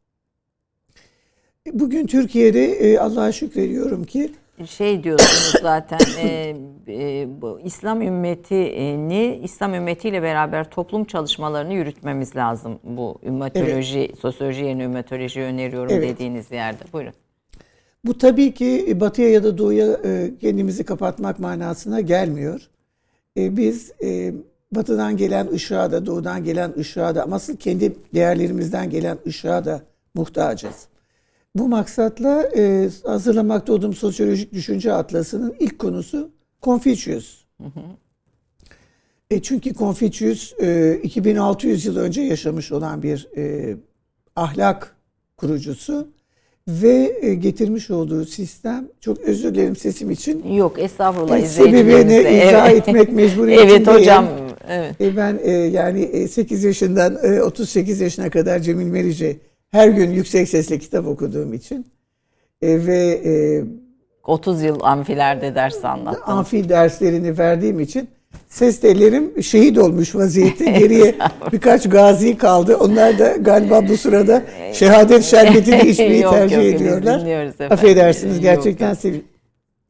Bugün 1.72 2.06
Türkiye'de 2.06 2.64
e, 2.64 2.98
Allah'a 2.98 3.32
şükrediyorum 3.32 4.04
ki 4.04 4.30
Şey 4.66 5.04
diyorsunuz 5.04 5.62
zaten 5.62 5.98
e, 6.18 6.56
e, 6.88 7.28
bu 7.42 7.60
İslam 7.64 8.02
ümmetini 8.02 9.40
İslam 9.44 9.74
ümmetiyle 9.74 10.22
beraber 10.22 10.70
toplum 10.70 11.04
çalışmalarını 11.04 11.74
yürütmemiz 11.74 12.36
lazım. 12.36 12.78
Bu 12.84 13.18
ümmetoloji, 13.26 14.12
sosyoloji 14.20 14.64
yerine 14.64 14.84
ümmetoloji 14.84 15.40
öneriyorum 15.40 15.90
Evet. 15.92 16.08
dediğiniz 16.08 16.50
yerde. 16.50 16.84
Buyurun. 16.92 17.12
Bu 18.04 18.18
tabii 18.18 18.54
ki 18.54 19.00
batıya 19.00 19.30
ya 19.30 19.44
da 19.44 19.58
doğuya 19.58 19.86
e, 20.04 20.30
kendimizi 20.40 20.84
kapatmak 20.84 21.38
manasına 21.38 22.00
gelmiyor. 22.00 22.68
E, 23.36 23.56
Biz 23.56 23.92
e, 24.04 24.32
batıdan 24.72 25.16
gelen 25.16 25.52
ışığa 25.52 25.92
da 25.92 26.06
doğudan 26.06 26.44
gelen 26.44 26.72
ışığa 26.78 27.14
da 27.14 27.22
ama 27.22 27.36
asıl 27.36 27.56
kendi 27.56 27.96
değerlerimizden 28.14 28.90
gelen 28.90 29.18
ışığa 29.26 29.64
da 29.64 29.82
muhtacız. 30.14 30.86
Bu 31.54 31.68
maksatla 31.68 32.48
e, 32.56 32.90
hazırlamakta 33.04 33.72
olduğum 33.72 33.92
sosyolojik 33.92 34.52
düşünce 34.52 34.92
atlasının 34.92 35.54
ilk 35.58 35.78
konusu 35.78 36.30
Confucius. 36.62 37.44
E 39.30 39.42
çünkü 39.42 39.74
Confucius 39.74 40.52
e, 40.60 41.00
2600 41.02 41.84
yıl 41.84 41.96
önce 41.96 42.20
yaşamış 42.20 42.72
olan 42.72 43.02
bir 43.02 43.28
e, 43.36 43.76
ahlak 44.36 44.96
kurucusu 45.36 46.08
ve 46.68 47.12
e, 47.20 47.34
getirmiş 47.34 47.90
olduğu 47.90 48.24
sistem 48.24 48.88
çok 49.00 49.18
özür 49.20 49.54
dilerim 49.54 49.76
sesim 49.76 50.10
için 50.10 50.52
Yok 50.54 50.78
estağfurullah 50.78 51.38
e, 51.38 51.46
sebebini 51.46 52.18
izah 52.18 52.70
Evet. 52.70 52.88
etmek 52.88 53.12
mecburiyetindeyim. 53.12 53.82
Evet 53.88 54.00
hocam. 54.00 54.28
Evet. 54.68 55.00
E, 55.00 55.16
ben 55.16 55.38
e, 55.42 55.50
yani 55.50 56.02
e, 56.02 56.28
8 56.28 56.64
yaşından 56.64 57.18
e, 57.22 57.42
38 57.42 58.00
yaşına 58.00 58.30
kadar 58.30 58.58
Cemil 58.58 58.86
Meriç'e 58.86 59.36
her 59.70 59.88
gün 59.88 60.10
yüksek 60.10 60.48
sesle 60.48 60.78
kitap 60.78 61.06
okuduğum 61.06 61.54
için 61.54 61.86
e, 62.62 62.86
ve 62.86 63.20
e, 63.24 63.64
30 64.24 64.62
yıl 64.62 64.80
amfilerde 64.82 65.54
ders 65.54 65.84
anlattım. 65.84 66.22
amfi 66.26 66.68
derslerini 66.68 67.38
verdiğim 67.38 67.80
için 67.80 68.08
Ses 68.48 68.80
tellerim 68.80 69.42
şehit 69.42 69.78
olmuş 69.78 70.14
vaziyette. 70.14 70.64
Geriye 70.78 71.14
birkaç 71.52 71.88
gazi 71.88 72.38
kaldı. 72.38 72.76
Onlar 72.76 73.18
da 73.18 73.36
galiba 73.40 73.88
bu 73.88 73.96
sırada 73.96 74.42
şehadet 74.72 75.24
şerbetini 75.24 75.80
içmeyi 75.90 76.22
Yok, 76.22 76.32
tercih 76.34 76.56
yok, 76.56 76.64
ediyorlar. 76.64 77.46
Affedersiniz 77.70 78.40
gerçekten 78.40 78.88
yok. 78.88 78.98
sev- 78.98 79.20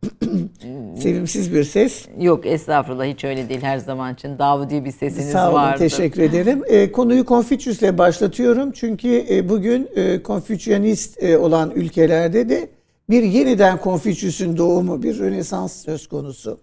sevimsiz 1.02 1.54
bir 1.54 1.64
ses. 1.64 2.06
Yok 2.20 2.46
estağfurullah 2.46 3.04
hiç 3.04 3.24
öyle 3.24 3.48
değil 3.48 3.62
her 3.62 3.78
zaman 3.78 4.14
için. 4.14 4.38
Davudi 4.38 4.84
bir 4.84 4.92
sesiniz 4.92 5.30
Sağ 5.30 5.46
olun, 5.48 5.54
vardı. 5.54 5.78
teşekkür 5.78 6.22
ederim. 6.22 6.62
E, 6.66 6.92
konuyu 6.92 7.24
Konfüçyüs'le 7.24 7.98
başlatıyorum. 7.98 8.72
Çünkü 8.72 9.24
e, 9.30 9.48
bugün 9.48 9.88
e, 9.96 10.22
Konfüçyanist 10.22 11.22
e, 11.22 11.38
olan 11.38 11.70
ülkelerde 11.70 12.48
de 12.48 12.68
bir 13.10 13.22
yeniden 13.22 13.80
Konfüçyüs'ün 13.80 14.56
doğumu, 14.56 15.02
bir 15.02 15.18
Rönesans 15.18 15.84
söz 15.84 16.06
konusu. 16.06 16.60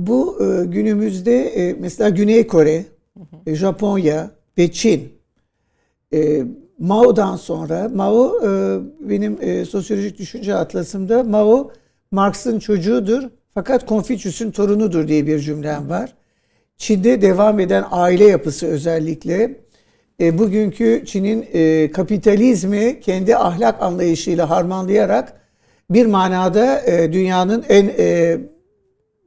Bu 0.00 0.38
e, 0.44 0.66
günümüzde 0.66 1.42
e, 1.42 1.76
mesela 1.80 2.10
Güney 2.10 2.46
Kore, 2.46 2.84
e, 3.46 3.54
Japonya 3.54 4.30
ve 4.58 4.72
Çin 4.72 5.12
e, 6.14 6.42
Mao'dan 6.78 7.36
sonra 7.36 7.88
Mao 7.94 8.40
e, 8.44 8.78
benim 9.00 9.38
e, 9.40 9.64
sosyolojik 9.64 10.18
düşünce 10.18 10.54
atlasımda 10.54 11.22
Mao 11.22 11.70
Marx'ın 12.10 12.58
çocuğudur 12.58 13.22
fakat 13.54 13.86
Konfüçyüs'ün 13.86 14.50
torunudur 14.50 15.08
diye 15.08 15.26
bir 15.26 15.38
cümlem 15.38 15.90
var. 15.90 16.14
Çin'de 16.76 17.22
devam 17.22 17.60
eden 17.60 17.84
aile 17.90 18.24
yapısı 18.24 18.66
özellikle 18.66 19.60
e, 20.20 20.38
bugünkü 20.38 21.02
Çin'in 21.06 21.46
e, 21.52 21.90
kapitalizmi 21.90 23.00
kendi 23.00 23.36
ahlak 23.36 23.82
anlayışıyla 23.82 24.50
harmanlayarak 24.50 25.40
bir 25.90 26.06
manada 26.06 26.80
e, 26.80 27.12
dünyanın 27.12 27.64
en 27.68 27.90
e, 27.98 28.38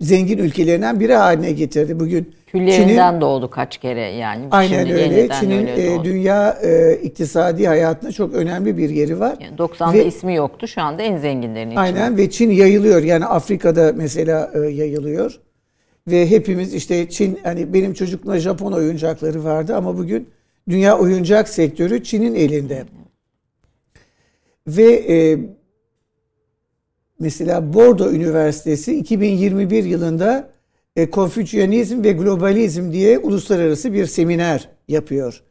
zengin 0.01 0.37
ülkelerinden 0.37 0.99
biri 0.99 1.13
haline 1.13 1.51
getirdi. 1.51 1.99
Bugün 1.99 2.33
Küllerinden 2.53 3.21
doğdu 3.21 3.49
kaç 3.49 3.77
kere 3.77 4.01
yani. 4.01 4.45
Aynen 4.51 4.79
Şimdi 4.79 4.93
öyle. 4.93 5.29
Çin'in 5.39 5.67
öyle 5.67 5.93
e, 5.93 6.03
dünya 6.03 6.57
e, 6.63 6.99
iktisadi 7.03 7.67
hayatında 7.67 8.11
çok 8.11 8.33
önemli 8.33 8.77
bir 8.77 8.89
yeri 8.89 9.19
var. 9.19 9.37
Yani 9.41 9.55
90'da 9.55 9.93
Ve- 9.93 10.05
ismi 10.05 10.35
yoktu 10.35 10.67
şu 10.67 10.81
anda 10.81 11.01
en 11.01 11.17
zenginlerin 11.17 11.67
içinde. 11.67 11.79
Aynen 11.79 12.17
ve 12.17 12.29
Çin 12.29 12.51
yayılıyor. 12.51 13.03
Yani 13.03 13.25
Afrika'da 13.25 13.93
mesela 13.95 14.51
e, 14.53 14.59
yayılıyor. 14.59 15.39
Ve 16.07 16.29
hepimiz 16.29 16.73
işte 16.73 17.09
Çin 17.09 17.39
hani 17.43 17.73
benim 17.73 17.93
çocukluğumda 17.93 18.39
Japon 18.39 18.71
oyuncakları 18.71 19.43
vardı 19.43 19.75
ama 19.75 19.97
bugün 19.97 20.29
dünya 20.69 20.97
oyuncak 20.97 21.49
sektörü 21.49 22.03
Çin'in 22.03 22.35
elinde. 22.35 22.83
Ve 24.67 24.93
e, 24.93 25.39
mesela 27.19 27.73
Bordo 27.73 28.11
Üniversitesi 28.11 28.95
2021 28.95 29.83
yılında 29.83 30.49
e, 30.95 31.09
Konfüçyanizm 31.09 32.03
ve 32.03 32.11
Globalizm 32.11 32.91
diye 32.91 33.17
uluslararası 33.17 33.93
bir 33.93 34.05
seminer 34.05 34.69
yapıyor. 34.87 35.43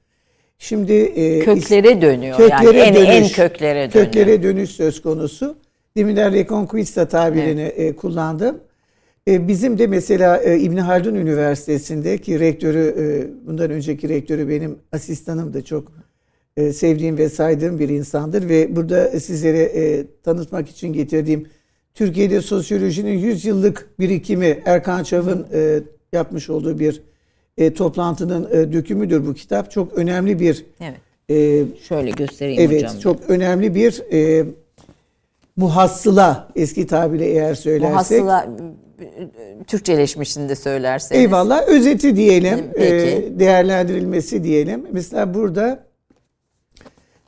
Şimdi 0.59 0.93
e, 0.93 1.41
Köklere 1.41 2.03
dönüyor 2.03 2.37
köklere 2.37 2.79
yani 2.79 2.99
en, 2.99 3.05
en 3.05 3.21
dönüş, 3.21 3.33
köklere 3.33 3.93
dönüyor. 3.93 3.93
köklere 3.93 4.43
dönüş 4.43 4.71
söz 4.71 5.03
konusu. 5.03 5.57
Deminden 5.97 6.33
Reconquista 6.33 7.09
tabirini 7.09 7.63
e, 7.63 7.97
kullandım. 7.97 8.61
E, 9.29 9.49
bizim 9.49 9.79
de 9.79 9.87
mesela 9.87 10.43
e, 10.43 10.59
İbn 10.59 10.77
Haldun 10.77 11.15
Üniversitesi'ndeki 11.15 12.41
rektörü, 12.41 12.95
e, 12.99 13.47
bundan 13.47 13.71
önceki 13.71 14.09
rektörü 14.09 14.49
benim 14.49 14.79
asistanım 14.93 15.55
da 15.55 15.65
çok 15.65 15.93
e, 16.57 16.73
sevdiğim 16.73 17.19
ve 17.19 17.29
saydığım 17.29 17.79
bir 17.79 17.89
insandır 17.89 18.49
ve 18.49 18.77
burada 18.77 19.21
sizlere 19.21 19.63
e, 19.63 20.07
tanıtmak 20.25 20.69
için 20.69 20.93
getirdiğim 20.93 21.47
Türkiye'de 21.95 22.41
sosyolojinin 22.41 23.19
100 23.19 23.45
yıllık 23.45 23.89
birikimi 23.99 24.63
Erkan 24.65 25.03
Çav'ın 25.03 25.47
e, 25.53 25.81
yapmış 26.13 26.51
olduğu 26.51 26.79
bir 26.79 27.03
e, 27.59 27.75
toplantının 27.75 28.49
e, 28.53 28.73
dökümüdür 28.73 29.27
bu 29.27 29.35
kitap. 29.35 29.71
Çok 29.71 29.93
önemli 29.93 30.41
bir 30.41 30.67
Evet. 30.81 30.97
e, 31.31 31.65
Şöyle 31.89 32.11
göstereyim 32.11 32.61
Evet, 32.61 32.83
hocam. 32.85 32.99
çok 32.99 33.31
önemli 33.31 33.75
bir 33.75 34.03
e, 34.13 34.45
muhassıla 35.57 36.49
eski 36.57 36.87
tabirle 36.87 37.27
eğer 37.27 37.55
söylersek. 37.55 37.91
Muhassıla 37.93 38.49
Türkçeleşmişini 39.67 40.49
de 40.49 40.55
söylerseniz. 40.55 41.21
Eyvallah, 41.23 41.69
özeti 41.69 42.17
diyelim, 42.17 42.59
Peki. 42.75 42.95
e, 42.95 43.39
değerlendirilmesi 43.41 44.45
diyelim. 44.45 44.87
Mesela 44.93 45.35
burada 45.35 45.85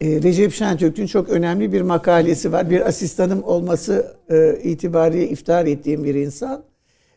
Recep 0.05 0.53
Şentürk'ün 0.53 1.07
çok 1.07 1.29
önemli 1.29 1.73
bir 1.73 1.83
makalesi 1.83 2.53
var. 2.53 2.71
Bir 2.71 2.89
asistanım 2.89 3.43
olması 3.45 4.17
e, 4.31 4.59
itibariyle 4.63 5.29
iftihar 5.29 5.67
ettiğim 5.67 6.05
bir 6.05 6.15
insan. 6.15 6.63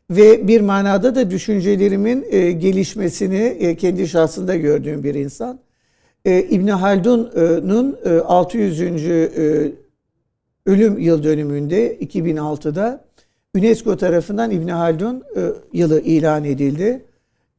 Ve 0.10 0.48
bir 0.48 0.62
manada 0.62 1.16
da 1.16 1.32
düşüncelerimin 1.32 2.26
e, 2.30 2.52
gelişmesini 2.52 3.36
e, 3.36 3.76
kendi 3.76 4.08
şahsında 4.08 4.56
gördüğüm 4.56 5.04
bir 5.04 5.16
insan. 5.16 5.60
E, 6.26 6.44
İbni 6.44 6.72
Haldun'un 6.72 7.98
e, 8.06 8.10
600. 8.10 8.82
e, 8.82 9.72
ölüm 10.66 10.98
yıl 10.98 11.24
dönümünde 11.24 11.98
2006'da 11.98 13.06
UNESCO 13.56 13.98
tarafından 13.98 14.52
İbni 14.52 14.72
Haldun 14.72 15.24
e, 15.36 15.42
yılı 15.74 16.02
ilan 16.02 16.44
edildi. 16.44 17.06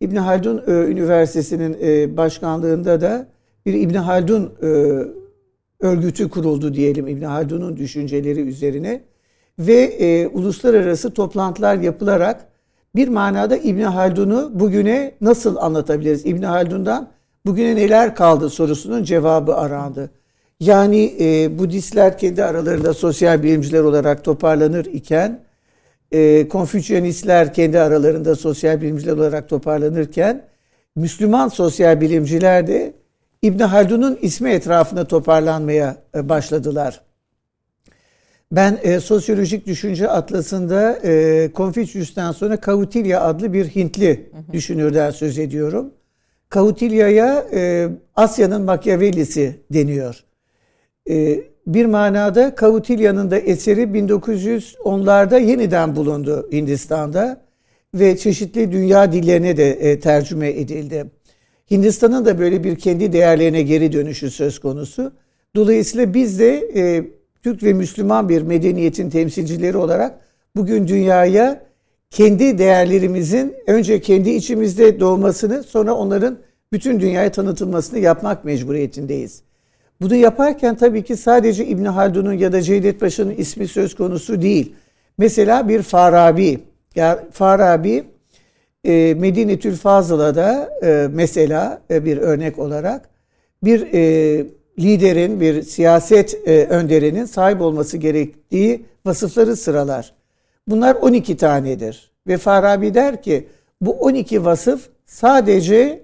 İbni 0.01 0.19
Haldun 0.19 0.63
e, 0.67 0.73
Üniversitesi'nin 0.73 1.77
e, 1.83 2.17
başkanlığında 2.17 3.01
da 3.01 3.27
bir 3.67 3.75
İbni 3.75 3.99
Haldun 3.99 4.53
e, 4.63 4.69
örgütü 5.81 6.29
kuruldu 6.29 6.75
diyelim 6.75 7.09
İbni 7.09 7.27
Haldun'un 7.27 7.77
düşünceleri 7.77 8.41
üzerine 8.41 9.01
ve 9.59 9.83
e, 9.83 10.27
uluslararası 10.27 11.15
toplantılar 11.15 11.77
yapılarak 11.77 12.49
bir 12.97 13.09
manada 13.09 13.57
İbni 13.57 13.85
Haldun'u 13.85 14.51
bugüne 14.55 15.15
nasıl 15.21 15.57
anlatabiliriz? 15.57 16.27
İbni 16.27 16.47
Haldun'dan 16.47 17.09
bugüne 17.47 17.77
neler 17.77 18.15
kaldı 18.15 18.51
sorusunun 18.51 19.05
cevabı 19.05 19.57
arandı. 19.57 20.11
Yani 20.61 21.17
e, 21.21 21.59
Budistler 21.59 22.19
kendi 22.19 22.45
aralarında 22.45 22.95
sosyal 22.95 23.43
bilimciler 23.43 23.81
olarak 23.81 24.25
toparlanır 24.25 24.85
iken 24.85 25.41
e, 26.13 26.49
Konfüçyanistler 26.49 27.55
kendi 27.55 27.79
aralarında 27.81 28.37
sosyal 28.37 28.81
bilimciler 28.81 29.13
olarak 29.13 29.49
toparlanırken 29.49 30.45
Müslüman 30.97 31.49
sosyal 31.49 32.01
bilimciler 32.01 32.67
de 32.67 32.93
İbn 33.43 33.59
Haldun'un 33.59 34.19
ismi 34.23 34.51
etrafında 34.51 35.05
toparlanmaya 35.05 35.97
e, 36.15 36.29
başladılar. 36.29 37.01
Ben 38.53 38.79
e, 38.83 39.01
sosyolojik 39.01 39.67
düşünce 39.67 40.09
atlasında 40.09 40.99
e, 41.05 41.53
Konfüçyüs'ten 41.53 42.33
sonra 42.33 42.57
Kautilya 42.57 43.21
adlı 43.21 43.53
bir 43.53 43.67
Hintli 43.69 44.31
düşünürden 44.53 45.11
söz 45.11 45.39
ediyorum. 45.39 45.91
Kautilya'ya 46.49 47.47
e, 47.53 47.89
Asya'nın 48.17 48.63
Machiavelli'si 48.63 49.61
deniyor. 49.73 50.25
E, 51.11 51.41
bir 51.67 51.87
manada 51.87 52.55
Kautilya'nın 52.55 53.31
da 53.31 53.39
eseri 53.39 53.83
1910'larda 53.83 55.43
yeniden 55.43 55.97
bulundu 55.97 56.49
Hindistan'da 56.53 57.41
ve 57.95 58.17
çeşitli 58.17 58.73
dünya 58.73 59.13
dillerine 59.13 59.57
de 59.57 59.71
e, 59.71 60.01
tercüme 60.01 60.49
edildi. 60.49 61.07
Hindistan'ın 61.71 62.25
da 62.25 62.39
böyle 62.39 62.65
bir 62.65 62.77
kendi 62.77 63.13
değerlerine 63.13 63.63
geri 63.63 63.93
dönüşü 63.93 64.31
söz 64.31 64.59
konusu. 64.59 65.13
Dolayısıyla 65.57 66.15
biz 66.15 66.39
de 66.39 66.69
e, 66.75 67.05
Türk 67.43 67.63
ve 67.63 67.73
Müslüman 67.73 68.29
bir 68.29 68.43
medeniyetin 68.43 69.11
temsilcileri 69.11 69.77
olarak 69.77 70.21
bugün 70.57 70.89
dünyaya 70.89 71.63
kendi 72.11 72.59
değerlerimizin 72.59 73.55
önce 73.67 74.01
kendi 74.01 74.31
içimizde 74.31 75.01
doğmasını 75.01 75.63
sonra 75.63 75.95
onların 75.95 76.39
bütün 76.73 77.01
dünyaya 77.01 77.33
tanıtılmasını 77.33 77.99
yapmak 77.99 78.45
mecburiyetindeyiz. 78.45 79.43
Bunu 80.01 80.15
yaparken 80.15 80.77
tabii 80.77 81.05
ki 81.05 81.17
sadece 81.17 81.67
İbn 81.67 81.85
Haldun'un 81.85 82.33
ya 82.33 82.53
da 82.53 82.63
Cevdet 82.63 83.01
Paşa'nın 83.01 83.35
ismi 83.35 83.69
söz 83.69 83.95
konusu 83.95 84.43
değil. 84.43 84.75
Mesela 85.19 85.69
bir 85.69 85.83
Farabi, 85.83 86.61
yani 86.95 87.19
Farabi 87.33 88.05
e, 88.85 89.15
Medine-Tül 89.19 89.77
Fazıla'da 89.77 90.71
e, 90.83 91.09
mesela 91.13 91.83
e, 91.91 92.05
bir 92.05 92.17
örnek 92.17 92.59
olarak 92.59 93.09
bir 93.63 93.93
e, 93.95 94.47
liderin, 94.79 95.41
bir 95.41 95.63
siyaset 95.63 96.49
e, 96.49 96.67
önderinin 96.67 97.25
sahip 97.25 97.61
olması 97.61 97.97
gerektiği 97.97 98.85
vasıfları 99.07 99.57
sıralar. 99.57 100.15
Bunlar 100.69 100.95
12 100.95 101.37
tanedir. 101.37 102.11
Ve 102.27 102.37
Farabi 102.37 102.95
der 102.95 103.23
ki 103.23 103.49
bu 103.81 103.93
12 103.93 104.45
vasıf 104.45 104.89
sadece 105.07 106.03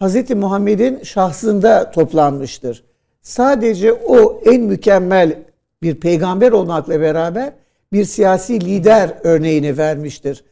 Hz. 0.00 0.30
Muhammed'in 0.30 1.02
şahsında 1.02 1.90
toplanmıştır. 1.90 2.84
Sadece 3.22 3.92
o 3.92 4.40
en 4.44 4.62
mükemmel 4.62 5.38
bir 5.82 5.94
peygamber 5.94 6.52
olmakla 6.52 7.00
beraber 7.00 7.52
bir 7.92 8.04
siyasi 8.04 8.60
lider 8.60 9.14
örneğini 9.22 9.78
vermiştir. 9.78 10.44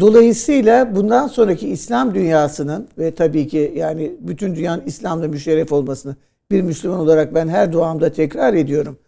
Dolayısıyla 0.00 0.94
bundan 0.94 1.26
sonraki 1.26 1.68
İslam 1.68 2.14
dünyasının 2.14 2.88
ve 2.98 3.14
tabii 3.14 3.48
ki 3.48 3.72
yani 3.76 4.12
bütün 4.20 4.56
dünyanın 4.56 4.82
İslam'la 4.86 5.28
müşerref 5.28 5.72
olmasını 5.72 6.16
bir 6.50 6.62
Müslüman 6.62 6.98
olarak 6.98 7.34
ben 7.34 7.48
her 7.48 7.72
duamda 7.72 8.12
tekrar 8.12 8.54
ediyorum. 8.54 8.98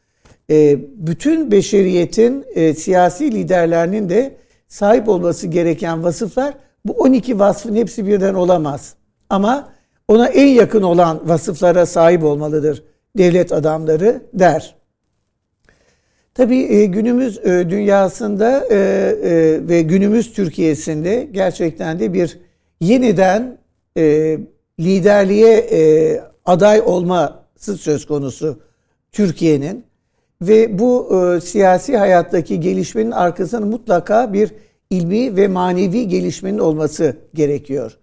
E, 0.50 0.78
bütün 0.96 1.50
beşeriyetin 1.50 2.44
e, 2.54 2.74
siyasi 2.74 3.32
liderlerinin 3.32 4.08
de 4.08 4.36
sahip 4.68 5.08
olması 5.08 5.46
gereken 5.46 6.04
vasıflar 6.04 6.54
bu 6.84 6.92
12 6.92 7.38
vasfın 7.38 7.74
hepsi 7.74 8.06
birden 8.06 8.34
olamaz. 8.34 8.94
Ama 9.30 9.68
ona 10.08 10.26
en 10.28 10.48
yakın 10.48 10.82
olan 10.82 11.20
vasıflara 11.28 11.86
sahip 11.86 12.24
olmalıdır 12.24 12.82
devlet 13.18 13.52
adamları 13.52 14.22
der. 14.34 14.81
Tabii 16.34 16.60
e, 16.60 16.86
günümüz 16.86 17.38
e, 17.38 17.70
dünyasında 17.70 18.66
e, 18.70 18.78
ve 19.68 19.82
günümüz 19.82 20.32
Türkiye'sinde 20.32 21.28
gerçekten 21.32 22.00
de 22.00 22.12
bir 22.12 22.38
yeniden 22.80 23.58
liderliğe 24.80 26.24
aday 26.44 26.80
olması 26.80 27.76
söz 27.76 28.06
konusu 28.06 28.58
Türkiye'nin 29.12 29.84
ve 30.42 30.78
bu 30.78 31.08
siyasi 31.44 31.96
hayattaki 31.96 32.60
gelişmenin 32.60 33.10
arkasında 33.10 33.66
mutlaka 33.66 34.32
bir 34.32 34.54
ilmi 34.90 35.36
ve 35.36 35.48
manevi 35.48 36.08
gelişmenin 36.08 36.58
olması 36.58 37.16
gerekiyor. 37.34 37.98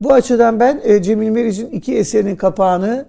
Bu 0.00 0.12
açıdan 0.12 0.60
ben 0.60 1.02
Cemil 1.02 1.28
Meriç'in 1.28 1.70
iki 1.70 1.96
eserinin 1.96 2.36
kapağını 2.36 3.06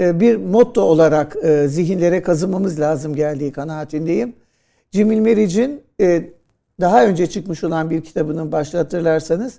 bir 0.00 0.36
motto 0.36 0.82
olarak 0.82 1.36
e, 1.42 1.68
zihinlere 1.68 2.22
kazımamız 2.22 2.80
lazım 2.80 3.14
geldiği 3.14 3.52
kanaatindeyim. 3.52 4.32
Cemil 4.90 5.18
Meriç'in 5.18 5.82
e, 6.00 6.24
daha 6.80 7.06
önce 7.06 7.26
çıkmış 7.26 7.64
olan 7.64 7.90
bir 7.90 8.00
kitabının 8.04 8.52
başta 8.52 8.78
hatırlarsanız 8.78 9.58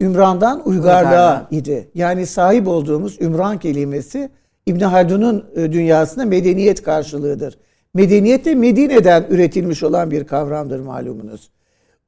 Ümran'dan 0.00 0.68
uygarlığa 0.68 1.46
idi. 1.50 1.88
Yani 1.94 2.26
sahip 2.26 2.68
olduğumuz 2.68 3.20
Ümran 3.20 3.58
kelimesi 3.58 4.30
İbn 4.66 4.80
Haldun'un 4.80 5.44
dünyasında 5.56 6.24
medeniyet 6.24 6.82
karşılığıdır. 6.82 7.58
Medeniyet 7.94 8.44
de 8.44 8.54
Medine'den 8.54 9.26
üretilmiş 9.30 9.82
olan 9.82 10.10
bir 10.10 10.24
kavramdır 10.24 10.80
malumunuz. 10.80 11.50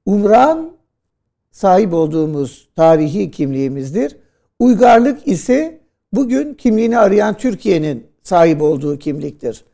Umran 0.07 0.71
sahip 1.51 1.93
olduğumuz 1.93 2.69
tarihi 2.77 3.31
kimliğimizdir. 3.31 4.17
Uygarlık 4.59 5.29
ise 5.29 5.80
bugün 6.13 6.55
kimliğini 6.55 6.99
arayan 6.99 7.37
Türkiye'nin 7.37 8.07
sahip 8.23 8.63
olduğu 8.63 8.99
kimliktir. 8.99 9.65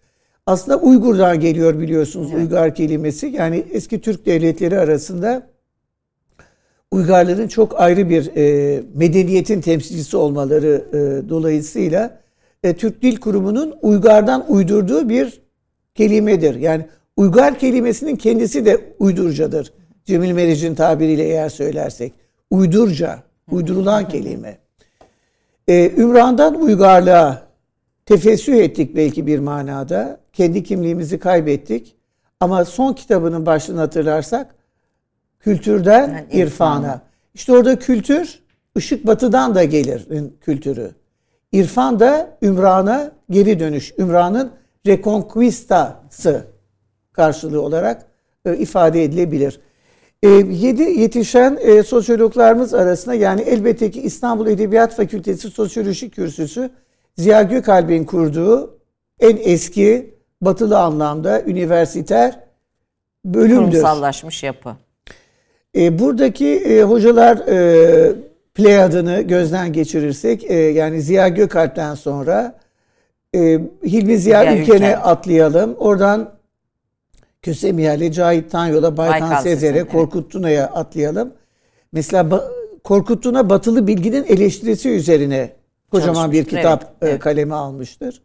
Aslında 0.47 0.78
Uygur'dan 0.78 1.41
geliyor 1.41 1.80
biliyorsunuz 1.80 2.28
evet. 2.32 2.43
Uygar 2.43 2.74
kelimesi. 2.74 3.26
Yani 3.26 3.64
eski 3.70 4.01
Türk 4.01 4.26
devletleri 4.26 4.78
arasında 4.78 5.47
Uygarların 6.91 7.49
çok 7.49 7.80
ayrı 7.80 8.11
bir 8.11 8.37
e, 8.37 8.82
medeniyetin 8.95 9.61
temsilcisi 9.61 10.16
olmaları 10.16 10.84
e, 10.93 11.28
dolayısıyla 11.28 12.20
e, 12.62 12.76
Türk 12.76 13.03
Dil 13.03 13.16
Kurumu'nun 13.16 13.74
Uygar'dan 13.82 14.53
uydurduğu 14.53 15.09
bir 15.09 15.41
kelimedir. 15.95 16.55
Yani 16.55 16.87
Uygar 17.16 17.59
kelimesinin 17.59 18.16
kendisi 18.16 18.64
de 18.66 18.80
uydurcadır. 18.99 19.72
Cemil 20.05 20.32
Meriç'in 20.32 20.74
tabiriyle 20.74 21.24
eğer 21.24 21.49
söylersek. 21.49 22.12
Uydurca, 22.51 23.22
uydurulan 23.51 24.09
kelime 24.09 24.59
e, 25.69 25.93
Ümran'dan 25.97 26.55
uygarlığa 26.55 27.43
tefessüh 28.07 28.55
ettik 28.55 28.97
belki 28.97 29.27
bir 29.27 29.39
manada. 29.39 30.21
Kendi 30.33 30.62
kimliğimizi 30.62 31.19
kaybettik. 31.19 31.97
Ama 32.41 32.64
son 32.64 32.93
kitabının 32.93 33.47
başlığını 33.47 33.81
hatırlarsak 33.81 34.55
kültürden 35.41 36.09
yani 36.09 36.27
irfana. 36.33 36.43
irfana. 36.43 37.01
İşte 37.35 37.53
orada 37.53 37.79
kültür 37.79 38.43
ışık 38.77 39.07
batıdan 39.07 39.55
da 39.55 39.64
gelir 39.64 40.09
kültürü. 40.41 40.95
İrfan 41.53 42.01
da 42.01 42.39
Ümran'a 42.43 43.12
geri 43.31 43.61
dönüş. 43.61 43.95
Ümran'ın 43.99 44.51
reconquistası 44.87 46.47
karşılığı 47.12 47.62
olarak 47.62 48.07
e, 48.45 48.57
ifade 48.57 49.05
edilebilir. 49.05 49.61
E, 50.23 50.29
yedi 50.29 50.83
yetişen 50.83 51.59
e, 51.61 51.83
sosyologlarımız 51.83 52.75
arasında 52.75 53.14
yani 53.14 53.41
elbette 53.41 53.91
ki 53.91 54.03
İstanbul 54.03 54.47
Edebiyat 54.47 54.97
Fakültesi 54.97 55.51
Sosyoloji 55.51 56.11
Kürsüsü 56.11 56.71
Ziya 57.17 57.43
Gökalp'in 57.43 58.05
kurduğu 58.05 58.79
en 59.21 59.37
eski 59.41 60.14
batılı 60.41 60.79
anlamda 60.79 61.43
üniversiter 61.43 62.41
bölümdür. 63.25 63.57
Kurumsallaşmış 63.57 64.43
yapı. 64.43 64.77
E, 65.77 65.99
buradaki 65.99 66.47
e, 66.47 66.83
hocalar 66.83 67.39
pleyadını 68.55 69.21
gözden 69.21 69.73
geçirirsek 69.73 70.51
yani 70.51 71.03
Ziya 71.03 71.29
Gökalp'ten 71.29 71.95
sonra 71.95 72.59
Hilmi 73.85 74.19
Ziya, 74.19 74.41
Ziya 74.41 74.57
Ülken'e 74.57 74.77
Ülken. 74.77 75.01
atlayalım. 75.03 75.75
Oradan 75.79 76.36
Kösemiyer'le 77.47 78.12
Cahit 78.12 78.51
Tanyo'la 78.51 78.97
Baykan 78.97 79.30
Baykal 79.30 79.42
Sezer'e 79.42 79.84
Korkut 79.84 80.32
Tuna'ya 80.32 80.66
atlayalım. 80.66 81.32
Mesela 81.92 82.22
ba- 82.22 82.44
Korkut 82.84 83.22
Tuna 83.22 83.51
batılı 83.51 83.86
bilginin 83.86 84.24
eleştirisi 84.24 84.90
üzerine 84.90 85.51
kocaman 85.90 86.32
bir 86.32 86.44
kitap 86.44 86.82
evet, 86.82 87.12
evet. 87.12 87.20
kaleme 87.20 87.55
almıştır. 87.55 88.22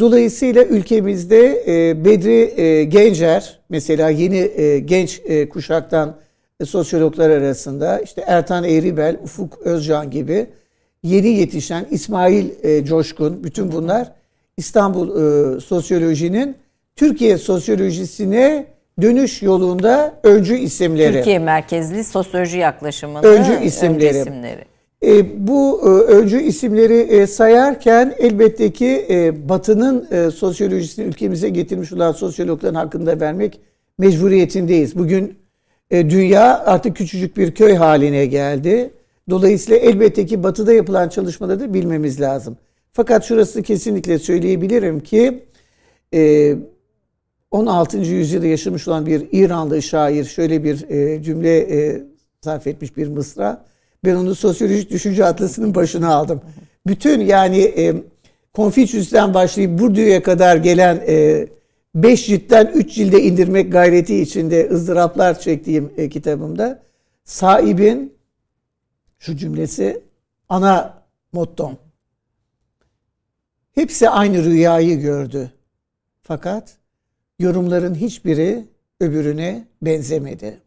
Dolayısıyla 0.00 0.64
ülkemizde 0.64 1.64
e, 1.66 2.04
Bedri 2.04 2.60
e, 2.60 2.84
Gencer 2.84 3.58
mesela 3.68 4.10
yeni 4.10 4.36
e, 4.36 4.78
genç 4.78 5.20
e, 5.24 5.48
kuşaktan 5.48 6.16
e, 6.60 6.64
sosyologlar 6.64 7.30
arasında 7.30 8.00
işte 8.00 8.24
Ertan 8.26 8.64
Eğribel, 8.64 9.16
Ufuk 9.24 9.58
Özcan 9.58 10.10
gibi 10.10 10.46
yeni 11.02 11.28
yetişen 11.28 11.86
İsmail 11.90 12.50
e, 12.62 12.84
Coşkun 12.84 13.44
bütün 13.44 13.72
bunlar 13.72 14.12
İstanbul 14.56 15.08
e, 15.08 15.60
sosyolojinin 15.60 16.61
Türkiye 16.96 17.38
sosyolojisine 17.38 18.66
dönüş 19.02 19.42
yolunda 19.42 20.14
öncü 20.22 20.56
isimleri. 20.56 21.12
Türkiye 21.12 21.38
merkezli 21.38 22.04
sosyoloji 22.04 22.58
yaklaşımının 22.58 23.22
öncü 23.22 23.64
isimleri. 23.64 24.08
Öncü 24.08 24.20
isimleri. 24.20 24.64
E, 25.04 25.46
bu 25.48 25.80
e, 25.84 25.88
öncü 25.88 26.42
isimleri 26.42 26.94
e, 26.94 27.26
sayarken 27.26 28.14
elbette 28.18 28.72
ki 28.72 29.06
e, 29.10 29.48
Batı'nın 29.48 30.08
e, 30.10 30.30
sosyolojisini 30.30 31.04
ülkemize 31.04 31.48
getirmiş 31.48 31.92
olan 31.92 32.12
sosyologların 32.12 32.74
hakkında 32.74 33.20
vermek 33.20 33.60
mecburiyetindeyiz. 33.98 34.98
Bugün 34.98 35.38
e, 35.90 36.10
dünya 36.10 36.64
artık 36.64 36.96
küçücük 36.96 37.36
bir 37.36 37.54
köy 37.54 37.74
haline 37.74 38.26
geldi. 38.26 38.90
Dolayısıyla 39.30 39.78
elbette 39.80 40.26
ki 40.26 40.42
Batı'da 40.42 40.72
yapılan 40.72 41.08
çalışmaları 41.08 41.60
da 41.60 41.74
bilmemiz 41.74 42.20
lazım. 42.20 42.56
Fakat 42.92 43.24
şurası 43.24 43.62
kesinlikle 43.62 44.18
söyleyebilirim 44.18 45.00
ki 45.00 45.44
e, 46.14 46.54
16. 47.52 47.98
yüzyılda 47.98 48.46
yaşamış 48.46 48.88
olan 48.88 49.06
bir 49.06 49.28
İranlı 49.32 49.82
şair 49.82 50.24
şöyle 50.24 50.64
bir 50.64 50.90
e, 50.90 51.22
cümle 51.22 51.58
e, 51.58 52.02
sarf 52.40 52.66
etmiş 52.66 52.96
bir 52.96 53.08
mısra. 53.08 53.64
Ben 54.04 54.14
onu 54.14 54.34
sosyolojik 54.34 54.90
düşünce 54.90 55.24
atlasının 55.24 55.74
başına 55.74 56.14
aldım. 56.14 56.40
Bütün 56.86 57.20
yani 57.20 57.58
e, 57.58 57.94
Konfüçyüs'ten 58.52 59.34
başlayıp 59.34 59.80
Bourdieu'ya 59.80 60.22
kadar 60.22 60.56
gelen 60.56 61.00
5 61.94 62.22
e, 62.22 62.26
ciltten 62.26 62.72
3 62.74 62.94
cilde 62.94 63.22
indirmek 63.22 63.72
gayreti 63.72 64.20
içinde 64.20 64.70
ızdıraplar 64.70 65.40
çektiğim 65.40 65.92
e, 65.96 66.08
kitabımda 66.08 66.82
sahibin 67.24 68.14
şu 69.18 69.36
cümlesi 69.36 70.02
ana 70.48 71.02
mottom. 71.32 71.78
Hepsi 73.74 74.08
aynı 74.08 74.44
rüyayı 74.44 75.00
gördü. 75.00 75.52
Fakat 76.22 76.81
yorumların 77.42 77.94
hiçbiri 77.94 78.64
öbürüne 79.00 79.64
benzemedi. 79.82 80.58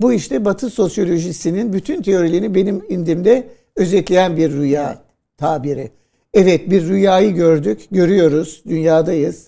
Bu 0.00 0.12
işte 0.12 0.44
Batı 0.44 0.70
sosyolojisinin 0.70 1.72
bütün 1.72 2.02
teorilerini 2.02 2.54
benim 2.54 2.84
indimde 2.88 3.48
özetleyen 3.76 4.36
bir 4.36 4.52
rüya 4.52 4.88
evet. 4.88 4.98
tabiri. 5.36 5.90
Evet 6.34 6.70
bir 6.70 6.88
rüyayı 6.88 7.34
gördük, 7.34 7.80
görüyoruz, 7.90 8.62
dünyadayız. 8.68 9.46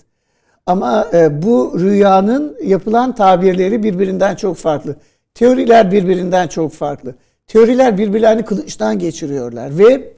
Ama 0.65 1.07
e, 1.13 1.41
bu 1.43 1.79
rüyanın 1.79 2.57
yapılan 2.63 3.15
tabirleri 3.15 3.83
birbirinden 3.83 4.35
çok 4.35 4.57
farklı. 4.57 4.95
Teoriler 5.33 5.91
birbirinden 5.91 6.47
çok 6.47 6.73
farklı. 6.73 7.15
Teoriler 7.47 7.97
birbirlerini 7.97 8.45
kılıçtan 8.45 8.99
geçiriyorlar 8.99 9.77
ve 9.77 10.13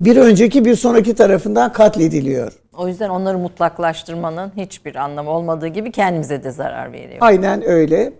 bir 0.00 0.16
önceki 0.16 0.64
bir 0.64 0.74
sonraki 0.74 1.14
tarafından 1.14 1.72
katlediliyor. 1.72 2.61
O 2.76 2.88
yüzden 2.88 3.08
onları 3.08 3.38
mutlaklaştırmanın 3.38 4.52
hiçbir 4.56 4.94
anlamı 4.94 5.30
olmadığı 5.30 5.66
gibi 5.66 5.92
kendimize 5.92 6.44
de 6.44 6.50
zarar 6.50 6.92
veriyor. 6.92 7.18
Aynen 7.20 7.68
öyle. 7.68 8.12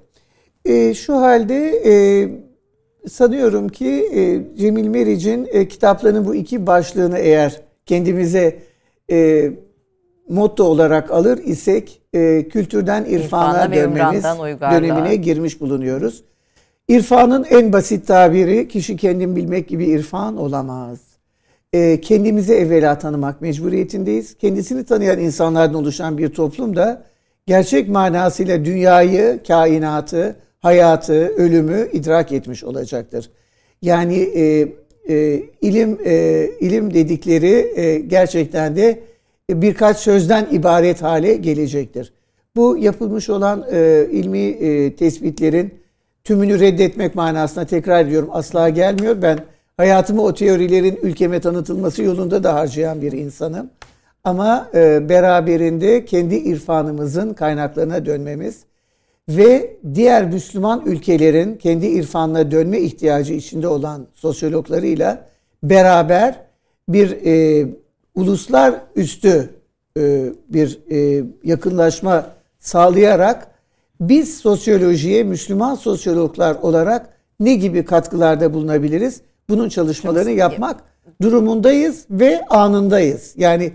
E, 0.64 0.94
şu 0.94 1.16
halde 1.16 1.82
e, 1.86 1.94
sanıyorum 3.09 3.68
ki 3.68 3.88
e, 4.14 4.57
Cemil 4.57 4.88
Meriç'in 4.88 5.48
e, 5.53 5.68
kitaplarının 5.68 6.24
bu 6.24 6.34
iki 6.34 6.66
başlığını 6.66 7.18
eğer 7.18 7.61
kendimize 7.86 8.59
e, 9.11 9.50
motto 10.28 10.64
olarak 10.64 11.11
alır 11.11 11.38
isek 11.38 12.03
e, 12.12 12.48
kültürden 12.48 13.05
irfana, 13.05 13.64
irfana 13.64 13.74
dönmemiz 13.74 14.24
dönemine 14.61 15.16
girmiş 15.16 15.61
bulunuyoruz. 15.61 16.24
İrfanın 16.88 17.46
en 17.50 17.72
basit 17.72 18.07
tabiri 18.07 18.68
kişi 18.68 18.96
kendin 18.96 19.36
bilmek 19.36 19.68
gibi 19.68 19.84
irfan 19.86 20.36
olamaz 20.36 21.11
e, 21.72 22.00
kendimizi 22.00 22.54
evvela 22.54 22.98
tanımak 22.98 23.40
mecburiyetindeyiz. 23.40 24.34
Kendisini 24.38 24.84
tanıyan 24.84 25.18
insanlardan 25.18 25.74
oluşan 25.74 26.18
bir 26.18 26.28
toplum 26.28 26.76
da 26.76 27.04
gerçek 27.46 27.88
manasıyla 27.88 28.64
dünyayı, 28.64 29.40
kainatı, 29.48 30.36
hayatı, 30.60 31.28
ölümü 31.28 31.88
idrak 31.92 32.32
etmiş 32.32 32.64
olacaktır. 32.64 33.30
Yani 33.82 34.16
e, 34.16 34.68
e, 35.08 35.42
ilim 35.60 35.98
e, 36.04 36.48
ilim 36.60 36.94
dedikleri 36.94 37.72
e, 37.76 37.98
gerçekten 37.98 38.76
de 38.76 39.00
birkaç 39.50 39.96
sözden 39.96 40.46
ibaret 40.50 41.02
hale 41.02 41.34
gelecektir. 41.36 42.12
Bu 42.56 42.78
yapılmış 42.78 43.30
olan 43.30 43.66
e, 43.72 44.06
ilmi 44.10 44.38
e, 44.38 44.96
tespitlerin 44.96 45.74
tümünü 46.24 46.60
reddetmek 46.60 47.14
manasına 47.14 47.64
tekrar 47.64 48.04
ediyorum 48.04 48.28
asla 48.32 48.68
gelmiyor. 48.68 49.22
Ben 49.22 49.38
hayatımı 49.76 50.22
o 50.22 50.34
teorilerin 50.34 50.98
ülkeme 51.02 51.40
tanıtılması 51.40 52.02
yolunda 52.02 52.44
da 52.44 52.54
harcayan 52.54 53.02
bir 53.02 53.12
insanım. 53.12 53.70
Ama 54.24 54.68
e, 54.74 55.08
beraberinde 55.08 56.04
kendi 56.04 56.34
irfanımızın 56.34 57.34
kaynaklarına 57.34 58.06
dönmemiz 58.06 58.64
ve 59.28 59.76
diğer 59.94 60.26
Müslüman 60.26 60.82
ülkelerin 60.86 61.56
kendi 61.56 61.86
irfanına 61.86 62.50
dönme 62.50 62.80
ihtiyacı 62.80 63.34
içinde 63.34 63.68
olan 63.68 64.06
sosyologlarıyla 64.14 65.26
beraber 65.62 66.40
bir 66.88 67.26
e, 67.26 67.66
uluslar 68.14 68.74
üstü 68.96 69.50
e, 69.98 70.32
bir 70.48 70.80
e, 70.90 71.24
yakınlaşma 71.44 72.26
sağlayarak 72.58 73.48
biz 74.00 74.38
sosyolojiye 74.38 75.22
Müslüman 75.22 75.74
sosyologlar 75.74 76.54
olarak 76.54 77.08
ne 77.40 77.54
gibi 77.54 77.84
katkılarda 77.84 78.54
bulunabiliriz? 78.54 79.20
Bunun 79.49 79.68
çalışmalarını 79.68 80.30
yapmak 80.30 80.80
durumundayız 81.22 82.05
ve 82.11 82.40
anındayız. 82.51 83.34
Yani 83.36 83.72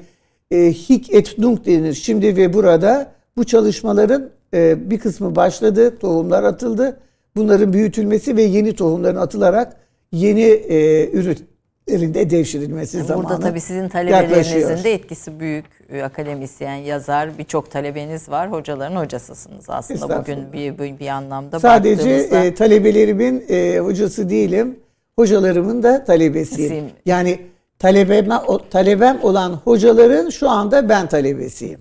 e, 0.52 0.72
hik 0.74 1.14
et 1.14 1.38
nunc 1.38 1.66
denir 1.66 1.94
şimdi 1.94 2.38
ve 2.38 2.54
burada 2.54 3.12
bu 3.38 3.44
çalışmaların 3.44 4.30
e, 4.54 4.90
bir 4.90 5.00
kısmı 5.00 5.36
başladı, 5.36 5.98
tohumlar 6.00 6.44
atıldı. 6.44 7.00
Bunların 7.36 7.74
büyütülmesi 7.74 8.36
ve 8.38 8.42
yeni 8.44 8.76
tohumların 8.76 9.16
atılarak 9.16 9.76
yeni 10.12 10.42
e, 10.42 11.10
ürünlerin 11.12 12.14
de 12.14 12.30
devşirilmesi 12.30 12.98
Yani 12.98 13.08
zamanı 13.08 13.30
Burada 13.30 13.40
tabii 13.40 13.62
sizin 13.62 13.90
talebelerinizin 13.90 14.60
yaklaşıyor. 14.60 14.84
de 14.84 14.94
etkisi 14.94 15.40
büyük. 15.40 15.66
Ee, 15.90 16.02
Akademisyen, 16.02 16.76
yazar 16.76 17.38
birçok 17.38 17.72
talebeniz 17.72 18.30
var. 18.30 18.52
Hocaların 18.52 18.96
hocasısınız 18.96 19.66
aslında 19.68 20.20
bugün 20.22 20.54
bir, 20.54 20.80
bir, 20.80 21.00
bir 21.00 21.08
anlamda 21.08 21.60
Sadece 21.60 21.98
baktığımızda. 21.98 22.46
e, 22.46 22.56
talebelerimin 22.56 23.46
e, 23.50 23.80
hocası 23.80 24.30
değilim. 24.30 24.80
Hocalarımın 25.20 25.84
da 25.84 26.04
talebesiyim. 26.06 26.70
Sizin- 26.70 26.92
Yani 27.06 27.40
talebem, 27.80 28.30
talebem 28.70 29.20
olan 29.24 29.54
hocaların 29.54 30.30
şu 30.30 30.50
anda 30.50 30.90
ben 30.90 31.08
talebesiyim. 31.10 31.80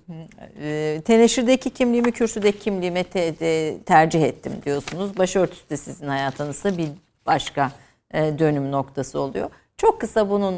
E, 0.63 1.01
teneşürdeki 1.05 1.71
kimliğimi, 1.71 2.13
kürsüdeki 2.13 2.59
kimliğime 2.59 3.05
te- 3.05 3.39
de- 3.41 3.79
tercih 3.87 4.23
ettim 4.23 4.53
diyorsunuz. 4.65 5.19
Başörtüsü 5.19 5.71
de 5.71 5.77
sizin 5.77 6.07
hayatınızda 6.09 6.79
bir 6.79 6.89
başka 7.27 7.71
e, 8.15 8.39
dönüm 8.39 8.73
noktası 8.73 9.21
oluyor. 9.21 9.51
Çok 9.77 10.01
kısa 10.01 10.31
bunun 10.31 10.55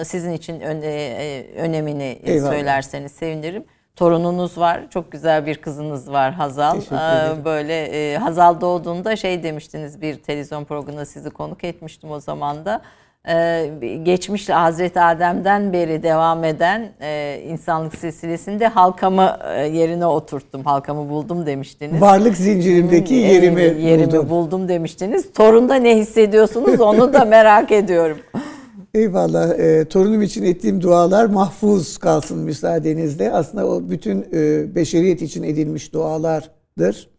e, 0.00 0.04
sizin 0.04 0.32
için 0.32 0.60
öne- 0.60 0.86
e, 1.18 1.46
önemini 1.56 2.18
Eyvallah. 2.24 2.50
söylerseniz 2.52 3.12
sevinirim. 3.12 3.64
Torununuz 3.96 4.58
var, 4.58 4.80
çok 4.90 5.12
güzel 5.12 5.46
bir 5.46 5.54
kızınız 5.54 6.10
var 6.12 6.32
Hazal. 6.32 6.78
Ee. 6.78 7.44
Böyle 7.44 7.84
e, 7.84 8.16
Hazal 8.16 8.60
doğduğunda 8.60 9.16
şey 9.16 9.42
demiştiniz 9.42 10.02
bir 10.02 10.16
televizyon 10.16 10.64
programında 10.64 11.06
sizi 11.06 11.30
konuk 11.30 11.64
etmiştim 11.64 12.10
o 12.10 12.20
zaman 12.20 12.64
da. 12.64 12.82
Ee, 13.28 13.70
geçmiş 14.02 14.48
Hazreti 14.48 15.00
Adem'den 15.00 15.72
beri 15.72 16.02
devam 16.02 16.44
eden 16.44 16.88
e, 17.00 17.40
insanlık 17.48 17.94
silsilesinde 17.98 18.66
halkamı 18.66 19.36
e, 19.54 19.66
yerine 19.66 20.06
oturttum. 20.06 20.64
Halkamı 20.64 21.08
buldum 21.08 21.46
demiştiniz. 21.46 22.00
Varlık 22.00 22.36
zincirimdeki 22.36 23.14
yerimi, 23.14 23.62
yerimi 23.62 24.12
buldum. 24.12 24.30
buldum 24.30 24.68
demiştiniz. 24.68 25.32
Torunda 25.32 25.74
ne 25.74 25.96
hissediyorsunuz 25.96 26.80
onu 26.80 27.12
da 27.12 27.24
merak 27.24 27.72
ediyorum. 27.72 28.18
Eyvallah. 28.94 29.58
E, 29.58 29.84
torunum 29.84 30.22
için 30.22 30.44
ettiğim 30.44 30.80
dualar 30.80 31.26
mahfuz 31.26 31.98
kalsın 31.98 32.38
müsaadenizle. 32.38 33.32
Aslında 33.32 33.66
o 33.66 33.90
bütün 33.90 34.26
e, 34.32 34.74
beşeriyet 34.74 35.22
için 35.22 35.42
edilmiş 35.42 35.92
dualardır. 35.92 37.10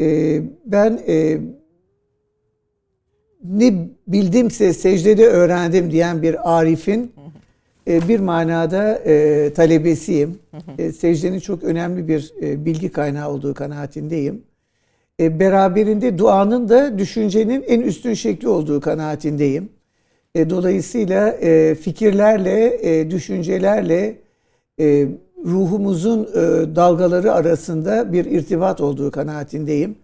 E, 0.00 0.40
ben 0.66 1.00
e, 1.08 1.38
ne 3.44 3.88
bildimse 4.08 4.72
secdede 4.72 5.26
öğrendim 5.26 5.90
diyen 5.90 6.22
bir 6.22 6.58
arifin 6.58 7.12
e, 7.88 8.08
bir 8.08 8.20
manada 8.20 8.94
e, 8.94 9.52
talebesiyim. 9.52 10.38
E, 10.78 10.92
secdenin 10.92 11.38
çok 11.40 11.64
önemli 11.64 12.08
bir 12.08 12.34
e, 12.42 12.64
bilgi 12.64 12.88
kaynağı 12.88 13.30
olduğu 13.30 13.54
kanaatindeyim. 13.54 14.42
E, 15.20 15.40
beraberinde 15.40 16.18
duanın 16.18 16.68
da 16.68 16.98
düşüncenin 16.98 17.62
en 17.62 17.80
üstün 17.80 18.14
şekli 18.14 18.48
olduğu 18.48 18.80
kanaatindeyim. 18.80 19.75
E, 20.36 20.50
dolayısıyla 20.50 21.28
e, 21.28 21.74
fikirlerle, 21.74 22.78
e, 22.82 23.10
düşüncelerle 23.10 24.16
e, 24.80 25.06
ruhumuzun 25.44 26.22
e, 26.22 26.76
dalgaları 26.76 27.32
arasında 27.32 28.12
bir 28.12 28.24
irtibat 28.24 28.80
olduğu 28.80 29.10
kanaatindeyim. 29.10 29.96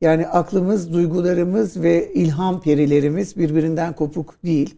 Yani 0.00 0.26
aklımız, 0.26 0.92
duygularımız 0.92 1.82
ve 1.82 2.12
ilham 2.12 2.60
perilerimiz 2.60 3.36
birbirinden 3.36 3.92
kopuk 3.92 4.34
değil. 4.44 4.74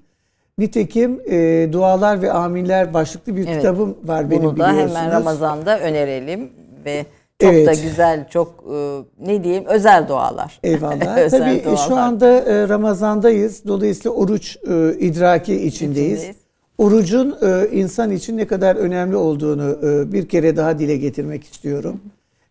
Nitekim 0.58 1.20
e, 1.30 1.68
Dualar 1.72 2.22
ve 2.22 2.32
Aminler 2.32 2.94
başlıklı 2.94 3.36
bir 3.36 3.46
Evet. 3.46 3.56
kitabım 3.56 3.96
var 4.04 4.30
benim 4.30 4.42
Bunu 4.42 4.50
da 4.50 4.54
biliyorsunuz. 4.70 4.96
hemen 4.96 5.12
Ramazan'da 5.12 5.80
önerelim 5.80 6.50
ve 6.84 7.06
çok 7.40 7.52
Evet. 7.52 7.66
da 7.66 7.72
güzel, 7.72 8.28
çok 8.28 8.64
e, 8.74 9.00
ne 9.26 9.44
diyeyim 9.44 9.64
özel 9.66 10.08
dualar. 10.08 10.60
Eyvallah. 10.62 11.18
Özel 11.24 11.40
Tabii 11.40 11.64
dualar. 11.64 11.88
şu 11.88 11.96
anda 11.96 12.26
e, 12.40 12.68
Ramazan'dayız. 12.68 13.62
Dolayısıyla 13.66 14.10
oruç 14.10 14.56
e, 14.56 14.98
idraki 14.98 15.54
içindeyiz. 15.54 16.12
İçindeyiz. 16.18 16.36
Orucun 16.78 17.36
e, 17.42 17.68
insan 17.72 18.10
için 18.10 18.36
ne 18.36 18.46
kadar 18.46 18.76
önemli 18.76 19.16
olduğunu 19.16 19.78
e, 19.82 20.12
bir 20.12 20.28
kere 20.28 20.56
daha 20.56 20.78
dile 20.78 20.96
getirmek 20.96 21.44
istiyorum. 21.44 22.00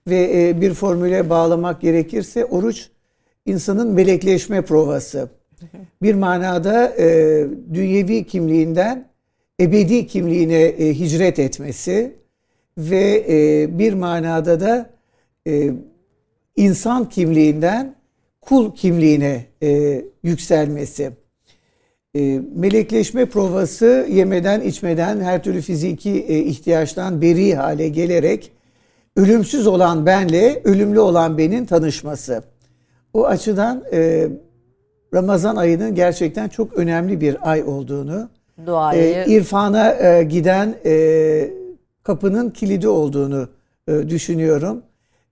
Ve 0.08 0.48
e, 0.50 0.62
bir 0.62 0.74
formüle 0.74 1.30
bağlamak 1.30 1.82
gerekirse 1.82 2.46
oruç 2.46 2.90
insanın 3.46 3.88
melekleşme 3.92 4.62
provası. 4.62 5.30
Bir 6.02 6.16
manada 6.16 6.88
e, 6.98 7.08
dünyevi 7.74 8.24
kimliğinden 8.24 9.06
ebedi 9.62 10.08
kimliğine 10.08 10.62
e, 10.64 10.94
hicret 10.94 11.40
etmesi 11.40 12.16
ve 12.78 13.26
e, 13.30 13.68
bir 13.80 13.94
manada 13.94 14.60
da 14.60 14.90
e, 15.48 15.72
insan 16.56 17.10
kimliğinden 17.10 17.96
kul 18.42 18.76
kimliğine 18.76 19.46
e, 19.64 20.02
yükselmesi. 20.24 21.12
E, 22.16 22.42
melekleşme 22.56 23.26
provası 23.26 24.08
yemeden 24.10 24.62
içmeden 24.62 25.22
her 25.22 25.44
türlü 25.44 25.62
fiziki 25.62 26.10
e, 26.10 26.40
ihtiyaçtan 26.40 27.22
beri 27.22 27.56
hale 27.56 27.90
gelerek 27.90 28.52
ölümsüz 29.16 29.68
olan 29.68 30.06
benle 30.06 30.62
ölümlü 30.64 31.00
olan 31.00 31.38
benin 31.38 31.66
tanışması. 31.66 32.44
O 33.14 33.26
açıdan 33.26 33.84
e, 33.94 34.28
Ramazan 35.14 35.56
ayının 35.56 35.96
gerçekten 35.96 36.48
çok 36.48 36.74
önemli 36.74 37.22
bir 37.22 37.52
ay 37.52 37.64
olduğunu, 37.64 38.30
Duayı 38.66 39.16
e, 39.16 39.26
irfana 39.28 39.94
e, 39.94 40.24
giden 40.24 40.76
e, 40.86 41.50
kapının 42.08 42.50
kilidi 42.50 42.88
olduğunu 42.88 43.50
e, 43.88 44.10
düşünüyorum 44.10 44.84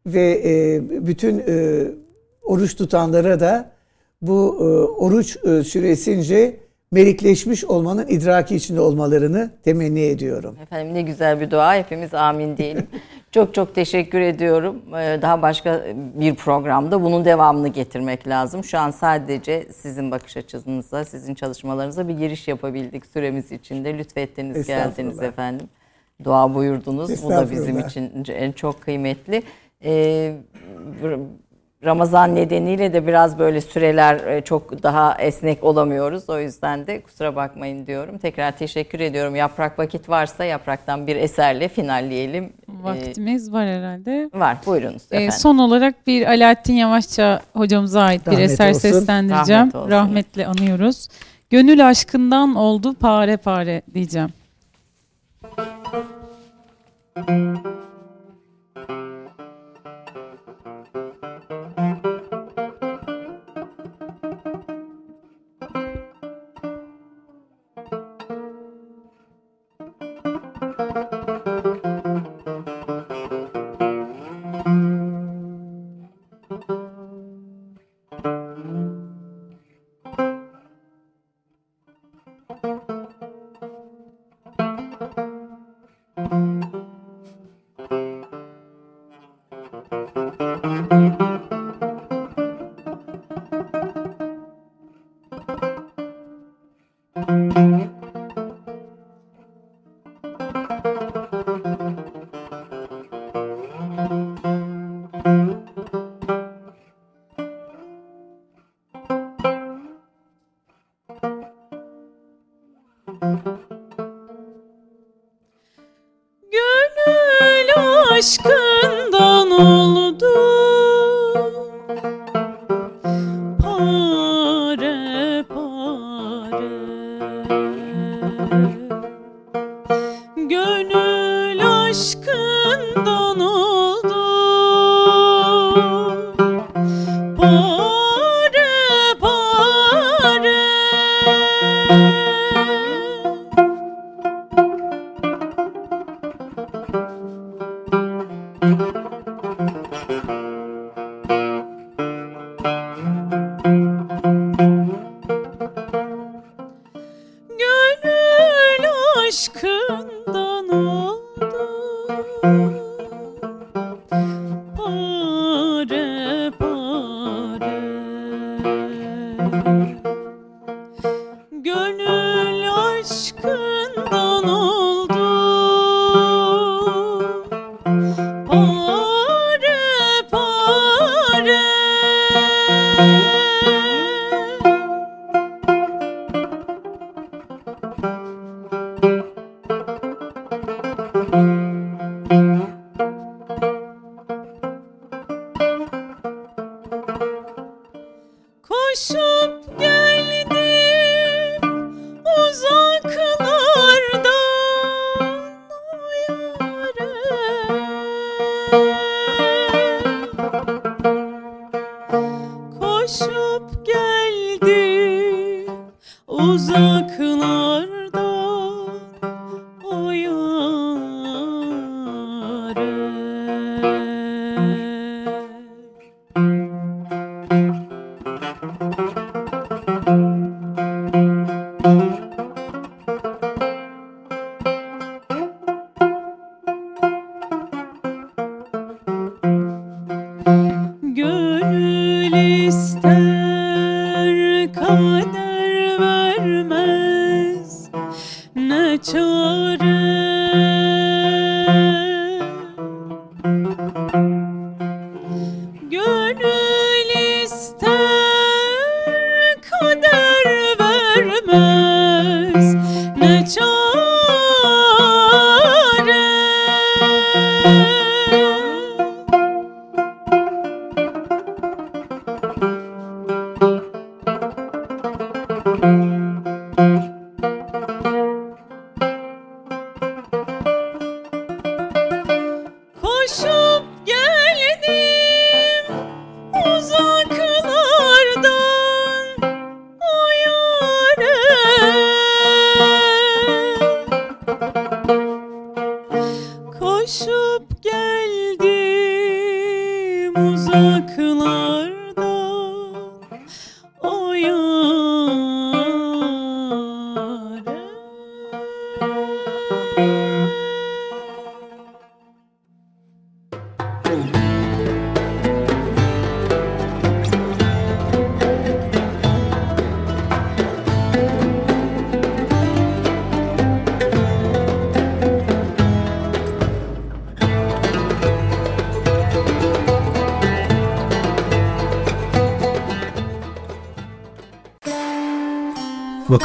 ve 0.05 0.41
e, 0.45 0.81
bütün 1.07 1.43
e, 1.47 1.83
oruç 2.43 2.75
tutanlara 2.75 3.39
da 3.39 3.71
bu 4.21 4.57
e, 4.59 4.63
oruç 5.03 5.37
e, 5.45 5.63
süresince 5.63 6.57
melikleşmiş 6.91 7.65
olmanın 7.65 8.07
idraki 8.07 8.55
içinde 8.55 8.81
olmalarını 8.81 9.51
temenni 9.63 10.01
ediyorum. 10.01 10.55
Efendim 10.61 10.93
ne 10.93 11.01
güzel 11.01 11.41
bir 11.41 11.51
dua. 11.51 11.75
Hepimiz 11.75 12.13
amin 12.13 12.57
diyelim. 12.57 12.87
çok 13.31 13.53
çok 13.53 13.75
teşekkür 13.75 14.21
ediyorum. 14.21 14.81
Ee, 14.89 15.19
Daha 15.21 15.41
başka 15.41 15.83
bir 16.15 16.35
programda 16.35 17.03
bunun 17.03 17.25
devamını 17.25 17.67
getirmek 17.67 18.27
lazım. 18.27 18.63
Şu 18.63 18.77
an 18.77 18.91
sadece 18.91 19.67
sizin 19.73 20.11
bakış 20.11 20.37
açınıza, 20.37 21.05
sizin 21.05 21.35
çalışmalarınıza 21.35 22.07
bir 22.07 22.17
giriş 22.17 22.47
yapabildik 22.47 23.05
süremiz 23.05 23.51
içinde. 23.51 23.97
Lütfettiniz, 23.97 24.67
geldiniz 24.67 25.21
efendim. 25.21 25.67
Dua 26.23 26.53
buyurdunuz. 26.53 27.23
Bu 27.23 27.29
da 27.29 27.51
bizim 27.51 27.79
için 27.79 28.25
en 28.27 28.51
çok 28.51 28.81
kıymetli. 28.81 29.43
Ee, 29.83 30.33
Ramazan 31.85 32.35
nedeniyle 32.35 32.93
de 32.93 33.07
biraz 33.07 33.39
böyle 33.39 33.61
süreler 33.61 34.15
e, 34.27 34.41
çok 34.41 34.83
daha 34.83 35.15
esnek 35.21 35.63
olamıyoruz. 35.63 36.29
O 36.29 36.39
yüzden 36.39 36.87
de 36.87 37.01
kusura 37.01 37.35
bakmayın 37.35 37.87
diyorum. 37.87 38.17
Tekrar 38.17 38.51
teşekkür 38.57 38.99
ediyorum. 38.99 39.35
Yaprak 39.35 39.79
vakit 39.79 40.09
varsa 40.09 40.43
yapraktan 40.45 41.07
bir 41.07 41.15
eserle 41.15 41.67
finalleyelim. 41.67 42.43
Ee, 42.45 42.83
Vaktimiz 42.83 43.51
var 43.53 43.67
herhalde. 43.67 44.29
var. 44.33 44.57
Buyurunuz 44.65 45.01
Ee, 45.11 45.15
efendim. 45.15 45.31
son 45.39 45.57
olarak 45.57 46.07
bir 46.07 46.25
Alaaddin 46.27 46.73
Yavaşça 46.73 47.41
hocamıza 47.53 48.01
ait 48.01 48.25
bir 48.27 48.31
Rahmet 48.31 48.51
eser 48.51 48.69
olsun. 48.69 48.79
seslendireceğim. 48.79 49.59
Rahmet 49.61 49.75
olsun. 49.75 49.91
Rahmetle 49.91 50.47
anıyoruz. 50.47 51.07
Gönül 51.49 51.87
aşkından 51.87 52.55
oldu 52.55 52.93
pare 52.93 53.37
pare 53.37 53.81
diyeceğim. 53.93 54.29
Gönül 57.15 57.54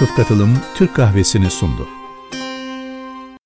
Vakıf 0.00 0.16
Katılım 0.16 0.58
Türk 0.74 0.96
Kahvesi'ni 0.96 1.50
sundu. 1.50 1.99